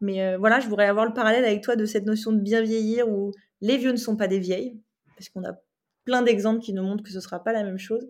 Mais 0.00 0.36
voilà, 0.36 0.60
je 0.60 0.68
voudrais 0.68 0.86
avoir 0.86 1.06
le 1.06 1.14
parallèle 1.14 1.44
avec 1.44 1.62
toi 1.62 1.74
de 1.74 1.84
cette 1.84 2.04
notion 2.04 2.32
de 2.32 2.40
bien 2.40 2.62
vieillir 2.62 3.08
où 3.08 3.32
les 3.60 3.76
vieux 3.76 3.90
ne 3.90 3.96
sont 3.96 4.16
pas 4.16 4.28
des 4.28 4.38
vieilles 4.38 4.78
parce 5.16 5.28
qu'on 5.28 5.44
a 5.44 5.54
plein 6.04 6.22
d'exemples 6.22 6.60
qui 6.60 6.72
nous 6.72 6.82
montrent 6.82 7.02
que 7.02 7.10
ce 7.10 7.16
ne 7.16 7.20
sera 7.20 7.42
pas 7.42 7.52
la 7.52 7.64
même 7.64 7.78
chose. 7.78 8.06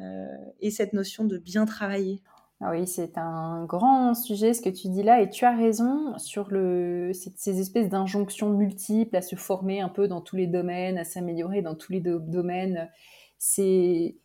Euh, 0.00 0.26
et 0.60 0.70
cette 0.70 0.92
notion 0.92 1.24
de 1.24 1.38
bien 1.38 1.66
travailler. 1.66 2.22
Ah 2.60 2.70
oui, 2.72 2.86
c'est 2.86 3.18
un 3.18 3.64
grand 3.66 4.14
sujet 4.14 4.52
ce 4.52 4.60
que 4.60 4.68
tu 4.68 4.88
dis 4.88 5.04
là, 5.04 5.20
et 5.20 5.30
tu 5.30 5.44
as 5.44 5.56
raison 5.56 6.18
sur 6.18 6.50
le, 6.50 7.12
ces 7.12 7.60
espèces 7.60 7.88
d'injonctions 7.88 8.50
multiples 8.50 9.16
à 9.16 9.22
se 9.22 9.36
former 9.36 9.80
un 9.80 9.88
peu 9.88 10.08
dans 10.08 10.20
tous 10.20 10.34
les 10.34 10.48
domaines, 10.48 10.98
à 10.98 11.04
s'améliorer 11.04 11.62
dans 11.62 11.76
tous 11.76 11.92
les 11.92 12.00
domaines. 12.00 12.90
C'est 13.38 14.16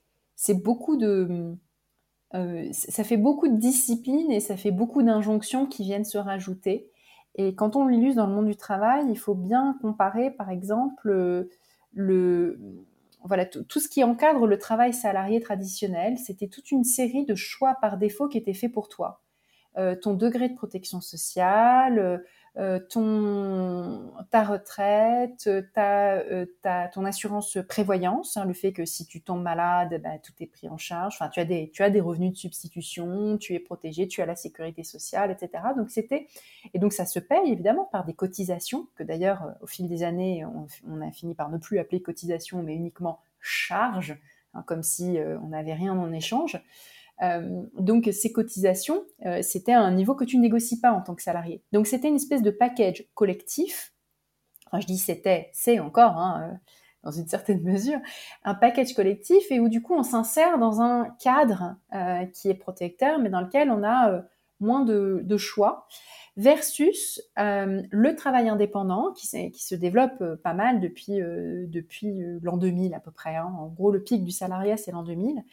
beaucoup 0.63 0.97
de, 0.97 1.55
euh, 2.33 2.67
ça 2.71 3.03
fait 3.03 3.17
beaucoup 3.17 3.47
de 3.47 3.57
disciplines 3.57 4.31
et 4.31 4.39
ça 4.39 4.57
fait 4.57 4.71
beaucoup 4.71 5.03
d'injonctions 5.03 5.67
qui 5.67 5.83
viennent 5.83 6.05
se 6.05 6.17
rajouter. 6.17 6.89
Et 7.35 7.55
quand 7.55 7.75
on 7.75 7.87
l'illustre 7.87 8.17
dans 8.17 8.27
le 8.27 8.33
monde 8.33 8.47
du 8.47 8.55
travail, 8.55 9.05
il 9.09 9.17
faut 9.17 9.35
bien 9.35 9.77
comparer, 9.81 10.31
par 10.31 10.49
exemple, 10.49 11.47
le, 11.93 12.59
voilà, 13.23 13.45
tout 13.45 13.79
ce 13.79 13.87
qui 13.87 14.03
encadre 14.03 14.45
le 14.45 14.57
travail 14.57 14.93
salarié 14.93 15.39
traditionnel, 15.39 16.17
c'était 16.17 16.47
toute 16.47 16.71
une 16.71 16.83
série 16.83 17.25
de 17.25 17.35
choix 17.35 17.75
par 17.81 17.97
défaut 17.97 18.27
qui 18.27 18.37
étaient 18.37 18.53
faits 18.53 18.71
pour 18.71 18.89
toi. 18.89 19.21
Euh, 19.77 19.95
ton 19.95 20.13
degré 20.13 20.49
de 20.49 20.55
protection 20.55 21.01
sociale, 21.01 21.97
euh, 21.97 22.17
ton, 22.87 24.13
ta 24.29 24.43
retraite, 24.43 25.49
ta, 25.73 26.17
euh, 26.17 26.45
ta, 26.61 26.87
ton 26.87 27.03
assurance 27.03 27.57
prévoyance, 27.67 28.37
hein, 28.37 28.45
le 28.45 28.53
fait 28.53 28.73
que 28.73 28.85
si 28.85 29.07
tu 29.07 29.21
tombes 29.21 29.41
malade, 29.41 29.99
bah, 30.03 30.19
tout 30.21 30.33
est 30.39 30.45
pris 30.45 30.69
en 30.69 30.77
charge. 30.77 31.15
Enfin, 31.15 31.29
tu 31.29 31.39
as 31.39 31.45
des, 31.45 31.71
tu 31.71 31.81
as 31.81 31.89
des 31.89 31.99
revenus 31.99 32.33
de 32.33 32.37
substitution, 32.37 33.39
tu 33.39 33.55
es 33.55 33.59
protégé, 33.59 34.07
tu 34.07 34.21
as 34.21 34.27
la 34.27 34.35
sécurité 34.35 34.83
sociale, 34.83 35.31
etc. 35.31 35.63
Donc 35.75 35.89
et 36.73 36.79
donc 36.79 36.93
ça 36.93 37.05
se 37.05 37.19
paye 37.19 37.51
évidemment 37.51 37.85
par 37.85 38.05
des 38.05 38.13
cotisations 38.13 38.87
que 38.95 39.03
d'ailleurs 39.03 39.55
au 39.61 39.67
fil 39.67 39.87
des 39.87 40.03
années 40.03 40.45
on, 40.45 41.01
a 41.01 41.11
fini 41.11 41.33
par 41.33 41.49
ne 41.49 41.57
plus 41.57 41.79
appeler 41.79 42.01
cotisation, 42.01 42.61
mais 42.61 42.75
uniquement 42.75 43.19
charge, 43.39 44.15
hein, 44.53 44.63
comme 44.67 44.83
si 44.83 45.17
on 45.41 45.47
n'avait 45.47 45.73
rien 45.73 45.93
en 45.97 46.11
échange. 46.11 46.61
Euh, 47.23 47.63
donc 47.79 48.09
ces 48.11 48.31
cotisations, 48.31 49.05
euh, 49.25 49.41
c'était 49.41 49.73
un 49.73 49.91
niveau 49.91 50.15
que 50.15 50.25
tu 50.25 50.37
négocies 50.37 50.79
pas 50.79 50.91
en 50.91 51.01
tant 51.01 51.15
que 51.15 51.21
salarié. 51.21 51.63
Donc 51.71 51.87
c'était 51.87 52.09
une 52.09 52.15
espèce 52.15 52.41
de 52.41 52.51
package 52.51 53.05
collectif. 53.13 53.93
Enfin, 54.67 54.79
je 54.79 54.87
dis 54.87 54.97
c'était, 54.97 55.49
c'est 55.53 55.79
encore, 55.79 56.17
hein, 56.17 56.49
euh, 56.49 56.57
dans 57.03 57.11
une 57.11 57.27
certaine 57.27 57.61
mesure, 57.63 57.99
un 58.43 58.55
package 58.55 58.93
collectif 58.93 59.51
et 59.51 59.59
où 59.59 59.69
du 59.69 59.81
coup 59.81 59.93
on 59.93 60.03
s'insère 60.03 60.57
dans 60.57 60.81
un 60.81 61.09
cadre 61.19 61.75
qui 62.33 62.49
est 62.49 62.55
protecteur, 62.55 63.19
mais 63.19 63.29
dans 63.29 63.41
lequel 63.41 63.69
on 63.69 63.83
a 63.83 64.23
moins 64.59 64.85
de, 64.85 65.37
choix, 65.37 65.87
versus 66.37 67.21
le 67.35 68.13
travail 68.15 68.47
indépendant 68.47 69.11
qui, 69.11 69.27
se 69.27 69.75
développe 69.75 70.23
pas 70.41 70.53
mal 70.53 70.79
depuis, 70.79 71.19
depuis 71.19 72.21
l'an 72.41 72.55
2000 72.55 72.93
à 72.93 73.01
peu 73.01 73.11
près. 73.11 73.35
Hein. 73.35 73.53
En 73.59 73.67
gros, 73.67 73.91
le 73.91 74.01
pic 74.01 74.23
du 74.23 74.31
salariat, 74.31 74.77
c'est 74.77 74.91
l'an 74.91 75.03
2000, 75.03 75.43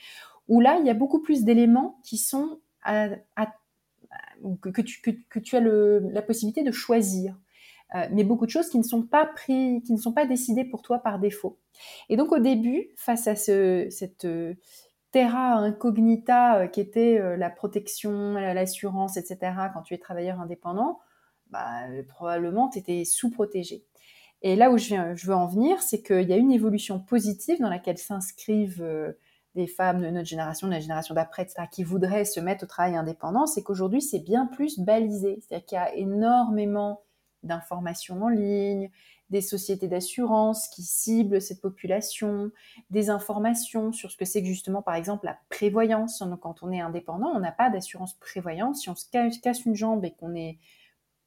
où 0.50 0.60
là, 0.60 0.78
il 0.80 0.86
y 0.86 0.90
a 0.90 0.94
beaucoup 0.94 1.22
plus 1.22 1.44
d'éléments 1.44 1.98
qui 2.04 2.18
sont 2.18 2.58
que, 4.60 4.80
tu, 5.38 5.56
as 5.56 5.60
la 5.60 6.22
possibilité 6.22 6.62
de 6.62 6.72
choisir. 6.72 7.38
Euh, 7.94 8.06
mais 8.12 8.24
beaucoup 8.24 8.46
de 8.46 8.50
choses 8.50 8.68
qui 8.68 8.78
ne 8.78 8.84
sont 8.84 9.02
pas 9.02 9.26
pris, 9.26 9.82
qui 9.82 9.92
ne 9.92 9.98
sont 9.98 10.12
pas 10.12 10.26
décidées 10.26 10.64
pour 10.64 10.82
toi 10.82 10.98
par 10.98 11.18
défaut. 11.18 11.58
Et 12.08 12.16
donc 12.16 12.32
au 12.32 12.38
début, 12.38 12.88
face 12.96 13.26
à 13.26 13.36
cette, 13.36 14.26
terra 15.12 15.54
incognita 15.54 16.68
qui 16.68 16.80
était 16.80 17.36
la 17.36 17.50
protection, 17.50 18.34
l'assurance, 18.34 19.16
etc. 19.16 19.52
quand 19.74 19.82
tu 19.82 19.94
es 19.94 19.98
travailleur 19.98 20.40
indépendant, 20.40 21.00
bah, 21.50 21.82
probablement 22.08 22.68
tu 22.68 22.78
étais 22.78 23.04
sous-protégé. 23.04 23.84
Et 24.42 24.54
là 24.54 24.70
où 24.70 24.78
je, 24.78 24.94
je 25.16 25.26
veux 25.26 25.34
en 25.34 25.48
venir, 25.48 25.82
c'est 25.82 26.00
qu'il 26.00 26.28
y 26.28 26.32
a 26.32 26.36
une 26.36 26.52
évolution 26.52 27.00
positive 27.00 27.60
dans 27.60 27.68
laquelle 27.68 27.98
s'inscrivent 27.98 28.84
des 29.54 29.66
femmes 29.66 30.00
de 30.00 30.08
notre 30.08 30.28
génération, 30.28 30.66
de 30.66 30.72
la 30.72 30.80
génération 30.80 31.14
d'après, 31.14 31.42
etc., 31.42 31.64
qui 31.70 31.82
voudraient 31.84 32.24
se 32.24 32.40
mettre 32.40 32.64
au 32.64 32.66
travail 32.66 32.96
indépendant, 32.96 33.46
c'est 33.46 33.62
qu'aujourd'hui, 33.62 34.00
c'est 34.00 34.20
bien 34.20 34.46
plus 34.46 34.78
balisé. 34.78 35.40
C'est-à-dire 35.40 35.66
qu'il 35.66 35.76
y 35.76 35.78
a 35.78 35.94
énormément 35.94 37.02
d'informations 37.42 38.22
en 38.22 38.28
ligne, 38.28 38.90
des 39.30 39.40
sociétés 39.40 39.88
d'assurance 39.88 40.68
qui 40.68 40.82
ciblent 40.82 41.40
cette 41.40 41.60
population, 41.60 42.50
des 42.90 43.10
informations 43.10 43.92
sur 43.92 44.10
ce 44.10 44.16
que 44.16 44.24
c'est 44.24 44.42
que 44.42 44.48
justement, 44.48 44.82
par 44.82 44.94
exemple, 44.94 45.26
la 45.26 45.38
prévoyance. 45.48 46.20
Donc, 46.20 46.40
quand 46.40 46.62
on 46.62 46.72
est 46.72 46.80
indépendant, 46.80 47.28
on 47.28 47.40
n'a 47.40 47.52
pas 47.52 47.70
d'assurance 47.70 48.14
prévoyance. 48.14 48.82
Si 48.82 48.90
on 48.90 48.96
se 48.96 49.06
casse 49.40 49.64
une 49.64 49.76
jambe 49.76 50.04
et 50.04 50.10
qu'on 50.12 50.34
est 50.34 50.58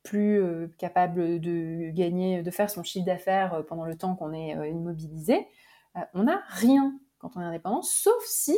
plus 0.04 0.42
euh, 0.42 0.68
capable 0.78 1.40
de 1.40 1.90
gagner, 1.92 2.44
de 2.44 2.52
faire 2.52 2.70
son 2.70 2.84
chiffre 2.84 3.06
d'affaires 3.06 3.54
euh, 3.54 3.64
pendant 3.64 3.86
le 3.86 3.96
temps 3.96 4.16
qu'on 4.16 4.34
est 4.34 4.56
euh, 4.56 4.68
immobilisé, 4.68 5.48
on 6.14 6.24
n'a 6.24 6.42
rien 6.50 7.00
quand 7.24 7.38
on 7.38 7.42
est 7.42 7.46
indépendant, 7.46 7.82
sauf 7.82 8.22
si 8.26 8.56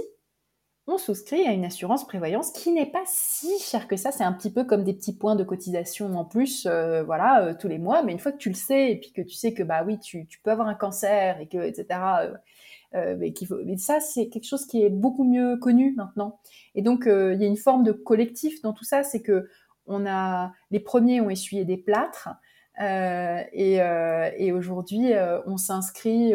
on 0.87 0.97
souscrit 0.97 1.47
à 1.47 1.51
une 1.51 1.65
assurance 1.65 2.05
prévoyance 2.05 2.51
qui 2.51 2.71
n'est 2.71 2.85
pas 2.85 3.03
si 3.05 3.59
chère 3.59 3.87
que 3.87 3.95
ça. 3.95 4.11
C'est 4.11 4.23
un 4.23 4.33
petit 4.33 4.51
peu 4.51 4.63
comme 4.63 4.83
des 4.83 4.93
petits 4.93 5.15
points 5.15 5.35
de 5.35 5.43
cotisation 5.43 6.15
en 6.15 6.25
plus, 6.25 6.67
euh, 6.67 7.03
voilà, 7.03 7.43
euh, 7.43 7.53
tous 7.59 7.67
les 7.67 7.79
mois. 7.79 8.03
Mais 8.03 8.11
une 8.11 8.19
fois 8.19 8.31
que 8.31 8.37
tu 8.37 8.49
le 8.49 8.55
sais 8.55 8.91
et 8.91 8.99
puis 8.99 9.11
que 9.11 9.21
tu 9.21 9.35
sais 9.35 9.53
que 9.53 9.63
bah 9.63 9.83
oui, 9.85 9.99
tu, 9.99 10.27
peux 10.43 10.51
avoir 10.51 10.67
un 10.67 10.75
cancer 10.75 11.39
et 11.39 11.47
que 11.47 11.57
etc. 11.57 11.99
Euh, 12.93 13.15
mais, 13.17 13.33
mais 13.65 13.77
ça, 13.77 13.99
c'est 13.99 14.29
quelque 14.29 14.45
chose 14.47 14.65
qui 14.65 14.83
est 14.83 14.89
beaucoup 14.89 15.23
mieux 15.23 15.57
connu 15.57 15.93
maintenant. 15.95 16.39
Et 16.75 16.81
donc, 16.81 17.05
il 17.07 17.37
y 17.41 17.45
a 17.45 17.47
une 17.47 17.57
forme 17.57 17.83
de 17.83 17.91
collectif 17.91 18.61
dans 18.61 18.73
tout 18.73 18.85
ça, 18.85 19.03
c'est 19.03 19.21
que 19.21 19.47
on 19.87 20.05
a 20.07 20.51
les 20.71 20.79
premiers 20.79 21.21
ont 21.21 21.29
essuyé 21.29 21.65
des 21.65 21.77
plâtres. 21.77 22.29
et 22.79 24.51
aujourd'hui, 24.53 25.11
on 25.45 25.57
s'inscrit 25.57 26.33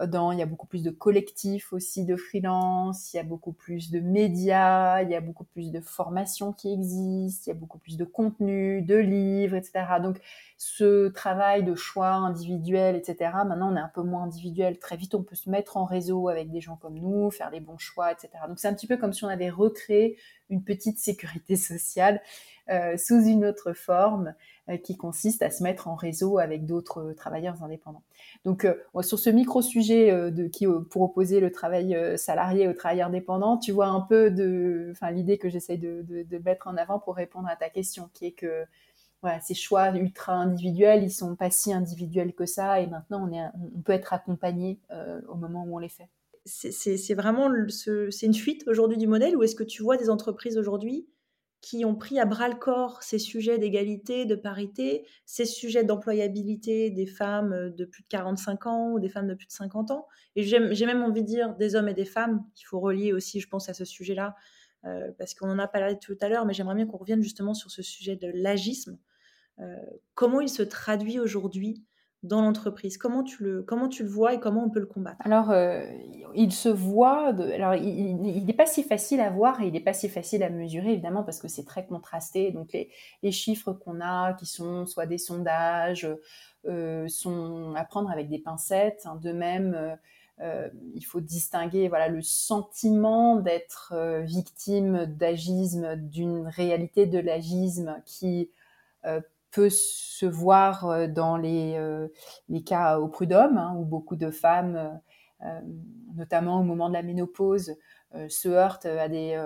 il 0.00 0.38
y 0.38 0.42
a 0.42 0.46
beaucoup 0.46 0.66
plus 0.66 0.82
de 0.82 0.90
collectifs 0.90 1.72
aussi 1.72 2.04
de 2.04 2.14
freelance, 2.14 3.12
il 3.12 3.16
y 3.16 3.20
a 3.20 3.24
beaucoup 3.24 3.52
plus 3.52 3.90
de 3.90 3.98
médias, 3.98 5.02
il 5.02 5.10
y 5.10 5.14
a 5.16 5.20
beaucoup 5.20 5.44
plus 5.44 5.72
de 5.72 5.80
formations 5.80 6.52
qui 6.52 6.72
existent, 6.72 7.44
il 7.46 7.48
y 7.48 7.56
a 7.56 7.58
beaucoup 7.58 7.78
plus 7.78 7.96
de 7.96 8.04
contenu, 8.04 8.82
de 8.82 8.94
livres, 8.94 9.56
etc. 9.56 9.86
Donc 10.00 10.20
ce 10.56 11.08
travail 11.08 11.64
de 11.64 11.74
choix 11.74 12.12
individuel, 12.12 12.94
etc. 12.94 13.32
Maintenant, 13.46 13.72
on 13.72 13.76
est 13.76 13.80
un 13.80 13.90
peu 13.92 14.02
moins 14.02 14.24
individuel. 14.24 14.78
Très 14.78 14.96
vite, 14.96 15.14
on 15.14 15.22
peut 15.22 15.36
se 15.36 15.50
mettre 15.50 15.76
en 15.76 15.84
réseau 15.84 16.28
avec 16.28 16.50
des 16.50 16.60
gens 16.60 16.76
comme 16.76 16.98
nous, 16.98 17.30
faire 17.30 17.50
les 17.50 17.60
bons 17.60 17.78
choix, 17.78 18.12
etc. 18.12 18.30
Donc 18.48 18.60
c'est 18.60 18.68
un 18.68 18.74
petit 18.74 18.86
peu 18.86 18.96
comme 18.96 19.12
si 19.12 19.24
on 19.24 19.28
avait 19.28 19.50
recréé 19.50 20.16
une 20.48 20.62
petite 20.62 20.98
sécurité 20.98 21.56
sociale 21.56 22.20
sous 22.96 23.24
une 23.24 23.44
autre 23.44 23.72
forme 23.72 24.34
euh, 24.68 24.76
qui 24.76 24.98
consiste 24.98 25.40
à 25.42 25.50
se 25.50 25.62
mettre 25.62 25.88
en 25.88 25.94
réseau 25.94 26.38
avec 26.38 26.66
d'autres 26.66 27.14
travailleurs 27.16 27.62
indépendants. 27.62 28.02
Donc, 28.44 28.66
euh, 28.66 28.74
sur 29.00 29.18
ce 29.18 29.30
micro-sujet 29.30 30.10
euh, 30.10 30.30
de 30.30 30.46
qui, 30.46 30.66
pour 30.90 31.02
opposer 31.02 31.40
le 31.40 31.50
travail 31.50 31.96
salarié 32.18 32.68
au 32.68 32.74
travail 32.74 33.00
indépendant, 33.00 33.56
tu 33.56 33.72
vois 33.72 33.86
un 33.86 34.02
peu 34.02 34.26
l'idée 34.26 35.38
que 35.38 35.48
j'essaye 35.48 35.78
de, 35.78 36.04
mettre 36.44 36.66
en 36.66 36.76
avant 36.76 36.98
pour 36.98 37.16
répondre 37.16 37.48
à 37.48 37.56
ta 37.56 37.70
question, 37.70 38.10
qui 38.12 38.26
est 38.26 38.32
que 38.32 38.64
voilà, 39.22 39.40
ces 39.40 39.54
choix 39.54 39.88
ultra 39.96 40.34
individuels, 40.34 41.02
ils 41.02 41.10
sont 41.10 41.34
pas 41.34 41.50
si 41.50 41.72
individuels 41.72 42.34
que 42.34 42.44
ça, 42.44 42.80
et 42.80 42.86
maintenant 42.86 43.26
on, 43.26 43.32
est, 43.32 43.46
on 43.76 43.80
peut 43.80 43.92
être 43.92 44.12
accompagné 44.12 44.80
au 45.28 45.34
moment 45.34 45.64
où 45.66 45.76
on 45.76 45.78
les 45.78 45.88
fait. 45.88 46.08
C'est 46.44 47.14
vraiment, 47.14 47.50
c'est 47.68 48.26
une 48.26 48.34
fuite 48.34 48.64
aujourd'hui 48.68 48.98
du 48.98 49.06
modèle, 49.06 49.36
ou 49.36 49.42
est-ce 49.42 49.56
que 49.56 49.64
tu 49.64 49.82
vois 49.82 49.96
des 49.96 50.10
entreprises 50.10 50.58
aujourd'hui 50.58 51.06
qui 51.60 51.84
ont 51.84 51.94
pris 51.94 52.20
à 52.20 52.24
bras 52.24 52.48
le 52.48 52.54
corps 52.54 53.02
ces 53.02 53.18
sujets 53.18 53.58
d'égalité, 53.58 54.26
de 54.26 54.36
parité, 54.36 55.06
ces 55.24 55.44
sujets 55.44 55.84
d'employabilité 55.84 56.90
des 56.90 57.06
femmes 57.06 57.52
euh, 57.52 57.70
de 57.70 57.84
plus 57.84 58.02
de 58.02 58.08
45 58.08 58.66
ans 58.66 58.92
ou 58.92 59.00
des 59.00 59.08
femmes 59.08 59.26
de 59.26 59.34
plus 59.34 59.46
de 59.46 59.52
50 59.52 59.90
ans. 59.90 60.06
Et 60.36 60.44
j'ai 60.44 60.86
même 60.86 61.02
envie 61.02 61.22
de 61.22 61.26
dire 61.26 61.54
des 61.56 61.74
hommes 61.74 61.88
et 61.88 61.94
des 61.94 62.04
femmes, 62.04 62.44
qu'il 62.54 62.66
faut 62.66 62.80
relier 62.80 63.12
aussi, 63.12 63.40
je 63.40 63.48
pense, 63.48 63.68
à 63.68 63.74
ce 63.74 63.84
sujet-là, 63.84 64.36
euh, 64.84 65.10
parce 65.18 65.34
qu'on 65.34 65.50
en 65.50 65.58
a 65.58 65.66
parlé 65.66 65.98
tout 65.98 66.16
à 66.20 66.28
l'heure, 66.28 66.46
mais 66.46 66.54
j'aimerais 66.54 66.76
bien 66.76 66.86
qu'on 66.86 66.98
revienne 66.98 67.22
justement 67.22 67.54
sur 67.54 67.70
ce 67.70 67.82
sujet 67.82 68.16
de 68.16 68.30
l'agisme. 68.32 68.98
Euh, 69.58 69.76
comment 70.14 70.40
il 70.40 70.48
se 70.48 70.62
traduit 70.62 71.18
aujourd'hui 71.18 71.84
dans 72.22 72.42
l'entreprise? 72.42 72.98
Comment 72.98 73.22
tu 73.22 73.44
le 73.44 73.62
comment 73.62 73.88
tu 73.88 74.02
le 74.02 74.08
vois 74.08 74.34
et 74.34 74.40
comment 74.40 74.64
on 74.64 74.70
peut 74.70 74.80
le 74.80 74.86
combattre? 74.86 75.20
Alors, 75.20 75.50
euh, 75.50 75.84
il 76.34 76.52
se 76.52 76.68
voit. 76.68 77.28
Alors, 77.28 77.74
il 77.74 78.44
n'est 78.44 78.52
pas 78.52 78.66
si 78.66 78.82
facile 78.82 79.20
à 79.20 79.30
voir 79.30 79.60
et 79.62 79.68
il 79.68 79.72
n'est 79.72 79.80
pas 79.80 79.92
si 79.92 80.08
facile 80.08 80.42
à 80.42 80.50
mesurer 80.50 80.92
évidemment 80.92 81.22
parce 81.22 81.40
que 81.40 81.48
c'est 81.48 81.64
très 81.64 81.86
contrasté. 81.86 82.50
Donc, 82.50 82.72
les, 82.72 82.90
les 83.22 83.32
chiffres 83.32 83.72
qu'on 83.72 84.00
a, 84.00 84.32
qui 84.34 84.46
sont 84.46 84.86
soit 84.86 85.06
des 85.06 85.18
sondages, 85.18 86.08
euh, 86.66 87.06
sont 87.08 87.74
à 87.76 87.84
prendre 87.84 88.10
avec 88.10 88.28
des 88.28 88.38
pincettes. 88.38 89.02
Hein. 89.04 89.18
De 89.22 89.32
même. 89.32 89.96
Euh, 90.40 90.68
il 90.94 91.02
faut 91.02 91.20
distinguer 91.20 91.88
voilà 91.88 92.06
le 92.06 92.22
sentiment 92.22 93.34
d'être 93.34 93.92
victime 94.22 95.04
d'agisme 95.06 95.96
d'une 95.96 96.46
réalité 96.46 97.06
de 97.06 97.18
l'agisme 97.18 98.00
qui 98.06 98.48
peut 99.50 99.70
se 99.70 100.26
voir 100.26 100.86
euh, 100.86 101.06
dans 101.06 101.36
les, 101.36 101.74
euh, 101.76 102.08
les 102.48 102.62
cas 102.62 102.98
au 102.98 103.08
prud'homme, 103.08 103.58
hein, 103.58 103.74
où 103.76 103.84
beaucoup 103.84 104.16
de 104.16 104.30
femmes, 104.30 105.00
euh, 105.42 105.60
notamment 106.14 106.60
au 106.60 106.64
moment 106.64 106.88
de 106.88 106.94
la 106.94 107.02
ménopause, 107.02 107.76
se 108.28 108.48
heurtent 108.48 108.86
à 108.86 109.06
des 109.06 109.38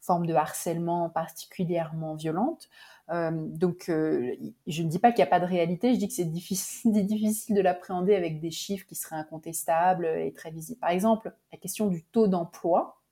formes 0.00 0.24
de 0.24 0.32
harcèlement 0.32 1.10
particulièrement 1.10 2.14
violentes. 2.14 2.70
donc, 3.10 3.84
je 3.88 4.82
ne 4.82 4.88
dis 4.88 4.98
pas 4.98 5.12
qu'il 5.12 5.18
n'y 5.18 5.28
a 5.28 5.30
pas 5.30 5.38
de 5.38 5.44
réalité, 5.44 5.92
je 5.92 5.98
dis 5.98 6.08
que 6.08 6.14
c'est 6.14 6.24
difficile, 6.24 6.92
difficile 7.06 7.54
de 7.54 7.60
l'appréhender 7.60 8.14
avec 8.14 8.40
des 8.40 8.50
chiffres 8.50 8.86
qui 8.86 8.94
seraient 8.94 9.16
incontestables 9.16 10.06
et 10.06 10.32
très 10.32 10.50
visibles. 10.50 10.80
Par 10.80 10.90
exemple, 10.90 11.30
la 11.52 11.58
question 11.58 11.88
du 11.88 12.04
taux 12.04 12.26
d'emploi 12.26 13.02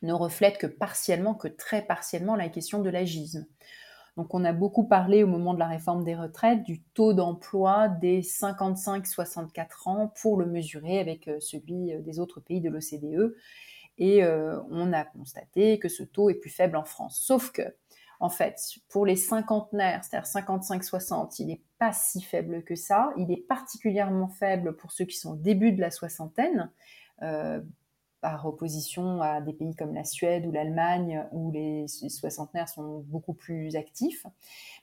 ne 0.00 0.14
reflète 0.14 0.56
que 0.56 0.66
partiellement, 0.66 1.34
que 1.34 1.48
très 1.48 1.82
partiellement, 1.82 2.34
la 2.34 2.48
question 2.48 2.80
de 2.80 2.88
l'agisme. 2.88 3.46
Donc 4.16 4.34
on 4.34 4.44
a 4.44 4.52
beaucoup 4.52 4.84
parlé 4.84 5.22
au 5.22 5.26
moment 5.26 5.54
de 5.54 5.58
la 5.58 5.66
réforme 5.66 6.04
des 6.04 6.14
retraites 6.14 6.62
du 6.64 6.82
taux 6.94 7.14
d'emploi 7.14 7.88
des 7.88 8.20
55-64 8.20 9.88
ans 9.88 10.12
pour 10.20 10.36
le 10.36 10.46
mesurer 10.46 10.98
avec 10.98 11.28
euh, 11.28 11.40
celui 11.40 11.92
euh, 11.92 12.00
des 12.00 12.18
autres 12.18 12.40
pays 12.40 12.60
de 12.60 12.68
l'OCDE. 12.68 13.34
Et 13.98 14.22
euh, 14.22 14.60
on 14.70 14.92
a 14.92 15.04
constaté 15.04 15.78
que 15.78 15.88
ce 15.88 16.02
taux 16.02 16.28
est 16.28 16.34
plus 16.34 16.50
faible 16.50 16.76
en 16.76 16.84
France. 16.84 17.20
Sauf 17.22 17.52
que, 17.52 17.62
en 18.20 18.28
fait, 18.28 18.58
pour 18.88 19.06
les 19.06 19.16
cinquantenaires, 19.16 20.04
c'est-à-dire 20.04 20.28
55-60, 20.28 21.36
il 21.38 21.46
n'est 21.46 21.62
pas 21.78 21.92
si 21.92 22.20
faible 22.22 22.64
que 22.64 22.74
ça. 22.74 23.12
Il 23.16 23.30
est 23.30 23.46
particulièrement 23.48 24.28
faible 24.28 24.76
pour 24.76 24.92
ceux 24.92 25.04
qui 25.04 25.16
sont 25.16 25.32
au 25.32 25.36
début 25.36 25.72
de 25.72 25.80
la 25.80 25.90
soixantaine 25.90 26.70
par 28.22 28.46
opposition 28.46 29.20
à 29.20 29.40
des 29.40 29.52
pays 29.52 29.74
comme 29.74 29.92
la 29.92 30.04
Suède 30.04 30.46
ou 30.46 30.52
l'Allemagne, 30.52 31.26
où 31.32 31.50
les, 31.50 31.88
soixantenaires 31.88 32.68
sont 32.68 33.00
beaucoup 33.08 33.34
plus 33.34 33.74
actifs. 33.74 34.24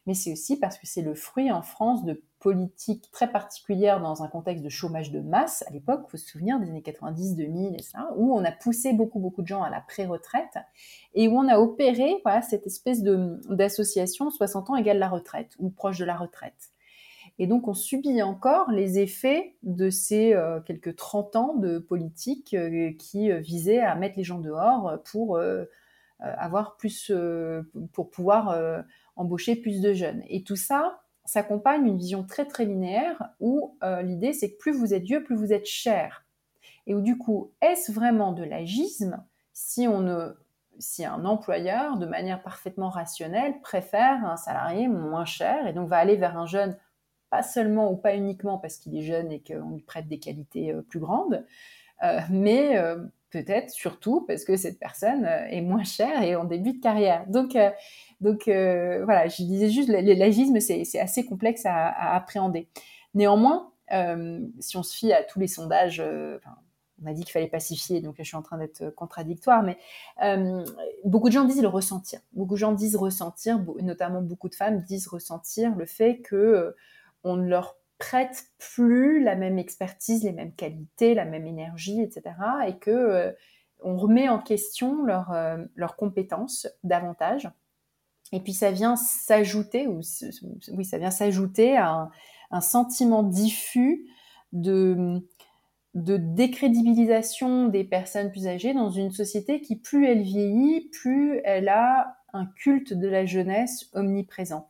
Mais 0.06 0.14
c'est 0.14 0.34
aussi 0.34 0.60
parce 0.60 0.78
que 0.78 0.86
c'est 0.86 1.02
le 1.02 1.16
fruit 1.16 1.50
en 1.50 1.62
France 1.62 2.04
de 2.04 2.22
politiques 2.40 3.10
très 3.12 3.32
particulières 3.32 4.02
dans 4.02 4.24
un 4.24 4.28
contexte 4.28 4.64
de 4.64 4.70
chômage 4.70 5.12
de 5.12 5.22
masse. 5.22 5.64
À 5.68 5.72
l'époque, 5.72 6.02
il 6.08 6.12
faut 6.12 6.18
se 6.18 6.28
souvenir 6.28 6.60
des 6.60 6.70
années 6.70 6.82
90, 6.82 7.38
2000 7.38 7.76
et 7.76 7.82
ça, 7.82 8.10
où 8.18 8.34
on 8.36 8.44
a 8.44 8.52
poussé 8.52 8.92
beaucoup, 8.92 9.20
beaucoup 9.20 9.42
de 9.42 9.48
gens 9.48 9.64
à 9.64 9.70
la 9.70 9.80
pré-retraite 9.80 10.58
et 11.14 11.30
où 11.30 11.38
on 11.38 11.48
a 11.48 11.60
opéré 11.60 12.20
voilà, 12.24 12.42
cette 12.42 12.68
espèce 12.68 13.02
d'association 13.02 14.30
60 14.30 14.70
ans 14.70 14.76
égale 14.76 15.00
la 15.00 15.10
retraite 15.10 15.56
ou 15.60 15.70
proche 15.70 15.98
de 15.98 16.06
la 16.06 16.18
retraite. 16.18 16.72
Et 17.42 17.48
donc, 17.48 17.70
on 17.70 17.74
subit 17.74 18.22
encore 18.22 18.70
les 18.70 19.00
effets 19.00 19.56
de 19.64 19.90
ces 19.90 20.34
euh, 20.34 20.60
quelques 20.60 20.98
30 20.98 21.36
ans 21.38 21.56
de 21.56 21.80
politique 21.80 22.54
euh, 22.54 22.92
qui 23.00 23.32
euh, 23.32 23.40
visaient 23.40 23.80
à 23.80 23.96
mettre 23.96 24.18
les 24.18 24.26
gens 24.26 24.40
dehors 24.40 25.02
pour 25.06 25.40
avoir 26.20 26.76
plus, 26.76 27.14
pour 27.94 28.12
pouvoir 28.12 28.84
embaucher 29.16 29.56
plus 29.56 29.80
de 29.80 29.94
jeunes. 29.94 30.22
Et 30.28 30.44
tout 30.44 30.58
ça 30.58 31.00
s'accompagne 31.24 31.86
d'une 31.86 31.98
vision 31.98 32.26
très 32.26 32.46
très 32.46 32.66
linéaire 32.66 33.30
où 33.40 33.78
l'idée 34.04 34.34
c'est 34.34 34.52
que 34.52 34.58
plus 34.58 34.74
vous 34.74 34.94
êtes 34.94 35.04
vieux, 35.04 35.24
plus 35.24 35.38
vous 35.38 35.54
êtes 35.54 35.66
cher. 35.66 36.26
Et 36.88 36.94
où 36.94 37.00
du 37.00 37.18
coup, 37.18 37.54
est-ce 37.62 37.94
vraiment 37.94 38.34
de 38.34 38.44
l'agisme 38.44 39.24
si 39.54 39.88
on 39.88 40.02
ne 40.02 40.34
si 40.78 41.06
un 41.06 41.24
employeur, 41.24 41.98
de 41.98 42.06
manière 42.06 42.42
parfaitement 42.42 42.90
rationnelle, 42.90 43.62
préfère 43.62 44.26
un 44.26 44.38
salarié 44.38 44.90
moins 44.90 45.26
cher 45.26 45.68
et 45.68 45.74
donc 45.74 45.88
va 45.88 45.98
aller 45.98 46.18
vers 46.18 46.38
un 46.38 46.46
jeune 46.46 46.78
pas 47.30 47.44
seulement 47.44 47.92
ou 47.92 47.96
pas 47.96 48.16
uniquement 48.16 48.58
parce 48.58 48.78
qu'il 48.78 48.96
est 48.98 49.04
jeune 49.04 49.32
et 49.32 49.42
qu'on 49.42 49.72
lui 49.72 49.84
prête 49.84 50.08
des 50.08 50.20
qualités 50.20 50.72
euh, 50.72 50.82
plus 50.82 51.00
grandes, 51.00 51.46
euh, 52.04 52.20
mais 52.30 52.78
euh, 52.78 52.98
peut-être 53.30 53.70
surtout 53.70 54.22
parce 54.22 54.44
que 54.44 54.56
cette 54.56 54.80
personne 54.80 55.26
est 55.26 55.62
moins 55.62 55.84
chère 55.84 56.24
et 56.24 56.36
en 56.36 56.46
début 56.46 56.74
de 56.74 56.82
carrière. 56.82 57.26
Donc, 57.28 57.54
voilà, 58.22 59.28
je 59.28 59.44
disais 59.44 59.70
juste, 59.70 59.90
l'agisme, 59.90 60.60
c'est 60.60 61.00
assez 61.00 61.26
complexe 61.26 61.66
à, 61.66 62.16
appréhender. 62.16 62.70
Néanmoins, 63.14 63.72
si 64.60 64.78
on 64.78 64.84
se 64.84 64.98
fie 64.98 65.14
à 65.14 65.24
tous 65.24 65.40
les 65.40 65.48
sondages, 65.48 66.02
on 66.02 67.06
a 67.06 67.14
dit 67.14 67.24
qu'il 67.24 67.32
fallait 67.32 67.48
pacifier, 67.48 68.02
donc 68.02 68.16
je 68.18 68.24
suis 68.24 68.36
en 68.36 68.42
train 68.42 68.58
d'être 68.58 68.90
contradictoire, 68.96 69.62
mais 69.62 69.78
beaucoup 71.06 71.28
de 71.28 71.34
gens 71.34 71.46
disent 71.46 71.62
le 71.62 71.68
ressentir. 71.68 72.22
Beaucoup 72.34 72.56
de 72.56 72.60
gens 72.60 72.72
disent 72.72 72.96
ressentir, 72.96 73.64
notamment 73.84 74.24
beaucoup 74.24 74.50
de 74.50 74.56
femmes 74.56 74.82
disent 74.82 75.08
ressentir 75.08 75.76
le 75.76 75.86
fait 75.86 76.22
que 76.22 76.76
on 77.24 77.36
ne 77.36 77.47
leur 77.47 77.76
prête 77.97 78.45
plus 78.57 79.22
la 79.22 79.36
même 79.36 79.59
expertise, 79.59 80.24
les 80.24 80.32
mêmes 80.32 80.53
qualités, 80.53 81.13
la 81.13 81.26
même 81.26 81.45
énergie, 81.45 82.01
etc. 82.01 82.36
Et 82.67 82.78
que 82.78 83.36
on 83.82 83.97
remet 83.97 84.30
en 84.30 84.39
question 84.39 85.05
leurs 85.05 85.95
compétences 85.95 86.67
davantage. 86.84 87.49
Et 88.32 88.39
puis 88.41 88.53
ça 88.53 88.72
vient 88.72 88.95
s'ajouter, 88.95 89.88
ou 89.88 90.01
oui, 90.74 90.86
ça 90.86 90.97
vient 90.97 91.11
s'ajouter 91.11 91.78
à 91.78 92.09
un, 92.51 92.61
sentiment 92.61 93.24
diffus 93.24 94.05
de 94.53 95.22
décrédibilisation 95.95 97.67
des 97.67 97.84
personnes 97.84 98.32
plus 98.32 98.47
âgées 98.47 98.74
dans 98.74 98.89
une 98.89 99.11
société 99.11 99.61
qui, 99.61 99.76
plus 99.76 100.05
elle 100.05 100.22
vieillit, 100.22 100.89
plus 100.89 101.41
elle 101.43 101.70
a 101.70 102.17
un 102.34 102.45
culte 102.45 102.93
de 102.93 103.07
la 103.07 103.26
jeunesse 103.26 103.89
omniprésent, 103.93 104.70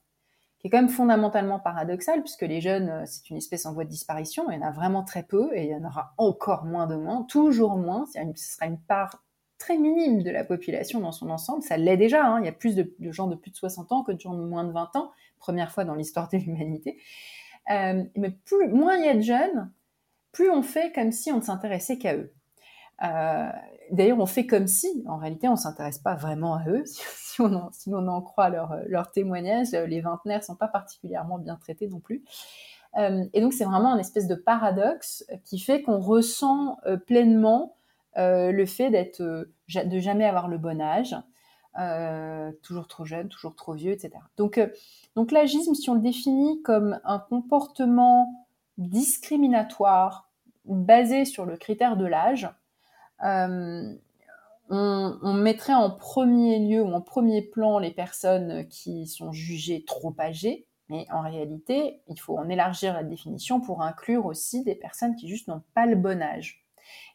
qui 0.59 0.67
est 0.67 0.69
quand 0.69 0.77
même 0.77 0.89
fondamentalement 0.89 1.59
paradoxal, 1.59 2.21
puisque 2.21 2.41
les 2.41 2.61
jeunes, 2.61 3.05
c'est 3.05 3.29
une 3.29 3.37
espèce 3.37 3.65
en 3.65 3.73
voie 3.73 3.85
de 3.85 3.89
disparition, 3.89 4.49
il 4.51 4.59
y 4.59 4.63
en 4.63 4.67
a 4.67 4.71
vraiment 4.71 5.03
très 5.03 5.23
peu, 5.23 5.49
et 5.53 5.63
il 5.63 5.69
y 5.69 5.75
en 5.75 5.85
aura 5.85 6.13
encore 6.17 6.65
moins 6.65 6.85
demain, 6.85 7.25
toujours 7.29 7.77
moins, 7.77 8.05
ce 8.07 8.21
sera 8.35 8.65
une 8.67 8.79
part 8.79 9.23
très 9.59 9.77
minime 9.77 10.23
de 10.23 10.31
la 10.31 10.43
population 10.43 10.99
dans 11.01 11.11
son 11.11 11.29
ensemble. 11.29 11.61
Ça 11.61 11.77
l'est 11.77 11.97
déjà. 11.97 12.25
Hein. 12.25 12.39
Il 12.39 12.45
y 12.45 12.49
a 12.49 12.53
plus 12.53 12.75
de, 12.75 12.91
gens 13.11 13.27
de 13.27 13.35
plus 13.35 13.51
de 13.51 13.57
60 13.57 13.91
ans 13.91 14.03
que 14.03 14.11
de 14.11 14.19
gens 14.19 14.33
de 14.33 14.43
moins 14.43 14.63
de 14.63 14.71
20 14.71 14.95
ans. 14.95 15.11
Première 15.37 15.71
fois 15.71 15.83
dans 15.83 15.95
l'histoire 15.95 16.29
de 16.29 16.37
l'humanité. 16.37 16.97
Euh, 17.69 18.03
mais 18.15 18.31
plus, 18.31 18.69
moins 18.69 18.95
il 18.95 19.05
y 19.05 19.09
a 19.09 19.15
de 19.15 19.21
jeunes, 19.21 19.71
plus 20.31 20.49
on 20.49 20.63
fait 20.63 20.91
comme 20.93 21.11
si 21.11 21.31
on 21.31 21.37
ne 21.37 21.41
s'intéressait 21.41 21.97
qu'à 21.97 22.15
eux. 22.15 22.33
Euh, 23.03 23.49
d'ailleurs, 23.91 24.19
on 24.19 24.25
fait 24.25 24.45
comme 24.45 24.67
si, 24.67 25.03
en 25.07 25.17
réalité, 25.17 25.47
on 25.47 25.53
ne 25.53 25.57
s'intéresse 25.57 25.99
pas 25.99 26.15
vraiment 26.15 26.55
à 26.55 26.67
eux. 26.67 26.83
Si, 27.31 27.43
si 27.71 27.93
on 27.93 28.07
en 28.09 28.21
croit 28.21 28.49
leur, 28.49 28.75
leur 28.87 29.11
témoignage, 29.11 29.71
les 29.71 30.01
vingtenaires 30.01 30.43
sont 30.43 30.57
pas 30.57 30.67
particulièrement 30.67 31.37
bien 31.37 31.55
traités 31.55 31.87
non 31.87 32.01
plus. 32.01 32.25
Euh, 32.97 33.23
et 33.31 33.39
donc, 33.39 33.53
c'est 33.53 33.63
vraiment 33.63 33.93
un 33.93 33.97
espèce 33.97 34.27
de 34.27 34.35
paradoxe 34.35 35.23
qui 35.45 35.57
fait 35.57 35.81
qu'on 35.81 35.99
ressent 35.99 36.77
pleinement 37.07 37.77
euh, 38.17 38.51
le 38.51 38.65
fait 38.65 38.89
d'être, 38.89 39.21
euh, 39.21 39.45
de 39.85 39.99
jamais 39.99 40.25
avoir 40.25 40.47
le 40.47 40.57
bon 40.57 40.81
âge, 40.81 41.15
euh, 41.79 42.51
toujours 42.63 42.87
trop 42.87 43.05
jeune, 43.05 43.29
toujours 43.29 43.55
trop 43.55 43.73
vieux, 43.73 43.91
etc. 43.91 44.11
Donc, 44.35 44.59
donc 45.15 45.31
l'agisme, 45.31 45.75
si 45.75 45.89
on 45.89 45.93
le 45.93 46.01
définit 46.01 46.61
comme 46.63 46.99
un 47.03 47.19
comportement 47.19 48.47
discriminatoire 48.77 50.29
basé 50.65 51.25
sur 51.25 51.45
le 51.45 51.55
critère 51.55 51.97
de 51.97 52.05
l'âge, 52.05 52.49
on, 53.21 53.97
on, 54.69 55.33
mettrait 55.33 55.73
en 55.73 55.89
premier 55.89 56.59
lieu 56.59 56.81
ou 56.81 56.91
en 56.93 57.01
premier 57.01 57.41
plan 57.41 57.79
les 57.79 57.91
personnes 57.91 58.67
qui 58.67 59.07
sont 59.07 59.31
jugées 59.31 59.83
trop 59.85 60.15
âgées, 60.19 60.67
mais 60.89 61.05
en 61.11 61.21
réalité, 61.21 62.01
il 62.07 62.19
faut 62.19 62.37
en 62.37 62.49
élargir 62.49 62.93
la 62.93 63.03
définition 63.03 63.61
pour 63.61 63.81
inclure 63.81 64.25
aussi 64.25 64.63
des 64.63 64.75
personnes 64.75 65.15
qui 65.15 65.27
juste 65.27 65.47
n'ont 65.47 65.63
pas 65.73 65.85
le 65.85 65.95
bon 65.95 66.21
âge. 66.21 66.65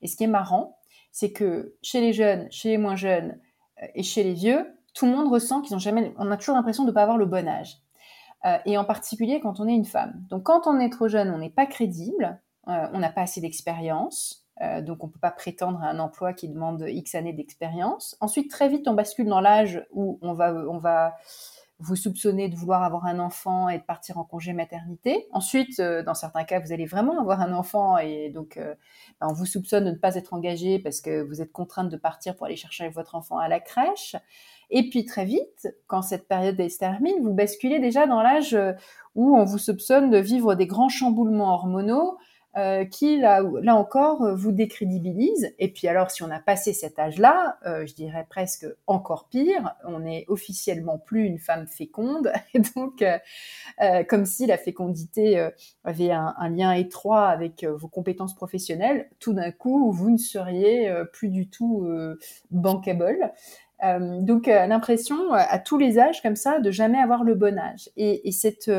Et 0.02 0.06
ce 0.06 0.16
qui 0.16 0.24
est 0.24 0.28
marrant, 0.28 0.78
c'est 1.10 1.32
que 1.32 1.76
chez 1.82 2.00
les 2.00 2.12
jeunes, 2.12 2.50
chez 2.50 2.70
les 2.70 2.78
moins 2.78 2.96
jeunes 2.96 3.38
euh, 3.82 3.86
et 3.94 4.02
chez 4.02 4.22
les 4.22 4.34
vieux, 4.34 4.66
tout 4.94 5.06
le 5.06 5.12
monde 5.12 5.30
ressent 5.30 5.60
qu'ils 5.60 5.74
ont 5.74 5.80
jamais, 5.80 6.14
on 6.18 6.30
a 6.30 6.36
toujours 6.36 6.54
l'impression 6.54 6.84
de 6.84 6.90
ne 6.90 6.94
pas 6.94 7.02
avoir 7.02 7.18
le 7.18 7.26
bon 7.26 7.48
âge. 7.48 7.78
Euh, 8.44 8.58
et 8.66 8.76
en 8.76 8.84
particulier 8.84 9.40
quand 9.40 9.58
on 9.58 9.66
est 9.66 9.74
une 9.74 9.84
femme. 9.84 10.24
Donc 10.28 10.44
quand 10.44 10.66
on 10.66 10.78
est 10.78 10.90
trop 10.90 11.08
jeune, 11.08 11.30
on 11.30 11.38
n'est 11.38 11.50
pas 11.50 11.66
crédible, 11.66 12.40
euh, 12.68 12.88
on 12.92 12.98
n'a 12.98 13.10
pas 13.10 13.22
assez 13.22 13.40
d'expérience, 13.40 14.43
donc 14.60 15.02
on 15.02 15.08
ne 15.08 15.12
peut 15.12 15.18
pas 15.18 15.30
prétendre 15.32 15.82
à 15.82 15.88
un 15.88 15.98
emploi 15.98 16.32
qui 16.32 16.48
demande 16.48 16.84
X 16.86 17.14
années 17.14 17.32
d'expérience. 17.32 18.16
Ensuite, 18.20 18.50
très 18.50 18.68
vite, 18.68 18.86
on 18.86 18.94
bascule 18.94 19.26
dans 19.26 19.40
l'âge 19.40 19.84
où 19.90 20.18
on 20.22 20.32
va, 20.32 20.54
on 20.54 20.78
va 20.78 21.14
vous 21.80 21.96
soupçonnez 21.96 22.48
de 22.48 22.54
vouloir 22.54 22.82
avoir 22.82 23.04
un 23.06 23.18
enfant 23.18 23.68
et 23.68 23.78
de 23.78 23.82
partir 23.82 24.18
en 24.18 24.24
congé 24.24 24.52
maternité. 24.52 25.26
Ensuite, 25.32 25.80
euh, 25.80 26.02
dans 26.02 26.14
certains 26.14 26.44
cas, 26.44 26.60
vous 26.60 26.72
allez 26.72 26.86
vraiment 26.86 27.20
avoir 27.20 27.40
un 27.40 27.52
enfant 27.52 27.98
et 27.98 28.30
donc 28.30 28.56
euh, 28.56 28.74
ben, 29.20 29.28
on 29.28 29.32
vous 29.32 29.46
soupçonne 29.46 29.84
de 29.84 29.90
ne 29.90 29.96
pas 29.96 30.14
être 30.14 30.34
engagé 30.34 30.78
parce 30.78 31.00
que 31.00 31.22
vous 31.22 31.42
êtes 31.42 31.50
contrainte 31.50 31.90
de 31.90 31.96
partir 31.96 32.36
pour 32.36 32.46
aller 32.46 32.56
chercher 32.56 32.88
votre 32.88 33.16
enfant 33.16 33.38
à 33.38 33.48
la 33.48 33.60
crèche. 33.60 34.14
Et 34.70 34.88
puis 34.88 35.04
très 35.04 35.24
vite, 35.24 35.68
quand 35.86 36.02
cette 36.02 36.28
période 36.28 36.56
se 36.68 36.78
termine, 36.78 37.20
vous 37.22 37.34
basculez 37.34 37.80
déjà 37.80 38.06
dans 38.06 38.22
l'âge 38.22 38.54
euh, 38.54 38.72
où 39.16 39.36
on 39.36 39.44
vous 39.44 39.58
soupçonne 39.58 40.10
de 40.10 40.18
vivre 40.18 40.54
des 40.54 40.66
grands 40.66 40.88
chamboulements 40.88 41.52
hormonaux, 41.52 42.18
euh, 42.56 42.84
qui, 42.84 43.18
là, 43.18 43.42
là 43.62 43.74
encore, 43.74 44.22
euh, 44.22 44.34
vous 44.36 44.52
décrédibilise. 44.52 45.52
Et 45.58 45.72
puis 45.72 45.88
alors, 45.88 46.12
si 46.12 46.22
on 46.22 46.30
a 46.30 46.38
passé 46.38 46.72
cet 46.72 47.00
âge-là, 47.00 47.58
euh, 47.66 47.84
je 47.84 47.94
dirais 47.94 48.26
presque 48.30 48.64
encore 48.86 49.26
pire, 49.28 49.74
on 49.84 50.06
est 50.06 50.24
officiellement 50.28 50.98
plus 50.98 51.24
une 51.24 51.40
femme 51.40 51.66
féconde. 51.66 52.30
Et 52.54 52.60
donc, 52.60 53.04
comme 54.08 54.24
si 54.24 54.46
la 54.46 54.56
fécondité 54.56 55.48
avait 55.82 56.12
un, 56.12 56.48
lien 56.50 56.72
étroit 56.72 57.26
avec 57.26 57.64
vos 57.64 57.88
compétences 57.88 58.34
professionnelles, 58.34 59.10
tout 59.18 59.32
d'un 59.32 59.50
coup, 59.50 59.90
vous 59.90 60.10
ne 60.10 60.16
seriez 60.16 60.92
plus 61.12 61.28
du 61.28 61.48
tout 61.48 61.88
bankable. 62.50 63.32
donc, 63.82 64.46
l'impression 64.46 65.32
à 65.32 65.58
tous 65.58 65.78
les 65.78 65.98
âges 65.98 66.22
comme 66.22 66.36
ça 66.36 66.60
de 66.60 66.70
jamais 66.70 66.98
avoir 66.98 67.24
le 67.24 67.34
bon 67.34 67.58
âge. 67.58 67.90
Et, 67.96 68.28
et 68.28 68.32
cette 68.32 68.70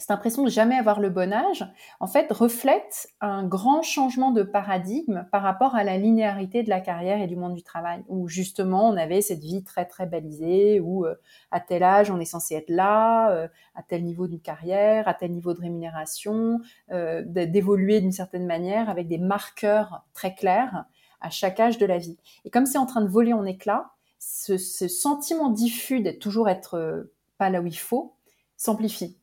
cette 0.00 0.10
impression 0.12 0.42
de 0.42 0.48
jamais 0.48 0.76
avoir 0.76 0.98
le 0.98 1.10
bon 1.10 1.30
âge, 1.30 1.66
en 2.00 2.06
fait, 2.06 2.32
reflète 2.32 3.08
un 3.20 3.44
grand 3.44 3.82
changement 3.82 4.30
de 4.30 4.42
paradigme 4.42 5.26
par 5.30 5.42
rapport 5.42 5.74
à 5.74 5.84
la 5.84 5.98
linéarité 5.98 6.62
de 6.62 6.70
la 6.70 6.80
carrière 6.80 7.20
et 7.20 7.26
du 7.26 7.36
monde 7.36 7.54
du 7.54 7.62
travail, 7.62 8.02
où 8.08 8.26
justement 8.26 8.88
on 8.88 8.96
avait 8.96 9.20
cette 9.20 9.40
vie 9.40 9.62
très 9.62 9.84
très 9.84 10.06
balisée, 10.06 10.80
où 10.80 11.04
euh, 11.04 11.16
à 11.50 11.60
tel 11.60 11.82
âge 11.82 12.10
on 12.10 12.18
est 12.18 12.24
censé 12.24 12.54
être 12.54 12.70
là, 12.70 13.30
euh, 13.30 13.46
à 13.74 13.82
tel 13.82 14.04
niveau 14.04 14.26
d'une 14.26 14.40
carrière, 14.40 15.06
à 15.06 15.12
tel 15.12 15.32
niveau 15.32 15.52
de 15.52 15.60
rémunération, 15.60 16.60
euh, 16.92 17.22
d'évoluer 17.26 18.00
d'une 18.00 18.10
certaine 18.10 18.46
manière 18.46 18.88
avec 18.88 19.06
des 19.06 19.18
marqueurs 19.18 20.06
très 20.14 20.34
clairs 20.34 20.86
à 21.20 21.28
chaque 21.28 21.60
âge 21.60 21.76
de 21.76 21.84
la 21.84 21.98
vie. 21.98 22.16
Et 22.46 22.50
comme 22.50 22.64
c'est 22.64 22.78
en 22.78 22.86
train 22.86 23.02
de 23.02 23.08
voler 23.08 23.34
en 23.34 23.44
éclats, 23.44 23.90
ce, 24.18 24.56
ce 24.56 24.88
sentiment 24.88 25.50
diffus 25.50 26.00
d'être 26.00 26.20
toujours 26.20 26.48
être 26.48 27.10
pas 27.36 27.50
là 27.50 27.60
où 27.60 27.66
il 27.66 27.78
faut 27.78 28.14
s'amplifie 28.56 29.19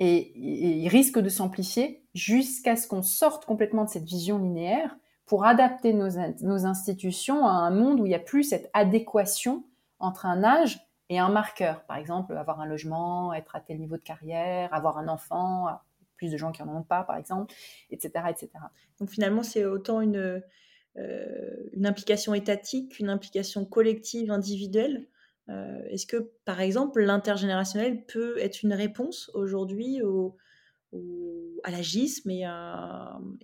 et, 0.00 0.32
il 0.36 0.88
risque 0.88 1.18
de 1.18 1.28
s'amplifier 1.28 2.04
jusqu'à 2.14 2.76
ce 2.76 2.86
qu'on 2.86 3.02
sorte 3.02 3.44
complètement 3.44 3.84
de 3.84 3.90
cette 3.90 4.04
vision 4.04 4.38
linéaire 4.38 4.96
pour 5.26 5.44
adapter 5.44 5.92
nos, 5.92 6.66
institutions 6.66 7.46
à 7.46 7.50
un 7.50 7.70
monde 7.70 8.00
où 8.00 8.06
il 8.06 8.10
n'y 8.10 8.14
a 8.14 8.20
plus 8.20 8.44
cette 8.44 8.70
adéquation 8.72 9.64
entre 9.98 10.26
un 10.26 10.42
âge 10.42 10.80
et 11.10 11.18
un 11.18 11.28
marqueur. 11.28 11.84
Par 11.84 11.96
exemple, 11.96 12.36
avoir 12.36 12.60
un 12.60 12.66
logement, 12.66 13.34
être 13.34 13.54
à 13.54 13.60
tel 13.60 13.78
niveau 13.78 13.96
de 13.96 14.02
carrière, 14.02 14.72
avoir 14.72 14.98
un 14.98 15.08
enfant, 15.08 15.66
plus 16.16 16.30
de 16.30 16.36
gens 16.36 16.52
qui 16.52 16.62
n'en 16.62 16.76
ont 16.76 16.82
pas, 16.82 17.02
par 17.02 17.16
exemple, 17.16 17.54
etc. 17.90 18.24
etc. 18.30 18.50
Donc 19.00 19.10
finalement, 19.10 19.42
c'est 19.42 19.64
autant 19.64 20.00
une, 20.00 20.42
euh, 20.96 21.70
une 21.72 21.86
implication 21.86 22.34
étatique, 22.34 22.98
une 22.98 23.10
implication 23.10 23.64
collective, 23.64 24.30
individuelle, 24.30 25.06
euh, 25.48 25.80
est-ce 25.88 26.06
que, 26.06 26.30
par 26.44 26.60
exemple, 26.60 27.02
l'intergénérationnel 27.02 28.04
peut 28.04 28.38
être 28.38 28.62
une 28.62 28.74
réponse 28.74 29.30
aujourd'hui 29.34 30.02
au, 30.02 30.36
à 31.64 31.70
l'agisme 31.70 32.30
et, 32.30 32.44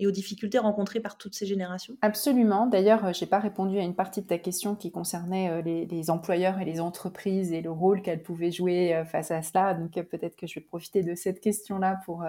aux 0.07 0.11
difficultés 0.11 0.59
rencontrées 0.59 1.01
par 1.01 1.17
toutes 1.17 1.35
ces 1.35 1.47
générations? 1.47 1.97
Absolument. 2.03 2.67
D'ailleurs, 2.67 3.07
euh, 3.07 3.13
je 3.13 3.25
n'ai 3.25 3.29
pas 3.29 3.39
répondu 3.39 3.79
à 3.79 3.83
une 3.83 3.95
partie 3.95 4.21
de 4.21 4.27
ta 4.27 4.39
question 4.39 4.75
qui 4.75 4.91
concernait 4.91 5.51
euh, 5.51 5.63
les, 5.63 6.11
employeurs 6.11 6.61
et 6.61 6.65
les 6.65 6.81
entreprises 6.81 7.53
et 7.53 7.63
le 7.63 7.71
rôle 7.71 8.03
qu'elles 8.03 8.23
pouvaient 8.23 8.51
jouer 8.53 9.03
face 9.07 9.31
à 9.31 9.43
cela. 9.43 9.75
Donc 9.75 9.93
peut-être 9.93 10.37
que 10.37 10.47
je 10.47 10.57
vais 10.57 10.65
profiter 10.65 11.03
de 11.03 11.15
cette 11.15 11.41
question-là 11.41 12.01
pour, 12.05 12.25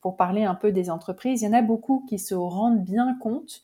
pour 0.00 0.16
parler 0.16 0.44
un 0.44 0.54
peu 0.54 0.72
des 0.72 0.88
entreprises. 0.88 1.42
Il 1.42 1.46
y 1.46 1.48
en 1.48 1.52
a 1.52 1.62
beaucoup 1.62 2.04
qui 2.08 2.18
se 2.18 2.34
rendent 2.34 2.82
bien 2.82 3.16
compte 3.20 3.62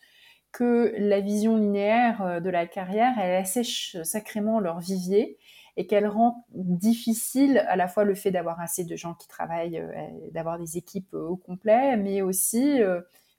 que 0.53 0.95
la 0.99 1.21
vision 1.21 1.57
linéaire 1.57 2.23
euh, 2.23 2.41
de 2.41 2.51
la 2.51 2.67
carrière, 2.67 3.15
elle 3.19 3.37
assèche 3.37 3.97
sacrément 4.05 4.61
leur 4.61 4.81
vivier 4.81 5.39
et 5.79 5.87
qu'elle 5.87 6.07
rend 6.07 6.45
difficile 6.51 7.59
à 7.67 7.77
la 7.77 7.89
fois 7.89 8.05
le 8.05 8.15
fait 8.15 8.31
d'avoir 8.31 8.61
assez 8.61 8.85
de 8.85 8.95
gens 8.95 9.15
qui 9.15 9.27
travaillent, 9.27 9.79
euh, 9.79 10.31
d'avoir 10.33 10.59
des 10.59 10.77
équipes 10.77 11.15
euh, 11.15 11.27
au 11.27 11.37
complet, 11.37 11.97
mais 11.97 12.21
aussi 12.21 12.81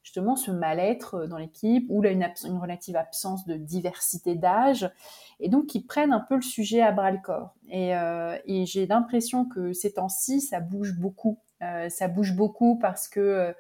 justement 0.02 0.36
ce 0.36 0.52
mal-être 0.52 1.28
dans 1.28 1.38
l'équipe 1.38 1.86
ou 1.90 2.02
là 2.02 2.12
une, 2.12 2.26
relative 2.60 2.98
absence 2.98 3.46
de 3.46 3.56
diversité 3.56 4.36
d'âge 4.36 4.90
et 5.40 5.48
donc 5.48 5.68
qui 5.68 5.82
prennent 5.82 6.12
un 6.12 6.20
peu 6.20 6.36
le 6.36 6.42
sujet 6.42 6.82
à 6.82 6.92
bras 6.92 7.12
le 7.12 7.20
corps. 7.20 7.56
Et, 7.70 7.94
j'ai 8.66 8.86
l'impression 8.86 9.46
que 9.46 9.72
ces 9.72 9.94
temps-ci, 9.94 10.42
ça 10.42 10.60
bouge 10.60 10.98
beaucoup. 11.00 11.40
ça 11.88 12.10
bouge 12.10 12.36
beaucoup 12.36 12.78
parce 12.80 13.08
que 13.08 13.56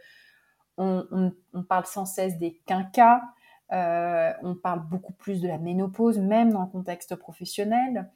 on, 0.77 1.31
parle 1.69 1.85
sans 1.85 2.05
cesse 2.05 2.37
des 2.37 2.59
quinquas, 2.65 3.21
on 3.71 4.55
parle 4.55 4.87
beaucoup 4.89 5.13
plus 5.13 5.41
de 5.41 5.47
la 5.47 5.57
ménopause, 5.57 6.19
même 6.19 6.51
dans 6.51 6.61
le 6.61 6.69
contexte 6.69 7.15
professionnel. 7.15 8.09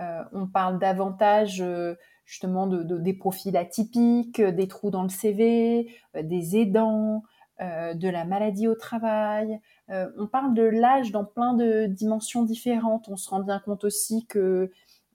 Euh, 0.00 0.22
on 0.32 0.46
parle 0.46 0.78
davantage 0.78 1.60
euh, 1.60 1.94
justement 2.24 2.66
de, 2.66 2.82
des 2.98 3.14
profils 3.14 3.56
atypiques, 3.56 4.40
des 4.40 4.66
trous 4.66 4.90
dans 4.90 5.04
le 5.04 5.08
CV, 5.08 5.88
des 6.14 6.56
aidants, 6.56 7.22
de 7.60 8.08
la 8.08 8.24
maladie 8.24 8.66
au 8.66 8.74
travail. 8.74 9.60
on 9.88 10.26
parle 10.26 10.54
de 10.54 10.64
l'âge 10.64 11.12
dans 11.12 11.24
plein 11.24 11.54
de 11.54 11.86
dimensions 11.86 12.42
différentes. 12.42 13.08
On 13.08 13.16
se 13.16 13.30
rend 13.30 13.40
bien 13.40 13.60
compte 13.60 13.84
aussi 13.84 14.26
que 14.26 14.72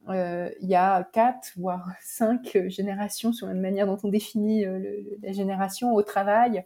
il 0.08 0.56
y 0.62 0.76
a 0.76 1.04
quatre, 1.12 1.52
voire 1.58 1.86
cinq 2.02 2.58
générations 2.68 3.34
sur 3.34 3.46
la 3.46 3.56
manière 3.56 3.88
dont 3.88 3.98
on 4.04 4.08
définit 4.08 4.64
la 5.22 5.34
génération 5.34 5.94
au 5.94 6.02
travail, 6.02 6.64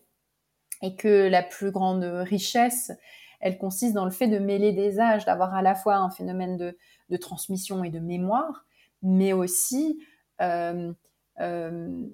et 0.84 0.96
que 0.96 1.28
la 1.30 1.42
plus 1.42 1.72
grande 1.72 2.04
richesse, 2.04 2.92
elle 3.40 3.58
consiste 3.58 3.94
dans 3.94 4.06
le 4.06 4.12
fait 4.12 4.28
de 4.28 4.38
mêler 4.38 4.74
des 4.74 5.00
âges, 5.00 5.26
d'avoir 5.26 5.56
à 5.56 5.62
la 5.62 5.76
fois 5.76 5.96
un 5.96 6.10
phénomène 6.10 6.58
de, 6.58 7.18
transmission 7.18 7.84
et 7.84 7.90
de 7.90 8.00
mémoire, 8.00 8.66
mais 9.02 9.34
aussi, 9.34 10.00
euh, 10.42 10.92
euh, 11.40 12.06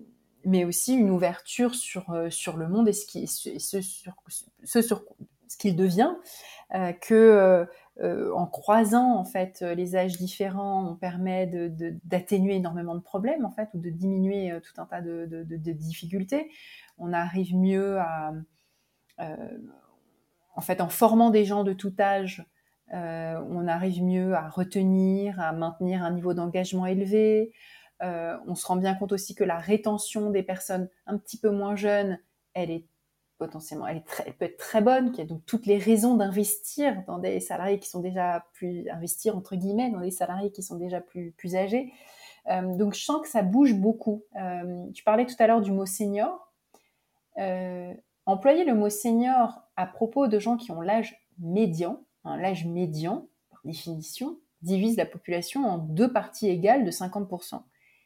mais 0.43 0.65
aussi 0.65 0.95
une 0.95 1.09
ouverture 1.09 1.74
sur, 1.74 2.09
euh, 2.09 2.30
sur 2.30 2.57
le 2.57 2.67
monde 2.67 2.89
et 2.89 2.93
ce, 2.93 3.26
sur, 3.59 4.13
ce 4.63 4.82
sur 4.82 5.03
ce 5.47 5.57
qu'il 5.57 5.76
devient, 5.76 6.13
que 7.01 7.65
en 8.01 8.45
croisant 8.45 9.15
en 9.15 9.26
fait 9.26 9.61
les 9.61 9.95
âges 9.95 10.17
différents, 10.17 10.91
on 10.91 10.95
permet 10.95 11.47
d'atténuer 12.03 12.55
énormément 12.55 12.95
de 12.95 13.01
problèmes 13.01 13.45
en 13.45 13.51
fait 13.51 13.70
ou 13.74 13.80
de 13.80 13.89
diminuer 13.89 14.59
tout 14.61 14.80
un 14.80 14.86
tas 14.86 15.01
de, 15.01 15.26
de 15.28 15.72
difficultés. 15.72 16.51
On 16.97 17.13
arrive 17.13 17.55
mieux 17.55 17.97
à 17.97 18.34
en 19.20 20.61
fait, 20.61 20.82
en 20.82 20.89
formant 20.89 21.30
des 21.30 21.45
gens 21.45 21.63
de 21.63 21.74
tout 21.74 21.93
âge, 21.99 22.45
euh, 22.93 23.39
on 23.49 23.67
arrive 23.67 24.03
mieux 24.03 24.34
à 24.34 24.49
retenir, 24.49 25.39
à 25.39 25.51
maintenir 25.51 26.03
un 26.03 26.11
niveau 26.11 26.34
d'engagement 26.34 26.86
élevé. 26.86 27.53
Euh, 28.01 28.38
on 28.47 28.55
se 28.55 28.65
rend 28.65 28.78
bien 28.78 28.95
compte 28.95 29.11
aussi 29.11 29.36
que 29.36 29.43
la 29.43 29.57
rétention 29.57 30.32
des 30.32 30.43
personnes 30.43 30.89
un 31.05 31.17
petit 31.17 31.38
peu 31.38 31.49
moins 31.49 31.76
jeunes, 31.76 32.20
elle 32.53 32.72
est 32.72 32.86
potentiellement, 33.38 33.88
elle, 33.88 34.03
peut 34.03 34.45
être 34.45 34.57
très 34.57 34.82
bonne, 34.82 35.11
qu'il 35.11 35.20
y 35.20 35.28
a 35.28 35.30
donc 35.30 35.45
toutes 35.45 35.65
les 35.65 35.78
raisons 35.78 36.15
d'investir 36.15 37.03
dans 37.07 37.20
des 37.20 37.39
salariés 37.39 37.80
qui 37.80 37.88
sont 37.88 38.01
déjà 38.01 38.45
plus, 38.53 38.89
investir 38.89 39.38
entre 39.38 39.55
guillemets, 39.55 39.91
dans 39.91 40.01
des 40.01 40.11
salariés 40.11 40.51
qui 40.51 40.61
sont 40.61 40.76
déjà 40.76 40.99
plus, 40.99 41.32
plus 41.32 41.55
âgés. 41.55 41.93
Euh, 42.47 42.76
donc 42.76 42.95
je 42.95 43.03
sens 43.03 43.22
que 43.22 43.30
ça 43.30 43.43
bouge 43.43 43.76
beaucoup. 43.76 44.24
tu 44.93 45.03
parlais 45.03 45.26
tout 45.26 45.36
à 45.39 45.47
l'heure 45.47 45.61
du 45.61 45.72
mot 45.72 45.86
senior. 45.86 46.51
Employer 48.30 48.63
le 48.63 48.75
mot 48.75 48.91
senior 48.91 49.63
à 49.75 49.88
propos 49.88 50.27
de 50.27 50.38
gens 50.38 50.55
qui 50.55 50.69
ont 50.69 50.82
l'âge 50.82 51.19
médian, 51.39 52.03
hein, 52.25 52.38
l'âge 52.38 52.63
médian, 52.63 53.27
par 53.49 53.59
définition, 53.65 54.38
divise 54.61 54.97
la 54.97 55.07
population 55.07 55.65
en 55.65 55.80
deux 55.80 56.13
parties 56.13 56.47
égales 56.47 56.86
de 56.86 56.91
50%. 56.91 57.63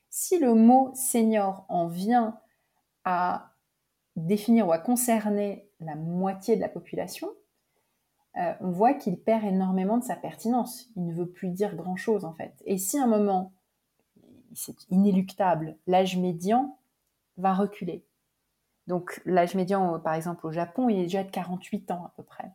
Si 0.09 0.39
le 0.39 0.53
mot 0.53 0.91
senior 0.95 1.65
en 1.67 1.87
vient 1.87 2.39
à 3.03 3.51
définir 4.15 4.69
ou 4.69 4.71
à 4.71 4.77
concerner 4.77 5.67
la 5.81 5.95
moitié 5.95 6.55
de 6.55 6.61
la 6.61 6.69
population, 6.69 7.27
euh, 8.37 8.53
on 8.61 8.71
voit 8.71 8.93
qu'il 8.93 9.19
perd 9.19 9.43
énormément 9.43 9.97
de 9.97 10.05
sa 10.05 10.15
pertinence. 10.15 10.87
Il 10.95 11.05
ne 11.05 11.13
veut 11.13 11.29
plus 11.29 11.49
dire 11.49 11.75
grand-chose 11.75 12.23
en 12.23 12.31
fait. 12.31 12.53
Et 12.65 12.77
si 12.77 12.97
à 12.97 13.03
un 13.03 13.07
moment, 13.07 13.51
c'est 14.53 14.89
inéluctable, 14.89 15.75
l'âge 15.85 16.15
médian 16.15 16.77
va 17.35 17.53
reculer, 17.53 18.05
donc 18.87 19.21
l'âge 19.25 19.55
médian, 19.55 19.99
par 19.99 20.13
exemple, 20.13 20.45
au 20.45 20.51
Japon, 20.51 20.89
il 20.89 20.99
est 20.99 21.03
déjà 21.03 21.23
de 21.23 21.31
48 21.31 21.91
ans 21.91 22.05
à 22.05 22.13
peu 22.15 22.23
près. 22.23 22.51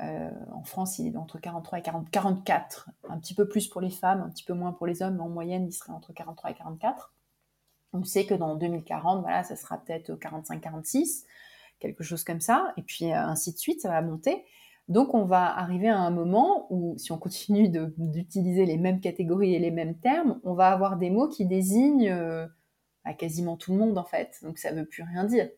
Euh, 0.00 0.30
en 0.52 0.62
France, 0.62 0.98
il 0.98 1.14
est 1.14 1.16
entre 1.16 1.38
43 1.38 1.78
et 1.78 1.82
40, 1.82 2.10
44, 2.10 2.90
un 3.08 3.18
petit 3.18 3.34
peu 3.34 3.48
plus 3.48 3.68
pour 3.68 3.80
les 3.80 3.90
femmes, 3.90 4.20
un 4.20 4.30
petit 4.30 4.44
peu 4.44 4.54
moins 4.54 4.72
pour 4.72 4.86
les 4.86 5.02
hommes, 5.02 5.16
mais 5.16 5.22
en 5.22 5.28
moyenne, 5.28 5.66
il 5.66 5.72
serait 5.72 5.92
entre 5.92 6.12
43 6.12 6.50
et 6.50 6.54
44. 6.54 7.12
On 7.92 8.04
sait 8.04 8.26
que 8.26 8.34
dans 8.34 8.54
2040, 8.54 9.22
voilà, 9.22 9.42
ça 9.42 9.56
sera 9.56 9.78
peut-être 9.78 10.12
45-46, 10.12 11.24
quelque 11.80 12.04
chose 12.04 12.22
comme 12.22 12.40
ça, 12.40 12.72
et 12.76 12.82
puis 12.82 13.12
euh, 13.12 13.16
ainsi 13.16 13.52
de 13.52 13.58
suite, 13.58 13.80
ça 13.80 13.88
va 13.88 14.02
monter. 14.02 14.44
Donc 14.88 15.14
on 15.14 15.24
va 15.24 15.46
arriver 15.58 15.88
à 15.88 15.98
un 15.98 16.10
moment 16.10 16.66
où, 16.70 16.96
si 16.96 17.12
on 17.12 17.18
continue 17.18 17.68
d'utiliser 17.68 18.66
les 18.66 18.78
mêmes 18.78 19.00
catégories 19.00 19.54
et 19.54 19.58
les 19.58 19.70
mêmes 19.70 19.98
termes, 19.98 20.40
on 20.44 20.54
va 20.54 20.68
avoir 20.68 20.96
des 20.96 21.10
mots 21.10 21.28
qui 21.28 21.44
désignent 21.44 22.08
euh, 22.08 22.46
quasiment 23.14 23.56
tout 23.56 23.72
le 23.72 23.78
monde 23.78 23.98
en 23.98 24.04
fait. 24.04 24.38
Donc 24.42 24.58
ça 24.58 24.72
veut 24.72 24.84
plus 24.84 25.02
rien 25.02 25.24
dire. 25.24 25.48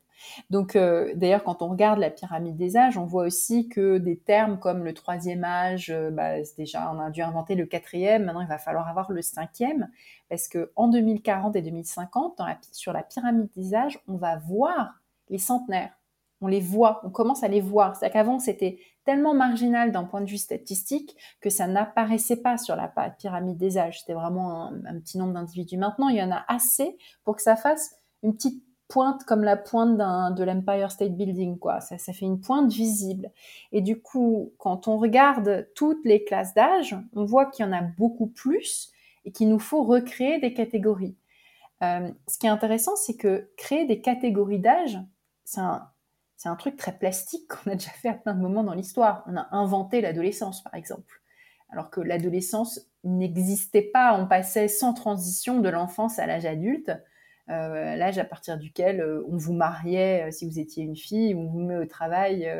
Donc 0.50 0.76
euh, 0.76 1.12
d'ailleurs 1.14 1.44
quand 1.44 1.62
on 1.62 1.68
regarde 1.68 1.98
la 1.98 2.10
pyramide 2.10 2.56
des 2.56 2.76
âges, 2.76 2.98
on 2.98 3.06
voit 3.06 3.24
aussi 3.24 3.68
que 3.68 3.98
des 3.98 4.18
termes 4.18 4.58
comme 4.58 4.84
le 4.84 4.94
troisième 4.94 5.44
âge, 5.44 5.90
euh, 5.90 6.10
bah, 6.10 6.34
déjà 6.58 6.92
on 6.92 7.00
a 7.00 7.10
dû 7.10 7.22
inventer 7.22 7.54
le 7.54 7.66
quatrième, 7.66 8.24
maintenant 8.24 8.42
il 8.42 8.48
va 8.48 8.58
falloir 8.58 8.88
avoir 8.88 9.10
le 9.12 9.22
cinquième, 9.22 9.88
parce 10.28 10.48
que 10.48 10.72
en 10.76 10.88
2040 10.88 11.56
et 11.56 11.62
2050, 11.62 12.38
dans 12.38 12.46
la, 12.46 12.58
sur 12.72 12.92
la 12.92 13.02
pyramide 13.02 13.48
des 13.56 13.74
âges, 13.74 13.98
on 14.08 14.16
va 14.16 14.36
voir 14.36 15.00
les 15.28 15.38
centenaires. 15.38 15.99
On 16.40 16.46
les 16.46 16.60
voit, 16.60 17.00
on 17.04 17.10
commence 17.10 17.42
à 17.42 17.48
les 17.48 17.60
voir. 17.60 17.96
C'est-à-dire 17.96 18.14
qu'avant 18.14 18.38
c'était 18.38 18.78
tellement 19.04 19.34
marginal 19.34 19.92
d'un 19.92 20.04
point 20.04 20.20
de 20.20 20.30
vue 20.30 20.38
statistique 20.38 21.16
que 21.40 21.50
ça 21.50 21.66
n'apparaissait 21.66 22.42
pas 22.42 22.58
sur 22.58 22.76
la 22.76 22.92
pyramide 23.18 23.56
des 23.56 23.78
âges. 23.78 24.00
C'était 24.00 24.14
vraiment 24.14 24.66
un, 24.66 25.00
petit 25.00 25.18
nombre 25.18 25.34
d'individus. 25.34 25.76
Maintenant, 25.76 26.08
il 26.08 26.16
y 26.16 26.22
en 26.22 26.30
a 26.30 26.44
assez 26.48 26.96
pour 27.24 27.36
que 27.36 27.42
ça 27.42 27.56
fasse 27.56 27.94
une 28.22 28.34
petite 28.34 28.62
pointe 28.88 29.24
comme 29.24 29.44
la 29.44 29.56
pointe 29.56 29.96
de 29.96 30.44
l'Empire 30.44 30.90
State 30.90 31.16
Building, 31.16 31.58
quoi. 31.58 31.80
Ça, 31.80 31.96
fait 31.96 32.26
une 32.26 32.40
pointe 32.40 32.72
visible. 32.72 33.30
Et 33.72 33.80
du 33.80 34.00
coup, 34.00 34.52
quand 34.58 34.88
on 34.88 34.98
regarde 34.98 35.68
toutes 35.74 36.04
les 36.04 36.24
classes 36.24 36.54
d'âge, 36.54 36.96
on 37.14 37.24
voit 37.24 37.46
qu'il 37.46 37.64
y 37.64 37.68
en 37.68 37.72
a 37.72 37.82
beaucoup 37.82 38.26
plus 38.26 38.90
et 39.24 39.32
qu'il 39.32 39.48
nous 39.48 39.58
faut 39.58 39.84
recréer 39.84 40.40
des 40.40 40.54
catégories. 40.54 41.16
Euh, 41.82 42.10
ce 42.28 42.38
qui 42.38 42.46
est 42.46 42.50
intéressant, 42.50 42.96
c'est 42.96 43.16
que 43.16 43.50
créer 43.56 43.86
des 43.86 44.00
catégories 44.00 44.58
d'âge, 44.58 44.98
c'est 45.44 45.60
un, 45.60 45.88
c'est 46.40 46.48
un 46.48 46.56
truc 46.56 46.78
très 46.78 46.96
plastique 46.96 47.46
qu'on 47.48 47.70
a 47.70 47.74
déjà 47.74 47.90
fait 47.90 48.08
à 48.08 48.14
plein 48.14 48.34
de 48.34 48.40
moments 48.40 48.64
dans 48.64 48.72
l'histoire. 48.72 49.22
On 49.26 49.36
a 49.36 49.48
inventé 49.52 50.00
l'adolescence, 50.00 50.62
par 50.62 50.74
exemple. 50.74 51.20
Alors 51.68 51.90
que 51.90 52.00
l'adolescence 52.00 52.80
n'existait 53.04 53.82
pas, 53.82 54.18
on 54.18 54.26
passait 54.26 54.66
sans 54.66 54.94
transition 54.94 55.60
de 55.60 55.68
l'enfance 55.68 56.18
à 56.18 56.24
l'âge 56.24 56.46
adulte, 56.46 56.92
euh, 57.50 57.94
l'âge 57.94 58.18
à 58.18 58.24
partir 58.24 58.56
duquel 58.56 59.02
euh, 59.02 59.22
on 59.28 59.36
vous 59.36 59.52
mariait 59.52 60.28
euh, 60.28 60.30
si 60.30 60.46
vous 60.48 60.58
étiez 60.58 60.82
une 60.82 60.96
fille, 60.96 61.34
on 61.34 61.44
vous 61.44 61.60
met 61.60 61.76
au 61.76 61.84
travail, 61.84 62.50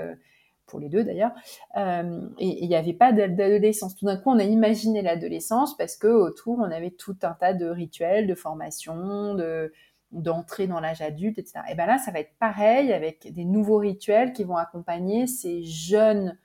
pour 0.67 0.79
les 0.79 0.91
deux 0.91 1.03
d'ailleurs, 1.03 1.33
et 1.75 2.63
il 2.63 2.69
n'y 2.69 2.77
avait 2.77 2.93
pas 2.93 3.13
d'adolescence. 3.13 3.97
Tout 3.97 4.05
d'un 4.05 4.19
coup, 4.19 4.31
on 4.31 4.39
a 4.39 4.45
imaginé 4.45 5.01
l'adolescence 5.01 5.75
parce 5.79 5.97
que 5.97 6.07
autour, 6.07 6.59
on 6.59 6.71
avait 6.71 6.91
tout 6.91 7.17
un 7.23 7.33
tas 7.33 7.55
de 7.55 7.67
rituels, 7.67 8.27
de 8.27 8.35
formations, 8.35 9.35
de, 9.35 9.73
d'entrer 10.13 10.67
dans 10.67 10.81
l'âge 10.81 11.03
adulte, 11.03 11.39
etc. 11.39 11.61
Et 11.71 11.75
bien 11.75 11.87
là, 11.87 11.99
ça 11.99 12.11
va 12.11 12.21
être 12.21 12.35
pareil 12.39 12.93
avec 12.93 13.33
des 13.33 13.45
nouveaux 13.45 13.79
rituels 13.79 14.33
qui 14.33 14.45
vont 14.45 14.57
accompagner 14.57 15.27
ces 15.27 15.63
jeunes, 15.63 16.37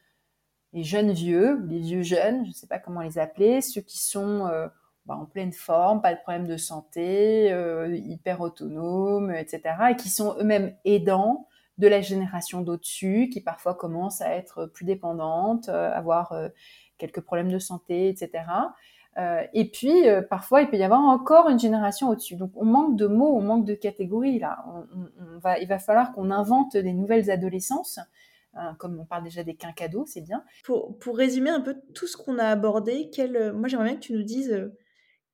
les 0.74 0.84
jeunes 0.84 1.12
vieux, 1.12 1.64
les 1.68 1.80
vieux 1.80 2.04
jeunes, 2.04 2.44
je 2.44 2.50
ne 2.50 2.54
sais 2.54 2.68
pas 2.68 2.80
comment 2.80 3.02
les 3.02 3.18
appeler, 3.18 3.62
ceux 3.62 3.82
qui 3.82 3.98
sont 3.98 4.48
euh, 4.48 4.68
bah, 5.06 5.16
en 5.16 5.26
pleine 5.26 5.52
forme, 5.52 6.02
pas 6.02 6.14
de 6.14 6.20
problème 6.20 6.48
de 6.48 6.58
santé, 6.58 7.52
euh, 7.52 7.96
hyper 7.96 8.42
autonomes, 8.42 9.34
etc. 9.34 9.62
Et 9.92 9.96
qui 9.96 10.10
sont 10.10 10.36
eux-mêmes 10.40 10.76
aidants 10.86 11.48
de 11.78 11.88
la 11.88 12.02
génération 12.02 12.62
d'au-dessus, 12.62 13.30
qui 13.34 13.42
parfois 13.42 13.74
commencent 13.74 14.22
à 14.22 14.30
être 14.30 14.68
plus 14.68 14.86
dépendantes, 14.86 15.70
euh, 15.70 15.92
avoir 15.92 16.34
quelques 16.98 17.22
problèmes 17.22 17.52
de 17.52 17.60
santé, 17.60 18.10
etc. 18.10 18.44
Euh, 19.18 19.44
et 19.54 19.70
puis, 19.70 20.08
euh, 20.08 20.22
parfois, 20.22 20.62
il 20.62 20.70
peut 20.70 20.78
y 20.78 20.84
avoir 20.84 21.02
encore 21.02 21.50
une 21.50 21.60
génération 21.60 22.10
au-dessus. 22.10 22.36
Donc, 22.36 22.52
on 22.56 22.66
manque 22.66 22.98
de 22.98 23.08
mots, 23.08 23.36
on 23.36 23.42
manque 23.42 23.66
de 23.66 23.74
catégories, 23.74 24.40
là. 24.40 24.66
On, 24.94 25.40
va, 25.40 25.60
il 25.60 25.68
va 25.68 25.80
falloir 25.80 26.12
qu'on 26.14 26.32
invente 26.32 26.76
des 26.76 26.94
nouvelles 26.94 27.32
adolescences. 27.32 28.00
Hein, 28.58 28.76
comme 28.80 29.00
on 29.00 29.06
parle 29.06 29.24
déjà 29.24 29.44
des 29.44 29.56
quinquados, 29.56 30.06
c'est 30.06 30.22
bien. 30.22 30.44
Pour, 30.64 30.98
pour, 31.00 31.18
résumer 31.18 31.50
un 31.50 31.62
peu 31.62 31.76
tout 31.94 32.08
ce 32.08 32.18
qu'on 32.18 32.40
a 32.40 32.46
abordé, 32.46 33.10
quel, 33.12 33.54
moi, 33.54 33.68
j'aimerais 33.68 33.90
bien 33.90 33.96
que 33.96 34.02
tu 34.02 34.14
nous 34.14 34.24
dises 34.24 34.52
euh, 34.52 34.78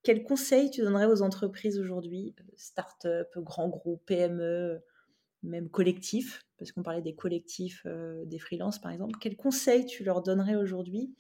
quels 0.04 0.24
conseils 0.24 0.72
tu 0.72 0.82
donnerais 0.82 1.06
aux 1.06 1.22
entreprises 1.22 1.80
aujourd'hui, 1.80 2.36
start-up, 2.56 3.30
grands 3.38 3.70
groupes, 3.70 4.04
PME, 4.06 4.84
même 5.44 5.70
collectifs, 5.70 6.44
parce 6.58 6.72
qu'on 6.72 6.84
parlait 6.84 7.02
des 7.02 7.14
collectifs, 7.16 7.86
des 8.26 8.40
freelances, 8.40 8.80
par 8.80 8.92
exemple. 8.92 9.14
Quels 9.20 9.36
conseils 9.36 9.86
tu 9.86 10.04
leur 10.04 10.24
donnerais 10.24 10.56
aujourd'hui 10.56 11.14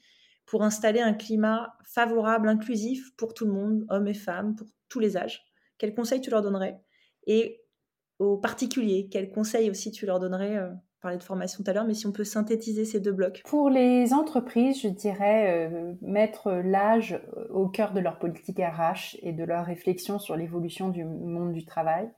pour 0.52 0.64
installer 0.64 1.00
un 1.00 1.14
climat 1.14 1.78
favorable, 1.86 2.50
inclusif 2.50 3.16
pour 3.16 3.34
tout 3.34 3.46
le 3.46 3.54
monde, 3.54 3.86
hommes 3.88 4.10
et 4.10 4.14
femmes, 4.14 4.54
pour 4.54 4.68
tous 4.90 5.00
les 5.00 5.16
âges 5.16 5.46
Quels 5.78 5.96
conseils 5.96 6.20
tu 6.20 6.30
leur 6.30 6.42
donnerais? 6.42 6.78
Et 7.26 7.62
aux 8.20 8.36
particuliers, 8.36 9.08
quels 9.10 9.32
conseils 9.32 9.70
aussi 9.70 9.92
tu 9.92 10.06
leur 10.06 10.20
donnerais 10.20 10.58
euh, 10.58 10.70
parler 11.02 11.18
de 11.18 11.24
formation 11.24 11.64
tout 11.64 11.72
à 11.72 11.74
l'heure, 11.74 11.86
mais 11.86 11.94
si 11.94 12.06
on 12.06 12.12
peut 12.12 12.26
synthétiser 12.26 12.84
ces 12.84 13.00
deux 13.00 13.14
blocs? 13.14 13.42
Pour 13.46 13.70
les 13.70 14.12
entreprises, 14.12 14.82
je 14.82 14.90
dirais 14.90 15.70
euh, 15.72 15.94
mettre 16.02 16.52
l'âge 16.52 17.18
au 17.50 17.70
cœur 17.70 17.94
de 17.94 18.02
leur 18.02 18.20
politique 18.20 18.60
RH 18.60 19.20
et 19.22 19.32
de 19.32 19.46
leur 19.46 19.66
réflexion 19.66 20.20
sur 20.20 20.36
l'évolution 20.36 20.90
du 20.90 21.06
monde 21.06 21.54
du 21.54 21.64
travail. 21.64 22.12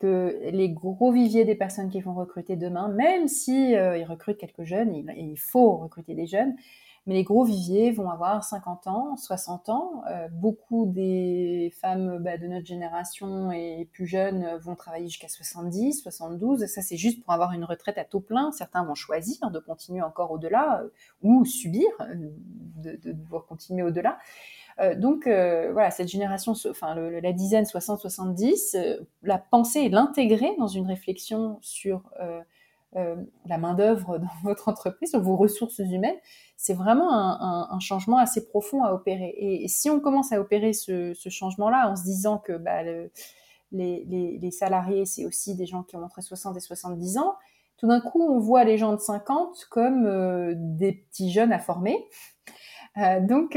Que 0.00 0.40
les 0.52 0.70
gros 0.70 1.12
viviers 1.12 1.44
des 1.44 1.56
personnes 1.56 1.90
qui 1.90 2.00
vont 2.00 2.14
recruter 2.14 2.56
demain, 2.56 2.88
même 2.88 3.28
si 3.28 3.76
euh, 3.76 3.98
ils 3.98 4.04
recrutent 4.04 4.38
quelques 4.38 4.64
jeunes, 4.64 4.94
il, 4.94 5.38
faut 5.38 5.76
recruter 5.76 6.14
des 6.14 6.26
jeunes, 6.26 6.54
Mais 7.08 7.14
les 7.14 7.24
gros 7.24 7.42
viviers 7.42 7.90
vont 7.90 8.10
avoir 8.10 8.44
50 8.44 8.86
ans, 8.86 9.16
60 9.16 9.70
ans. 9.70 10.02
Euh, 10.10 10.28
beaucoup 10.30 10.84
des 10.84 11.72
femmes 11.80 12.18
bah, 12.18 12.36
de 12.36 12.46
notre 12.46 12.66
génération 12.66 13.50
et 13.50 13.88
plus 13.94 14.06
jeunes 14.06 14.58
vont 14.58 14.74
travailler 14.74 15.08
jusqu'à 15.08 15.28
70, 15.28 16.02
72. 16.02 16.66
Ça, 16.66 16.82
c'est 16.82 16.98
juste 16.98 17.24
pour 17.24 17.32
avoir 17.32 17.52
une 17.52 17.64
retraite 17.64 17.96
à 17.96 18.04
taux 18.04 18.20
plein. 18.20 18.52
Certains 18.52 18.84
vont 18.84 18.94
choisir 18.94 19.50
de 19.50 19.58
continuer 19.58 20.02
encore 20.02 20.32
au-delà 20.32 20.82
euh, 20.82 20.88
ou 21.22 21.46
subir 21.46 21.86
euh, 22.02 22.14
de, 22.76 22.96
de 23.02 23.12
devoir 23.12 23.46
continuer 23.46 23.82
au-delà. 23.82 24.18
donc 24.96 25.24
voilà, 25.24 25.90
cette 25.90 26.08
génération, 26.08 26.52
enfin 26.70 26.94
la 26.94 27.32
dizaine 27.32 27.64
60-70, 27.64 28.98
la 29.22 29.38
pensée 29.38 29.80
et 29.80 29.88
l'intégrer 29.88 30.54
dans 30.58 30.68
une 30.68 30.86
réflexion 30.86 31.58
sur 31.62 32.02
euh, 32.96 33.16
la 33.46 33.58
main-d'œuvre 33.58 34.18
dans 34.18 34.26
votre 34.42 34.68
entreprise, 34.68 35.10
sur 35.10 35.20
vos 35.20 35.36
ressources 35.36 35.78
humaines, 35.78 36.16
c'est 36.56 36.74
vraiment 36.74 37.12
un, 37.12 37.80
changement 37.80 38.18
assez 38.18 38.46
profond 38.46 38.82
à 38.82 38.92
opérer. 38.92 39.34
Et, 39.36 39.68
si 39.68 39.90
on 39.90 40.00
commence 40.00 40.32
à 40.32 40.40
opérer 40.40 40.72
ce, 40.72 41.12
changement-là 41.14 41.90
en 41.90 41.96
se 41.96 42.02
disant 42.02 42.38
que 42.38 42.52
bah, 42.52 42.82
les, 43.72 44.50
salariés, 44.50 45.06
c'est 45.06 45.24
aussi 45.24 45.54
des 45.54 45.66
gens 45.66 45.82
qui 45.82 45.96
ont 45.96 46.02
entre 46.02 46.22
60 46.22 46.56
et 46.56 46.60
70 46.60 47.18
ans, 47.18 47.36
tout 47.76 47.86
d'un 47.86 48.00
coup, 48.00 48.22
on 48.22 48.40
voit 48.40 48.64
les 48.64 48.76
gens 48.76 48.92
de 48.92 49.00
50 49.00 49.66
comme 49.70 50.04
euh, 50.06 50.54
des 50.56 50.92
petits 50.92 51.30
jeunes 51.30 51.52
à 51.52 51.60
former. 51.60 52.08
Euh, 52.96 53.20
donc, 53.20 53.56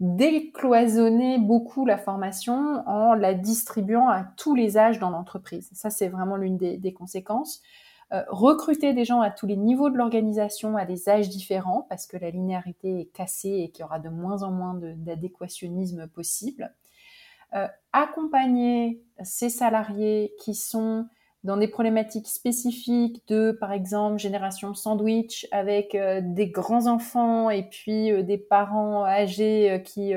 décloisonner 0.00 1.38
beaucoup 1.38 1.84
la 1.84 1.98
formation 1.98 2.82
en 2.86 3.12
la 3.12 3.34
distribuant 3.34 4.08
à 4.08 4.24
tous 4.36 4.54
les 4.54 4.78
âges 4.78 4.98
dans 4.98 5.10
l'entreprise. 5.10 5.68
Ça, 5.74 5.90
c'est 5.90 6.08
vraiment 6.08 6.36
l'une 6.36 6.56
des, 6.56 6.92
conséquences. 6.94 7.60
Euh, 8.12 8.24
recruter 8.28 8.92
des 8.92 9.04
gens 9.04 9.20
à 9.20 9.30
tous 9.30 9.46
les 9.46 9.56
niveaux 9.56 9.88
de 9.88 9.96
l'organisation, 9.96 10.76
à 10.76 10.84
des 10.84 11.08
âges 11.08 11.28
différents, 11.28 11.86
parce 11.88 12.08
que 12.08 12.16
la 12.16 12.30
linéarité 12.30 13.02
est 13.02 13.12
cassée 13.12 13.60
et 13.62 13.70
qu'il 13.70 13.82
y 13.82 13.84
aura 13.84 14.00
de 14.00 14.08
moins 14.08 14.42
en 14.42 14.50
moins 14.50 14.74
d'adéquationnisme 14.74 16.08
possible. 16.08 16.74
Euh, 17.54 17.68
accompagner 17.92 19.00
ces 19.22 19.48
salariés 19.48 20.34
qui 20.40 20.56
sont 20.56 21.06
dans 21.44 21.56
des 21.56 21.68
problématiques 21.68 22.26
spécifiques 22.26 23.22
de, 23.28 23.52
par 23.52 23.70
exemple, 23.70 24.18
génération 24.18 24.74
sandwich 24.74 25.46
avec 25.52 25.94
euh, 25.94 26.20
des 26.20 26.48
grands-enfants 26.48 27.48
et 27.48 27.62
puis 27.62 28.24
des 28.24 28.38
parents 28.38 29.04
âgés 29.04 29.82
qui 29.84 30.14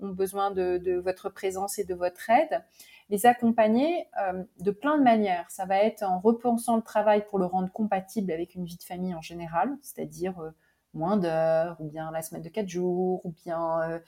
ont 0.00 0.10
besoin 0.10 0.50
de, 0.50 0.98
votre 0.98 1.30
présence 1.30 1.78
et 1.78 1.84
de 1.84 1.94
votre 1.94 2.28
aide 2.28 2.62
les 3.08 3.26
accompagner 3.26 4.06
euh, 4.20 4.42
de 4.60 4.70
plein 4.70 4.98
de 4.98 5.02
manières. 5.02 5.48
Ça 5.50 5.64
va 5.64 5.78
être 5.78 6.02
en 6.02 6.18
repensant 6.18 6.76
le 6.76 6.82
travail 6.82 7.24
pour 7.26 7.38
le 7.38 7.46
rendre 7.46 7.70
compatible 7.72 8.32
avec 8.32 8.54
une 8.54 8.64
vie 8.64 8.76
de 8.76 8.82
famille 8.82 9.14
en 9.14 9.20
général, 9.20 9.76
c'est-à-dire 9.82 10.38
euh, 10.40 10.50
moins 10.92 11.16
d'heures, 11.16 11.76
ou 11.80 11.88
bien 11.88 12.10
la 12.10 12.22
semaine 12.22 12.42
de 12.42 12.48
quatre 12.48 12.68
jours, 12.68 13.24
ou 13.24 13.32
bien 13.44 14.00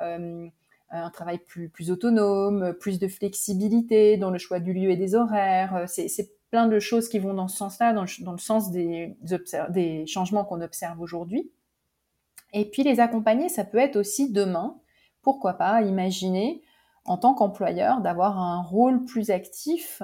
euh, 0.00 0.48
un 0.90 1.10
travail 1.10 1.38
plus, 1.38 1.68
plus 1.68 1.90
autonome, 1.90 2.74
plus 2.74 2.98
de 2.98 3.08
flexibilité 3.08 4.16
dans 4.16 4.30
le 4.30 4.38
choix 4.38 4.60
du 4.60 4.72
lieu 4.72 4.90
et 4.90 4.96
des 4.96 5.14
horaires. 5.14 5.84
C'est 5.86 6.32
plein 6.50 6.66
de 6.66 6.78
choses 6.80 7.08
qui 7.08 7.18
vont 7.18 7.32
dans 7.32 7.48
ce 7.48 7.56
sens-là, 7.56 7.92
dans, 7.92 8.04
dans, 8.20 8.32
le 8.32 8.38
sens 8.38 8.70
des, 8.70 9.16
des 9.70 10.06
changements 10.06 10.44
qu'on 10.44 10.60
observe 10.60 11.00
aujourd'hui. 11.00 11.50
Et 12.52 12.66
puis 12.66 12.82
les 12.82 13.00
accompagner, 13.00 13.48
ça 13.48 13.64
peut 13.64 13.78
être 13.78 13.96
aussi 13.96 14.30
demain, 14.30 14.78
pourquoi 15.22 15.54
pas, 15.54 15.80
imaginer 15.82 16.62
en 17.04 17.16
tant 17.16 17.34
qu'employeur 17.34 18.00
d'avoir 18.00 18.38
un 18.38 18.62
rôle 18.62 19.04
plus 19.04 19.30
actif 19.30 20.02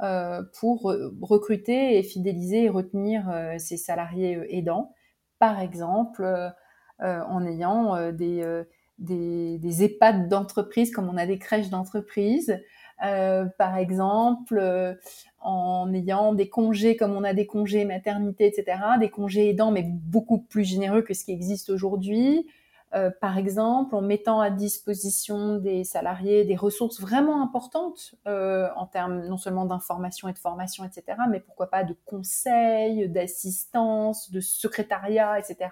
euh, 0.00 0.42
pour 0.60 0.94
recruter 1.20 1.98
et 1.98 2.04
fidéliser 2.04 2.64
et 2.64 2.68
retenir 2.68 3.28
euh, 3.30 3.58
ses 3.58 3.76
salariés 3.76 4.36
euh, 4.36 4.46
aidants, 4.48 4.94
par 5.40 5.60
exemple 5.60 6.52
en 7.00 7.46
ayant 7.46 8.10
des, 8.10 8.64
des, 8.98 9.58
des 9.58 9.84
EHPAD 9.84 10.28
d'entreprise 10.28 10.90
comme 10.90 11.08
on 11.08 11.16
a 11.16 11.26
des 11.26 11.38
crèches 11.38 11.70
d'entreprise, 11.70 12.60
par 12.98 13.76
exemple 13.76 14.98
en 15.38 15.94
ayant 15.94 16.32
des 16.32 16.48
congés 16.48 16.96
comme 16.96 17.12
on 17.12 17.22
a 17.22 17.34
des 17.34 17.46
congés 17.46 17.84
maternité, 17.84 18.48
etc., 18.48 18.80
des 18.98 19.10
congés 19.10 19.48
aidants 19.48 19.70
mais 19.70 19.84
beaucoup 19.84 20.38
plus 20.38 20.64
généreux 20.64 21.02
que 21.02 21.14
ce 21.14 21.24
qui 21.24 21.30
existe 21.30 21.70
aujourd'hui, 21.70 22.48
euh, 22.94 23.10
par 23.20 23.36
exemple, 23.36 23.94
en 23.94 24.00
mettant 24.00 24.40
à 24.40 24.50
disposition 24.50 25.56
des 25.56 25.84
salariés 25.84 26.44
des 26.44 26.56
ressources 26.56 27.00
vraiment 27.00 27.42
importantes 27.42 28.14
euh, 28.26 28.68
en 28.76 28.86
termes 28.86 29.26
non 29.26 29.36
seulement 29.36 29.66
d'information 29.66 30.26
et 30.28 30.32
de 30.32 30.38
formation, 30.38 30.84
etc., 30.84 31.18
mais 31.30 31.40
pourquoi 31.40 31.68
pas 31.68 31.84
de 31.84 31.94
conseils, 32.06 33.08
d'assistance, 33.08 34.30
de 34.30 34.40
secrétariat, 34.40 35.38
etc. 35.38 35.70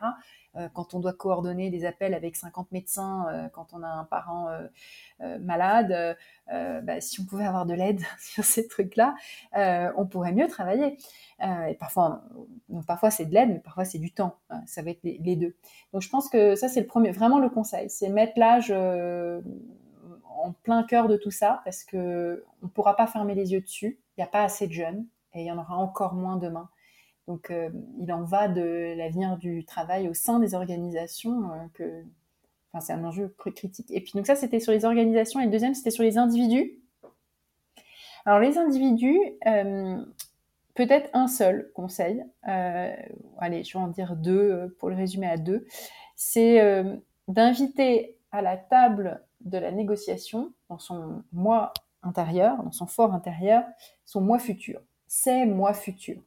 Euh, 0.56 0.68
quand 0.72 0.94
on 0.94 1.00
doit 1.00 1.12
coordonner 1.12 1.70
des 1.70 1.84
appels 1.84 2.14
avec 2.14 2.36
50 2.36 2.72
médecins, 2.72 3.26
euh, 3.28 3.48
quand 3.48 3.68
on 3.72 3.82
a 3.82 3.88
un 3.88 4.04
parent 4.04 4.48
euh, 5.20 5.38
malade, 5.38 6.16
bah, 6.48 7.00
si 7.00 7.20
on 7.20 7.24
pouvait 7.24 7.46
avoir 7.46 7.66
de 7.66 7.74
l'aide 7.74 8.00
sur 8.18 8.44
ces 8.44 8.66
trucs-là, 8.68 9.14
on 9.96 10.06
pourrait 10.06 10.32
mieux 10.32 10.48
travailler. 10.48 10.96
et 11.40 11.74
parfois, 11.74 12.22
parfois 12.86 13.10
c'est 13.10 13.26
de 13.26 13.34
l'aide, 13.34 13.50
mais 13.50 13.58
parfois 13.58 13.84
c'est 13.84 13.98
du 13.98 14.12
temps. 14.12 14.36
Hein, 14.50 14.62
ça 14.66 14.82
va 14.82 14.90
être 14.90 15.02
les, 15.02 15.36
deux. 15.36 15.56
Donc 15.92 16.02
je 16.02 16.08
pense 16.08 16.28
que 16.28 16.54
ça 16.54 16.68
c'est 16.68 16.80
le 16.80 16.86
premier, 16.86 17.10
vraiment 17.10 17.38
le 17.38 17.48
conseil, 17.48 17.90
c'est 17.90 18.08
mettre 18.08 18.38
l'âge 18.38 18.70
en 18.72 20.52
plein 20.62 20.84
cœur 20.84 21.08
de 21.08 21.16
tout 21.16 21.30
ça, 21.30 21.60
parce 21.64 21.82
que 21.84 22.44
on 22.62 22.68
pourra 22.68 22.96
pas 22.96 23.06
fermer 23.06 23.34
les 23.34 23.52
yeux 23.52 23.60
dessus. 23.60 23.98
Il 24.16 24.20
n'y 24.20 24.24
a 24.24 24.30
pas 24.30 24.42
assez 24.42 24.66
de 24.66 24.72
jeunes, 24.72 25.06
et 25.34 25.42
il 25.42 25.46
y 25.46 25.50
en 25.50 25.58
aura 25.58 25.76
encore 25.76 26.14
moins 26.14 26.36
demain. 26.36 26.68
Donc, 27.26 27.50
euh, 27.50 27.70
il 27.98 28.12
en 28.12 28.22
va 28.22 28.48
de 28.48 28.94
l'avenir 28.96 29.36
du 29.36 29.64
travail 29.64 30.08
au 30.08 30.14
sein 30.14 30.38
des 30.38 30.54
organisations 30.54 31.50
euh, 31.50 31.56
que, 31.74 32.04
enfin, 32.72 32.80
c'est 32.80 32.92
un 32.92 33.04
enjeu 33.04 33.34
critique. 33.36 33.90
Et 33.90 34.00
puis, 34.00 34.12
donc 34.14 34.26
ça, 34.26 34.36
c'était 34.36 34.60
sur 34.60 34.72
les 34.72 34.84
organisations. 34.84 35.40
Et 35.40 35.44
le 35.44 35.50
deuxième, 35.50 35.74
c'était 35.74 35.90
sur 35.90 36.04
les 36.04 36.18
individus. 36.18 36.80
Alors, 38.24 38.38
les 38.38 38.58
individus, 38.58 39.18
euh, 39.46 40.04
peut-être 40.74 41.10
un 41.14 41.26
seul 41.26 41.70
conseil. 41.74 42.24
allez, 42.42 43.64
je 43.64 43.76
vais 43.76 43.84
en 43.84 43.88
dire 43.88 44.14
deux 44.16 44.74
pour 44.78 44.88
le 44.88 44.96
résumer 44.96 45.28
à 45.28 45.36
deux. 45.36 45.66
C'est 46.16 46.60
d'inviter 47.28 48.18
à 48.32 48.42
la 48.42 48.56
table 48.56 49.22
de 49.40 49.58
la 49.58 49.70
négociation, 49.70 50.52
dans 50.68 50.78
son 50.78 51.22
moi 51.32 51.72
intérieur, 52.02 52.62
dans 52.62 52.72
son 52.72 52.86
fort 52.86 53.14
intérieur, 53.14 53.64
son 54.04 54.20
moi 54.20 54.38
futur. 54.38 54.80
C'est 55.06 55.46
moi 55.46 55.72
futur. 55.72 56.20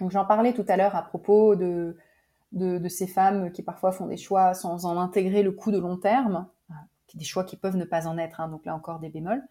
Donc 0.00 0.10
j'en 0.10 0.24
parlais 0.24 0.52
tout 0.52 0.64
à 0.68 0.76
l'heure 0.76 0.96
à 0.96 1.02
propos 1.02 1.56
de, 1.56 1.96
de, 2.52 2.88
ces 2.88 3.06
femmes 3.06 3.52
qui 3.52 3.62
parfois 3.62 3.92
font 3.92 4.06
des 4.06 4.16
choix 4.16 4.54
sans 4.54 4.86
en 4.86 4.98
intégrer 4.98 5.42
le 5.42 5.52
coût 5.52 5.70
de 5.70 5.78
long 5.78 5.96
terme, 5.96 6.46
des 7.14 7.24
choix 7.24 7.44
qui 7.44 7.56
peuvent 7.56 7.76
ne 7.76 7.84
pas 7.84 8.06
en 8.06 8.18
être, 8.18 8.40
hein, 8.40 8.48
donc 8.48 8.64
là 8.64 8.74
encore 8.74 9.00
des 9.00 9.08
bémols, 9.08 9.42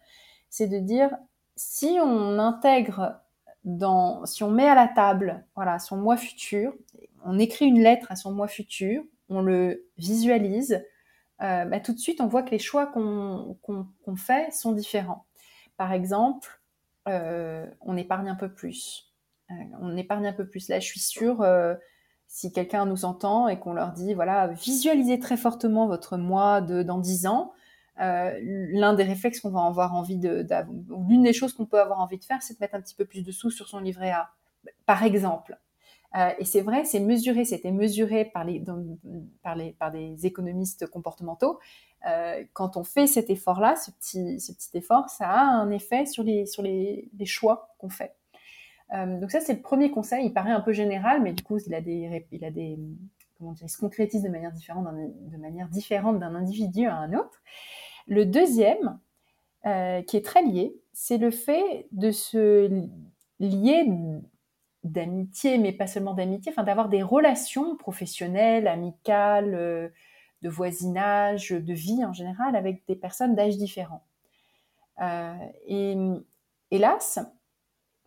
c'est 0.48 0.68
de 0.68 0.78
dire 0.78 1.16
si 1.56 1.98
on 2.02 2.38
intègre 2.38 3.20
dans, 3.64 4.24
si 4.26 4.42
on 4.44 4.50
met 4.50 4.68
à 4.68 4.74
la 4.74 4.88
table, 4.88 5.44
voilà, 5.54 5.78
son 5.78 5.96
moi 5.96 6.16
futur, 6.16 6.72
on 7.24 7.38
écrit 7.38 7.66
une 7.66 7.80
lettre 7.80 8.10
à 8.10 8.16
son 8.16 8.32
moi 8.32 8.48
futur, 8.48 9.02
on 9.28 9.42
le 9.42 9.86
visualise, 9.98 10.84
euh, 11.42 11.64
bah, 11.64 11.80
tout 11.80 11.92
de 11.92 11.98
suite 11.98 12.20
on 12.20 12.26
voit 12.26 12.42
que 12.42 12.50
les 12.50 12.58
choix 12.58 12.86
qu'on 12.86 14.16
fait 14.16 14.52
sont 14.52 14.72
différents. 14.72 15.26
Par 15.76 15.92
exemple, 15.92 16.60
euh, 17.08 17.66
on 17.80 17.96
épargne 17.96 18.28
un 18.28 18.34
peu 18.34 18.52
plus 18.52 19.07
euh, 19.07 19.07
on 19.80 19.96
épargne 19.96 20.26
un 20.26 20.32
peu 20.32 20.46
plus. 20.46 20.68
Là, 20.68 20.80
je 20.80 20.86
suis 20.86 21.00
sûre, 21.00 21.42
euh, 21.42 21.74
si 22.26 22.52
quelqu'un 22.52 22.86
nous 22.86 23.04
entend 23.04 23.48
et 23.48 23.58
qu'on 23.58 23.72
leur 23.72 23.92
dit, 23.92 24.14
voilà, 24.14 24.48
visualisez 24.48 25.18
très 25.18 25.36
fortement 25.36 25.86
votre 25.86 26.16
moi 26.16 26.60
dans 26.60 26.98
10 26.98 27.26
ans, 27.26 27.52
euh, 28.00 28.38
l'un 28.42 28.94
des 28.94 29.04
réflexes 29.04 29.40
qu'on 29.40 29.50
va 29.50 29.64
avoir 29.64 29.94
envie 29.94 30.18
de, 30.18 30.46
l'une 31.08 31.22
des 31.22 31.32
choses 31.32 31.52
qu'on 31.52 31.66
peut 31.66 31.80
avoir 31.80 32.00
envie 32.00 32.18
de 32.18 32.24
faire, 32.24 32.42
c'est 32.42 32.54
de 32.54 32.58
mettre 32.60 32.74
un 32.74 32.80
petit 32.80 32.94
peu 32.94 33.04
plus 33.04 33.22
de 33.22 33.32
sous 33.32 33.50
sur 33.50 33.68
son 33.68 33.80
livret 33.80 34.10
A, 34.10 34.30
par 34.86 35.02
exemple. 35.02 35.58
et 36.38 36.44
c'est 36.44 36.60
vrai, 36.60 36.84
c'est 36.84 37.00
mesuré, 37.00 37.44
c'était 37.44 37.72
mesuré 37.72 38.24
par, 38.26 38.44
les, 38.44 38.62
des 39.92 40.26
économistes 40.26 40.86
comportementaux. 40.86 41.58
quand 42.52 42.76
on 42.76 42.84
fait 42.84 43.06
cet 43.06 43.30
effort-là, 43.30 43.74
ce 43.76 43.90
petit, 43.90 44.38
ce 44.38 44.52
petit 44.52 44.76
effort, 44.76 45.08
ça 45.08 45.28
a 45.28 45.40
un 45.40 45.70
effet 45.70 46.06
sur 46.06 46.22
les 46.22 47.26
choix 47.26 47.74
qu'on 47.78 47.88
fait. 47.88 48.17
Euh, 48.94 49.20
donc 49.20 49.30
ça, 49.30 49.40
c'est 49.40 49.54
le 49.54 49.62
premier 49.62 49.90
conseil. 49.90 50.26
Il 50.26 50.32
paraît 50.32 50.52
un 50.52 50.60
peu 50.60 50.72
général, 50.72 51.22
mais 51.22 51.32
du 51.32 51.42
coup, 51.42 51.58
il 51.58 51.74
a 51.74 51.80
des, 51.80 52.26
il 52.32 52.44
a 52.44 52.50
des, 52.50 52.78
comment 53.38 53.52
dire, 53.52 53.66
il 53.66 53.70
se 53.70 53.78
concrétise 53.78 54.22
de 54.22 54.28
manière 54.28 54.52
différente, 54.52 54.86
de 54.86 55.36
manière 55.36 55.68
différente 55.68 56.18
d'un 56.18 56.34
individu 56.34 56.86
à 56.86 56.96
un 56.96 57.12
autre. 57.12 57.42
Le 58.06 58.24
deuxième, 58.24 58.98
euh, 59.66 60.02
qui 60.02 60.16
est 60.16 60.24
très 60.24 60.42
lié, 60.42 60.74
c'est 60.92 61.18
le 61.18 61.30
fait 61.30 61.86
de 61.92 62.10
se 62.10 62.86
lier 63.40 63.86
d'amitié, 64.84 65.58
mais 65.58 65.72
pas 65.72 65.86
seulement 65.86 66.14
d'amitié, 66.14 66.50
enfin 66.52 66.64
d'avoir 66.64 66.88
des 66.88 67.02
relations 67.02 67.76
professionnelles, 67.76 68.66
amicales, 68.66 69.54
euh, 69.54 69.88
de 70.42 70.48
voisinage, 70.48 71.50
de 71.50 71.74
vie 71.74 72.04
en 72.04 72.12
général, 72.12 72.54
avec 72.56 72.86
des 72.86 72.94
personnes 72.96 73.34
d'âge 73.34 73.56
différents. 73.56 74.04
et 75.66 75.96
hélas, 76.70 77.20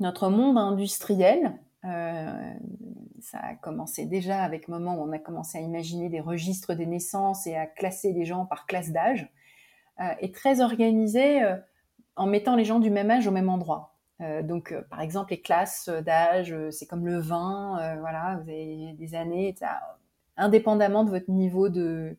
notre 0.02 0.30
monde 0.30 0.58
industriel, 0.58 1.58
euh, 1.86 2.54
ça 3.22 3.40
a 3.40 3.56
commencé 3.56 4.06
déjà 4.06 4.44
avec 4.44 4.68
le 4.68 4.74
moment 4.74 4.96
où 4.96 5.08
on 5.08 5.12
a 5.12 5.20
commencé 5.20 5.58
à 5.58 5.62
imaginer 5.62 6.10
des 6.10 6.20
registres 6.20 6.74
des 6.74 6.86
naissances 6.86 7.48
et 7.48 7.56
à 7.56 7.66
classer 7.68 8.12
les 8.12 8.26
gens 8.26 8.46
par 8.46 8.66
classe 8.66 8.92
d'âge, 8.92 9.32
est 10.20 10.34
très 10.34 10.62
organisé 10.62 11.42
en 12.16 12.26
mettant 12.26 12.56
les 12.56 12.66
gens 12.66 12.80
du 12.80 12.90
même 12.90 13.12
âge 13.12 13.28
au 13.28 13.32
même 13.32 13.50
endroit. 13.50 13.94
donc, 14.42 14.74
par 14.90 15.02
exemple, 15.02 15.30
les 15.30 15.42
classes 15.42 15.90
d'âge, 15.90 16.56
c'est 16.72 16.88
comme 16.88 17.06
le 17.06 17.20
vin, 17.20 17.98
voilà, 18.00 18.40
vous 18.42 18.50
avez 18.50 18.94
des 18.94 19.14
années, 19.14 19.54
indépendamment 20.38 21.04
de 21.04 21.12
votre 21.12 21.30
niveau 21.30 21.70
de 21.70 22.18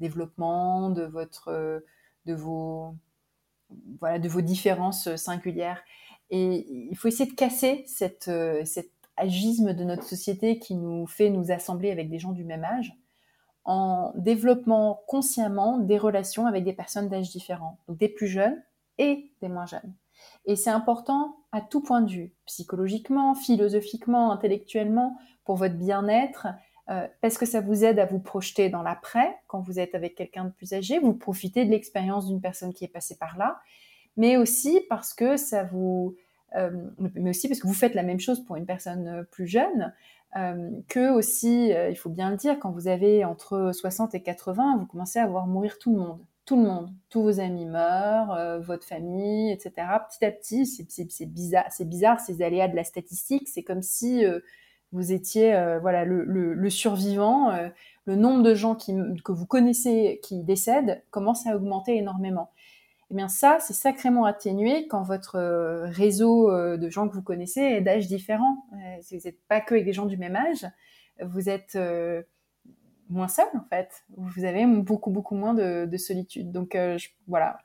développement, 0.00 0.88
de 0.88 1.02
votre, 1.02 1.82
de 2.24 2.34
vos, 2.34 2.94
voilà, 4.00 4.18
de 4.18 4.28
vos 4.28 4.40
différences 4.40 5.14
singulières. 5.16 5.82
Et 6.30 6.66
il 6.90 6.96
faut 6.96 7.08
essayer 7.08 7.30
de 7.30 7.34
casser 7.34 7.86
euh, 8.28 8.64
cet 8.64 8.92
agisme 9.16 9.72
de 9.72 9.84
notre 9.84 10.04
société 10.04 10.58
qui 10.58 10.74
nous 10.74 11.06
fait 11.06 11.30
nous 11.30 11.50
assembler 11.50 11.90
avec 11.90 12.10
des 12.10 12.18
gens 12.18 12.32
du 12.32 12.44
même 12.44 12.64
âge 12.64 12.92
en 13.64 14.12
développant 14.16 15.02
consciemment 15.06 15.78
des 15.78 15.98
relations 15.98 16.46
avec 16.46 16.64
des 16.64 16.72
personnes 16.72 17.08
d'âge 17.08 17.30
différents, 17.30 17.78
donc 17.86 17.98
des 17.98 18.08
plus 18.08 18.26
jeunes 18.26 18.62
et 18.96 19.30
des 19.42 19.48
moins 19.48 19.66
jeunes. 19.66 19.94
Et 20.46 20.56
c'est 20.56 20.70
important 20.70 21.36
à 21.52 21.60
tout 21.60 21.82
point 21.82 22.00
de 22.00 22.10
vue, 22.10 22.32
psychologiquement, 22.46 23.34
philosophiquement, 23.34 24.32
intellectuellement, 24.32 25.18
pour 25.44 25.56
votre 25.56 25.74
bien-être, 25.74 26.48
euh, 26.88 27.06
parce 27.20 27.36
que 27.36 27.44
ça 27.44 27.60
vous 27.60 27.84
aide 27.84 27.98
à 27.98 28.06
vous 28.06 28.18
projeter 28.18 28.70
dans 28.70 28.82
l'après, 28.82 29.36
quand 29.46 29.60
vous 29.60 29.78
êtes 29.78 29.94
avec 29.94 30.14
quelqu'un 30.14 30.46
de 30.46 30.50
plus 30.50 30.72
âgé, 30.72 30.98
vous 30.98 31.12
profitez 31.12 31.66
de 31.66 31.70
l'expérience 31.70 32.26
d'une 32.26 32.40
personne 32.40 32.72
qui 32.72 32.84
est 32.84 32.88
passée 32.88 33.18
par 33.18 33.36
là, 33.36 33.60
mais 34.18 34.36
aussi 34.36 34.82
parce 34.90 35.14
que 35.14 35.38
ça 35.38 35.64
vous, 35.64 36.14
euh, 36.56 36.70
mais 36.98 37.30
aussi 37.30 37.48
parce 37.48 37.60
que 37.60 37.66
vous 37.66 37.72
faites 37.72 37.94
la 37.94 38.02
même 38.02 38.20
chose 38.20 38.44
pour 38.44 38.56
une 38.56 38.66
personne 38.66 39.06
euh, 39.06 39.22
plus 39.22 39.46
jeune, 39.46 39.94
euh, 40.36 40.70
que 40.88 41.10
aussi, 41.10 41.70
il 41.70 41.96
faut 41.96 42.10
bien 42.10 42.30
le 42.30 42.36
dire, 42.36 42.58
quand 42.58 42.70
vous 42.70 42.86
avez 42.88 43.24
entre 43.24 43.70
60 43.72 44.14
et 44.14 44.22
80, 44.22 44.76
vous 44.78 44.86
commencez 44.86 45.18
à 45.18 45.26
voir 45.26 45.46
mourir 45.46 45.78
tout 45.78 45.94
le 45.94 46.00
monde, 46.00 46.20
tout 46.44 46.56
le 46.56 46.64
monde, 46.64 46.90
tous 47.08 47.22
vos 47.22 47.40
amis 47.40 47.64
meurent, 47.64 48.60
votre 48.60 48.86
famille, 48.86 49.50
etc. 49.52 49.72
Petit 50.10 50.24
à 50.26 50.30
petit, 50.30 50.66
c'est 50.66 51.26
bizarre, 51.26 51.64
c'est 51.70 51.88
bizarre 51.88 52.20
ces 52.20 52.42
aléas 52.42 52.68
de 52.68 52.76
la 52.76 52.84
statistique. 52.84 53.48
C'est 53.48 53.62
comme 53.62 53.80
si 53.80 54.22
vous 54.92 55.12
étiez, 55.12 55.52
voilà, 55.80 56.04
le, 56.04 56.24
le, 56.24 56.70
survivant. 56.70 57.50
le 58.04 58.14
nombre 58.14 58.42
de 58.42 58.54
gens 58.54 58.74
qui, 58.74 58.94
que 59.24 59.32
vous 59.32 59.46
connaissez 59.46 60.20
qui 60.22 60.42
décèdent 60.42 61.02
commence 61.10 61.46
à 61.46 61.56
augmenter 61.56 61.96
énormément 61.96 62.50
eh 63.10 63.14
bien 63.14 63.28
ça, 63.28 63.58
c'est 63.60 63.72
sacrément 63.72 64.26
atténué 64.26 64.86
quand 64.86 65.02
votre 65.02 65.36
euh, 65.36 65.86
réseau 65.86 66.50
euh, 66.50 66.76
de 66.76 66.90
gens 66.90 67.08
que 67.08 67.14
vous 67.14 67.22
connaissez 67.22 67.60
est 67.60 67.80
d'âge 67.80 68.06
différent. 68.06 68.66
Euh, 68.74 68.98
si 69.00 69.16
vous 69.16 69.24
n'êtes 69.24 69.40
pas 69.48 69.60
que 69.60 69.74
avec 69.74 69.86
des 69.86 69.94
gens 69.94 70.04
du 70.04 70.18
même 70.18 70.36
âge, 70.36 70.66
vous 71.24 71.48
êtes 71.48 71.76
moins 73.08 73.28
seul 73.28 73.48
en 73.54 73.64
fait. 73.70 74.04
Vous 74.16 74.44
avez 74.44 74.66
beaucoup 74.66 75.10
beaucoup 75.10 75.34
moins 75.34 75.54
de, 75.54 75.96
solitude. 75.96 76.52
Donc 76.52 76.76
voilà, 77.26 77.58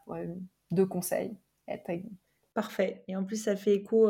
deux 0.72 0.88
conseils. 0.88 1.38
Parfait. 2.56 3.04
Et 3.08 3.16
en 3.16 3.24
plus, 3.24 3.44
ça 3.44 3.56
fait 3.56 3.76
écho 3.76 4.10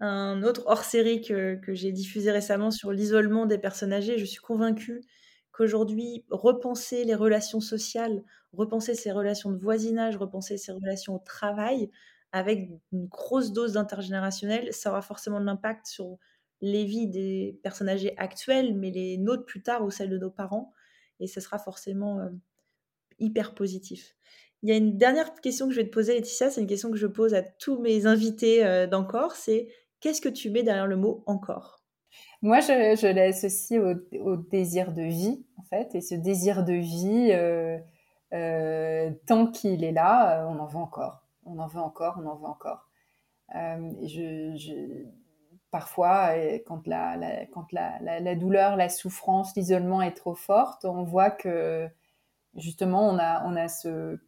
à 0.00 0.06
un 0.06 0.42
autre 0.42 0.64
hors-série 0.66 1.20
que, 1.20 1.54
que 1.56 1.72
j'ai 1.72 1.92
diffusé 1.92 2.32
récemment 2.32 2.72
sur 2.72 2.90
l'isolement 2.90 3.46
des 3.46 3.58
personnes 3.58 3.92
âgées. 3.92 4.18
Je 4.18 4.24
suis 4.24 4.40
convaincue 4.40 5.02
qu'aujourd'hui, 5.52 6.24
repenser 6.30 7.04
les 7.04 7.14
relations 7.14 7.60
sociales, 7.60 8.24
repenser 8.56 8.94
ses 8.94 9.12
relations 9.12 9.50
de 9.50 9.58
voisinage, 9.58 10.16
repenser 10.16 10.56
ses 10.56 10.72
relations 10.72 11.16
au 11.16 11.18
travail, 11.18 11.90
avec 12.32 12.68
une 12.92 13.06
grosse 13.06 13.52
dose 13.52 13.74
d'intergénérationnel, 13.74 14.72
ça 14.72 14.90
aura 14.90 15.02
forcément 15.02 15.40
de 15.40 15.46
l'impact 15.46 15.86
sur 15.86 16.18
les 16.60 16.84
vies 16.84 17.06
des 17.06 17.60
personnes 17.62 17.88
âgées 17.88 18.14
actuelles, 18.16 18.74
mais 18.74 18.90
les 18.90 19.18
nôtres 19.18 19.44
plus 19.44 19.62
tard 19.62 19.84
ou 19.84 19.90
celles 19.90 20.10
de 20.10 20.18
nos 20.18 20.30
parents. 20.30 20.72
Et 21.20 21.26
ce 21.26 21.40
sera 21.40 21.58
forcément 21.58 22.20
euh, 22.20 22.30
hyper 23.18 23.54
positif. 23.54 24.16
Il 24.62 24.70
y 24.70 24.72
a 24.72 24.76
une 24.76 24.96
dernière 24.96 25.32
question 25.34 25.68
que 25.68 25.74
je 25.74 25.80
vais 25.80 25.86
te 25.86 25.92
poser, 25.92 26.14
Laetitia, 26.14 26.50
c'est 26.50 26.60
une 26.60 26.66
question 26.66 26.90
que 26.90 26.96
je 26.96 27.06
pose 27.06 27.34
à 27.34 27.42
tous 27.42 27.78
mes 27.78 28.06
invités 28.06 28.64
euh, 28.64 28.86
d'encore, 28.86 29.36
c'est 29.36 29.68
qu'est-ce 30.00 30.20
que 30.20 30.28
tu 30.28 30.50
mets 30.50 30.62
derrière 30.62 30.86
le 30.86 30.96
mot 30.96 31.22
encore? 31.26 31.84
Moi, 32.42 32.60
je, 32.60 33.12
l'associe 33.12 33.80
au, 34.20 34.36
désir 34.36 34.92
de 34.92 35.02
vie, 35.02 35.44
en 35.56 35.62
fait. 35.64 35.94
Et 35.94 36.00
ce 36.00 36.14
désir 36.14 36.64
de 36.64 36.74
vie, 36.74 37.30
euh, 37.32 37.78
tant 38.30 39.46
qu'il 39.46 39.84
est 39.84 39.92
là, 39.92 40.40
euh, 40.40 40.46
on 40.46 40.58
en 40.58 40.66
veut 40.66 40.78
encore. 40.78 41.22
On 41.46 41.58
en 41.58 41.66
veut 41.66 41.80
encore, 41.80 42.20
on 42.22 42.26
en 42.26 42.36
veut 42.36 42.46
encore. 42.46 42.88
je, 43.52 45.04
parfois, 45.70 46.30
quand, 46.66 46.86
la, 46.86 48.34
douleur, 48.34 48.76
la 48.76 48.88
souffrance, 48.88 49.54
l'isolement 49.56 50.02
est 50.02 50.14
trop 50.14 50.34
forte, 50.34 50.84
on 50.84 51.04
voit 51.04 51.30
que 51.30 51.88
justement, 52.56 53.08
on 53.08 53.18
a, 53.18 53.44
on 53.44 53.56
a 53.56 53.68
ce 53.68 54.18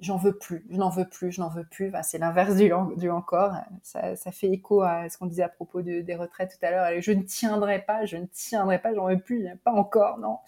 j'en 0.00 0.16
veux 0.16 0.36
plus, 0.36 0.64
je 0.70 0.76
n'en 0.76 0.90
veux 0.90 1.08
plus, 1.08 1.32
je 1.32 1.40
n'en 1.40 1.48
veux 1.48 1.64
plus. 1.64 1.92
c'est 2.02 2.18
l'inverse 2.18 2.54
du, 2.56 3.10
encore. 3.10 3.54
Ça, 3.82 4.14
fait 4.32 4.48
écho 4.48 4.82
à 4.82 5.08
ce 5.08 5.18
qu'on 5.18 5.26
disait 5.26 5.42
à 5.42 5.48
propos 5.48 5.82
de, 5.82 6.00
des 6.00 6.14
retraites 6.14 6.56
tout 6.58 6.66
à 6.66 6.70
l'heure. 6.70 7.00
Je 7.00 7.12
ne 7.12 7.22
tiendrai 7.22 7.80
pas, 7.80 8.04
je 8.04 8.16
ne 8.16 8.26
tiendrai 8.26 8.80
pas, 8.80 8.94
j'en 8.94 9.06
veux 9.06 9.18
plus, 9.18 9.46
pas 9.64 9.72
encore, 9.72 10.18
non. 10.18 10.38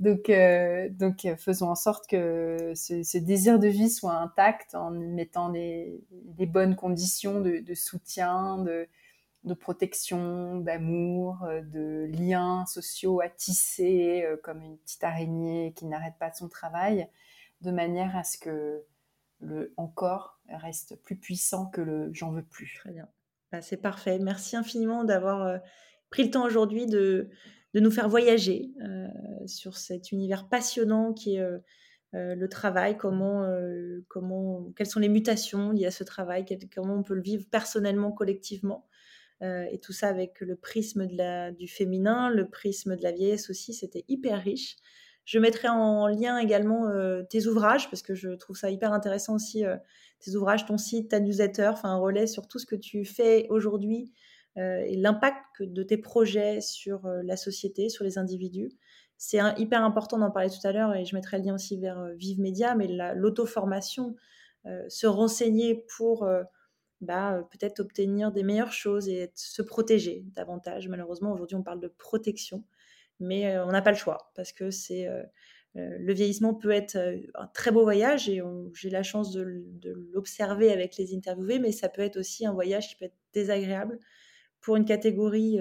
Donc, 0.00 0.28
euh, 0.28 0.88
donc 0.90 1.26
faisons 1.38 1.68
en 1.68 1.74
sorte 1.74 2.08
que 2.08 2.72
ce, 2.74 3.18
désir 3.18 3.58
de 3.58 3.68
vie 3.68 3.90
soit 3.90 4.16
intact 4.16 4.74
en 4.74 4.90
mettant 4.90 5.50
des 5.50 6.02
bonnes 6.46 6.74
conditions 6.74 7.40
de, 7.40 7.74
soutien, 7.74 8.58
de, 8.58 9.54
protection, 9.54 10.58
d'amour, 10.58 11.46
de 11.72 12.10
liens 12.18 12.66
sociaux 12.66 13.20
à 13.20 13.28
tisser 13.28 14.24
euh, 14.24 14.36
comme 14.42 14.62
une 14.62 14.78
petite 14.78 15.04
araignée 15.04 15.72
qui 15.76 15.86
n'arrête 15.86 16.14
pas 16.18 16.32
son 16.32 16.48
travail 16.48 17.08
de 17.60 17.70
manière 17.70 18.16
à 18.16 18.24
ce 18.24 18.36
que 18.36 18.82
le 19.40 19.72
encore 19.76 20.40
reste 20.48 20.96
plus 21.02 21.16
puissant 21.16 21.66
que 21.66 21.80
le 21.80 22.12
j'en 22.12 22.30
veux 22.30 22.44
plus. 22.44 22.74
Très 22.80 22.92
bien. 22.92 23.08
Bah, 23.52 23.62
c'est 23.62 23.76
parfait. 23.76 24.18
Merci 24.18 24.56
infiniment 24.56 25.04
d'avoir 25.04 25.42
euh, 25.42 25.58
pris 26.10 26.24
le 26.24 26.30
temps 26.30 26.44
aujourd'hui 26.44 26.86
de, 26.86 27.30
de, 27.74 27.80
nous 27.80 27.90
faire 27.90 28.08
voyager 28.08 28.72
euh, 28.82 29.08
sur 29.46 29.76
cet 29.76 30.12
univers 30.12 30.48
passionnant 30.48 31.12
qui 31.12 31.36
est 31.36 31.40
euh, 31.40 31.58
le 32.12 32.48
travail, 32.48 32.96
comment, 32.96 33.44
comment, 34.06 34.70
quelles 34.76 34.86
sont 34.86 35.00
les 35.00 35.08
mutations 35.08 35.72
liées 35.72 35.86
à 35.86 35.90
ce 35.90 36.04
travail, 36.04 36.44
comment 36.72 36.94
on 36.94 37.02
peut 37.02 37.14
le 37.14 37.22
vivre 37.22 37.44
personnellement, 37.50 38.12
collectivement. 38.12 38.86
et 39.42 39.80
tout 39.82 39.92
ça 39.92 40.08
avec 40.08 40.40
le 40.40 40.54
prisme 40.54 41.08
du 41.58 41.66
féminin, 41.66 42.30
le 42.30 42.48
prisme 42.48 42.94
de 42.96 43.02
la 43.02 43.10
vieillesse 43.10 43.50
aussi, 43.50 43.74
c'était 43.74 44.04
hyper 44.06 44.40
riche. 44.40 44.76
Je 45.24 45.38
mettrai 45.38 45.68
en 45.68 46.06
lien 46.06 46.38
également 46.38 46.88
euh, 46.88 47.22
tes 47.22 47.46
ouvrages 47.46 47.88
parce 47.88 48.02
que 48.02 48.14
je 48.14 48.30
trouve 48.30 48.56
ça 48.56 48.70
hyper 48.70 48.92
intéressant 48.92 49.34
aussi, 49.34 49.64
euh, 49.64 49.76
tes 50.20 50.36
ouvrages, 50.36 50.66
ton 50.66 50.76
site, 50.76 51.10
ta 51.10 51.20
newsletter, 51.20 51.68
enfin 51.72 51.90
un 51.90 51.96
relais 51.96 52.26
sur 52.26 52.46
tout 52.46 52.58
ce 52.58 52.66
que 52.66 52.76
tu 52.76 53.04
fais 53.06 53.46
aujourd'hui 53.48 54.12
euh, 54.12 54.18
et 54.56 54.96
l'impact 54.96 55.62
de 55.62 55.82
tes 55.82 55.96
projets 55.96 56.60
sur 56.60 57.08
la 57.24 57.36
société, 57.36 57.88
sur 57.88 58.04
les 58.04 58.18
individus. 58.18 58.70
C'est 59.16 59.40
hyper 59.58 59.82
important 59.84 60.18
d'en 60.18 60.30
parler 60.30 60.50
tout 60.50 60.66
à 60.66 60.72
l'heure 60.72 60.94
et 60.94 61.04
je 61.04 61.14
mettrai 61.16 61.38
le 61.38 61.44
lien 61.44 61.54
aussi 61.54 61.78
vers 61.78 62.08
Vive 62.16 62.40
Média, 62.40 62.74
mais 62.74 62.88
l'auto-formation, 63.14 64.14
se 64.88 65.06
renseigner 65.06 65.84
pour 65.96 66.28
bah, 67.00 67.46
peut-être 67.50 67.80
obtenir 67.80 68.30
des 68.30 68.44
meilleures 68.44 68.72
choses 68.72 69.08
et 69.08 69.32
se 69.34 69.62
protéger 69.62 70.24
davantage. 70.34 70.88
Malheureusement, 70.88 71.32
aujourd'hui, 71.32 71.56
on 71.56 71.62
parle 71.62 71.80
de 71.80 71.88
protection 71.88 72.64
mais 73.20 73.58
on 73.58 73.70
n'a 73.70 73.82
pas 73.82 73.90
le 73.90 73.96
choix 73.96 74.32
parce 74.34 74.52
que 74.52 74.70
c'est 74.70 75.08
le 75.74 76.12
vieillissement 76.12 76.54
peut 76.54 76.70
être 76.70 76.96
un 77.34 77.46
très 77.48 77.70
beau 77.70 77.82
voyage 77.82 78.28
et 78.28 78.40
j'ai 78.74 78.90
la 78.90 79.02
chance 79.02 79.32
de, 79.32 79.42
l'observer 80.12 80.72
avec 80.72 80.96
les 80.96 81.14
interviewés, 81.14 81.58
mais 81.58 81.72
ça 81.72 81.88
peut 81.88 82.02
être 82.02 82.16
aussi 82.16 82.46
un 82.46 82.52
voyage 82.52 82.88
qui 82.88 82.96
peut 82.96 83.06
être 83.06 83.18
désagréable 83.32 83.98
pour 84.64 84.76
une 84.76 84.84
catégorie 84.84 85.58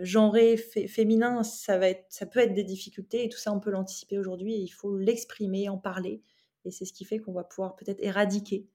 genrée 0.00 0.56
féminin. 0.56 1.42
Ça 1.42 1.78
va 1.78 1.88
être, 1.88 2.04
ça 2.08 2.26
peut 2.26 2.40
être 2.40 2.54
des 2.54 2.64
difficultés 2.64 3.24
et 3.24 3.28
tout 3.28 3.38
ça 3.38 3.52
on 3.52 3.60
peut 3.60 3.70
l'anticiper 3.70 4.18
aujourd'hui 4.18 4.54
et 4.54 4.60
il 4.60 4.68
faut 4.68 4.96
l'exprimer, 4.96 5.68
en 5.68 5.78
parler 5.78 6.22
et 6.64 6.70
c'est 6.70 6.84
ce 6.84 6.92
qui 6.92 7.04
fait 7.04 7.18
qu'on 7.18 7.32
va 7.32 7.44
pouvoir 7.44 7.76
peut-être 7.76 8.02
éradiquer 8.02 8.66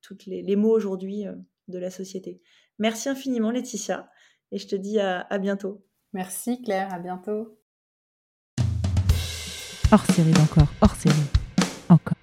tous 0.00 0.18
les, 0.26 0.42
les, 0.42 0.56
mots 0.56 0.70
aujourd'hui 0.70 1.24
de 1.66 1.78
la 1.78 1.90
société. 1.90 2.40
Merci 2.78 3.08
infiniment 3.08 3.50
Laetitia 3.50 4.08
et 4.52 4.58
je 4.58 4.68
te 4.68 4.76
dis 4.76 5.00
à 5.00 5.38
bientôt. 5.38 5.84
Merci 6.12 6.62
Claire, 6.62 6.92
à 6.92 6.98
bientôt. 6.98 7.58
Hors 9.90 10.04
série 10.04 10.32
d'encore, 10.32 10.68
hors 10.82 10.94
série. 10.94 11.16
Encore. 11.88 12.16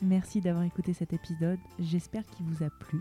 Merci 0.00 0.40
d'avoir 0.40 0.64
écouté 0.64 0.92
cet 0.92 1.12
épisode, 1.12 1.58
j'espère 1.78 2.24
qu'il 2.26 2.46
vous 2.46 2.64
a 2.64 2.70
plu. 2.70 3.00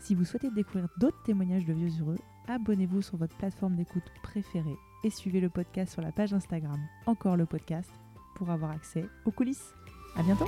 Si 0.00 0.14
vous 0.14 0.24
souhaitez 0.24 0.50
découvrir 0.50 0.88
d'autres 0.98 1.22
témoignages 1.22 1.66
de 1.66 1.74
vieux 1.74 1.90
heureux, 2.00 2.18
abonnez-vous 2.48 3.02
sur 3.02 3.16
votre 3.18 3.36
plateforme 3.36 3.76
d'écoute 3.76 4.02
préférée 4.22 4.76
et 5.04 5.10
suivez 5.10 5.40
le 5.40 5.50
podcast 5.50 5.92
sur 5.92 6.02
la 6.02 6.10
page 6.10 6.32
Instagram 6.32 6.80
Encore 7.06 7.36
le 7.36 7.46
podcast 7.46 7.90
pour 8.34 8.50
avoir 8.50 8.70
accès 8.70 9.04
aux 9.26 9.30
coulisses. 9.30 9.74
À 10.16 10.22
bientôt! 10.22 10.46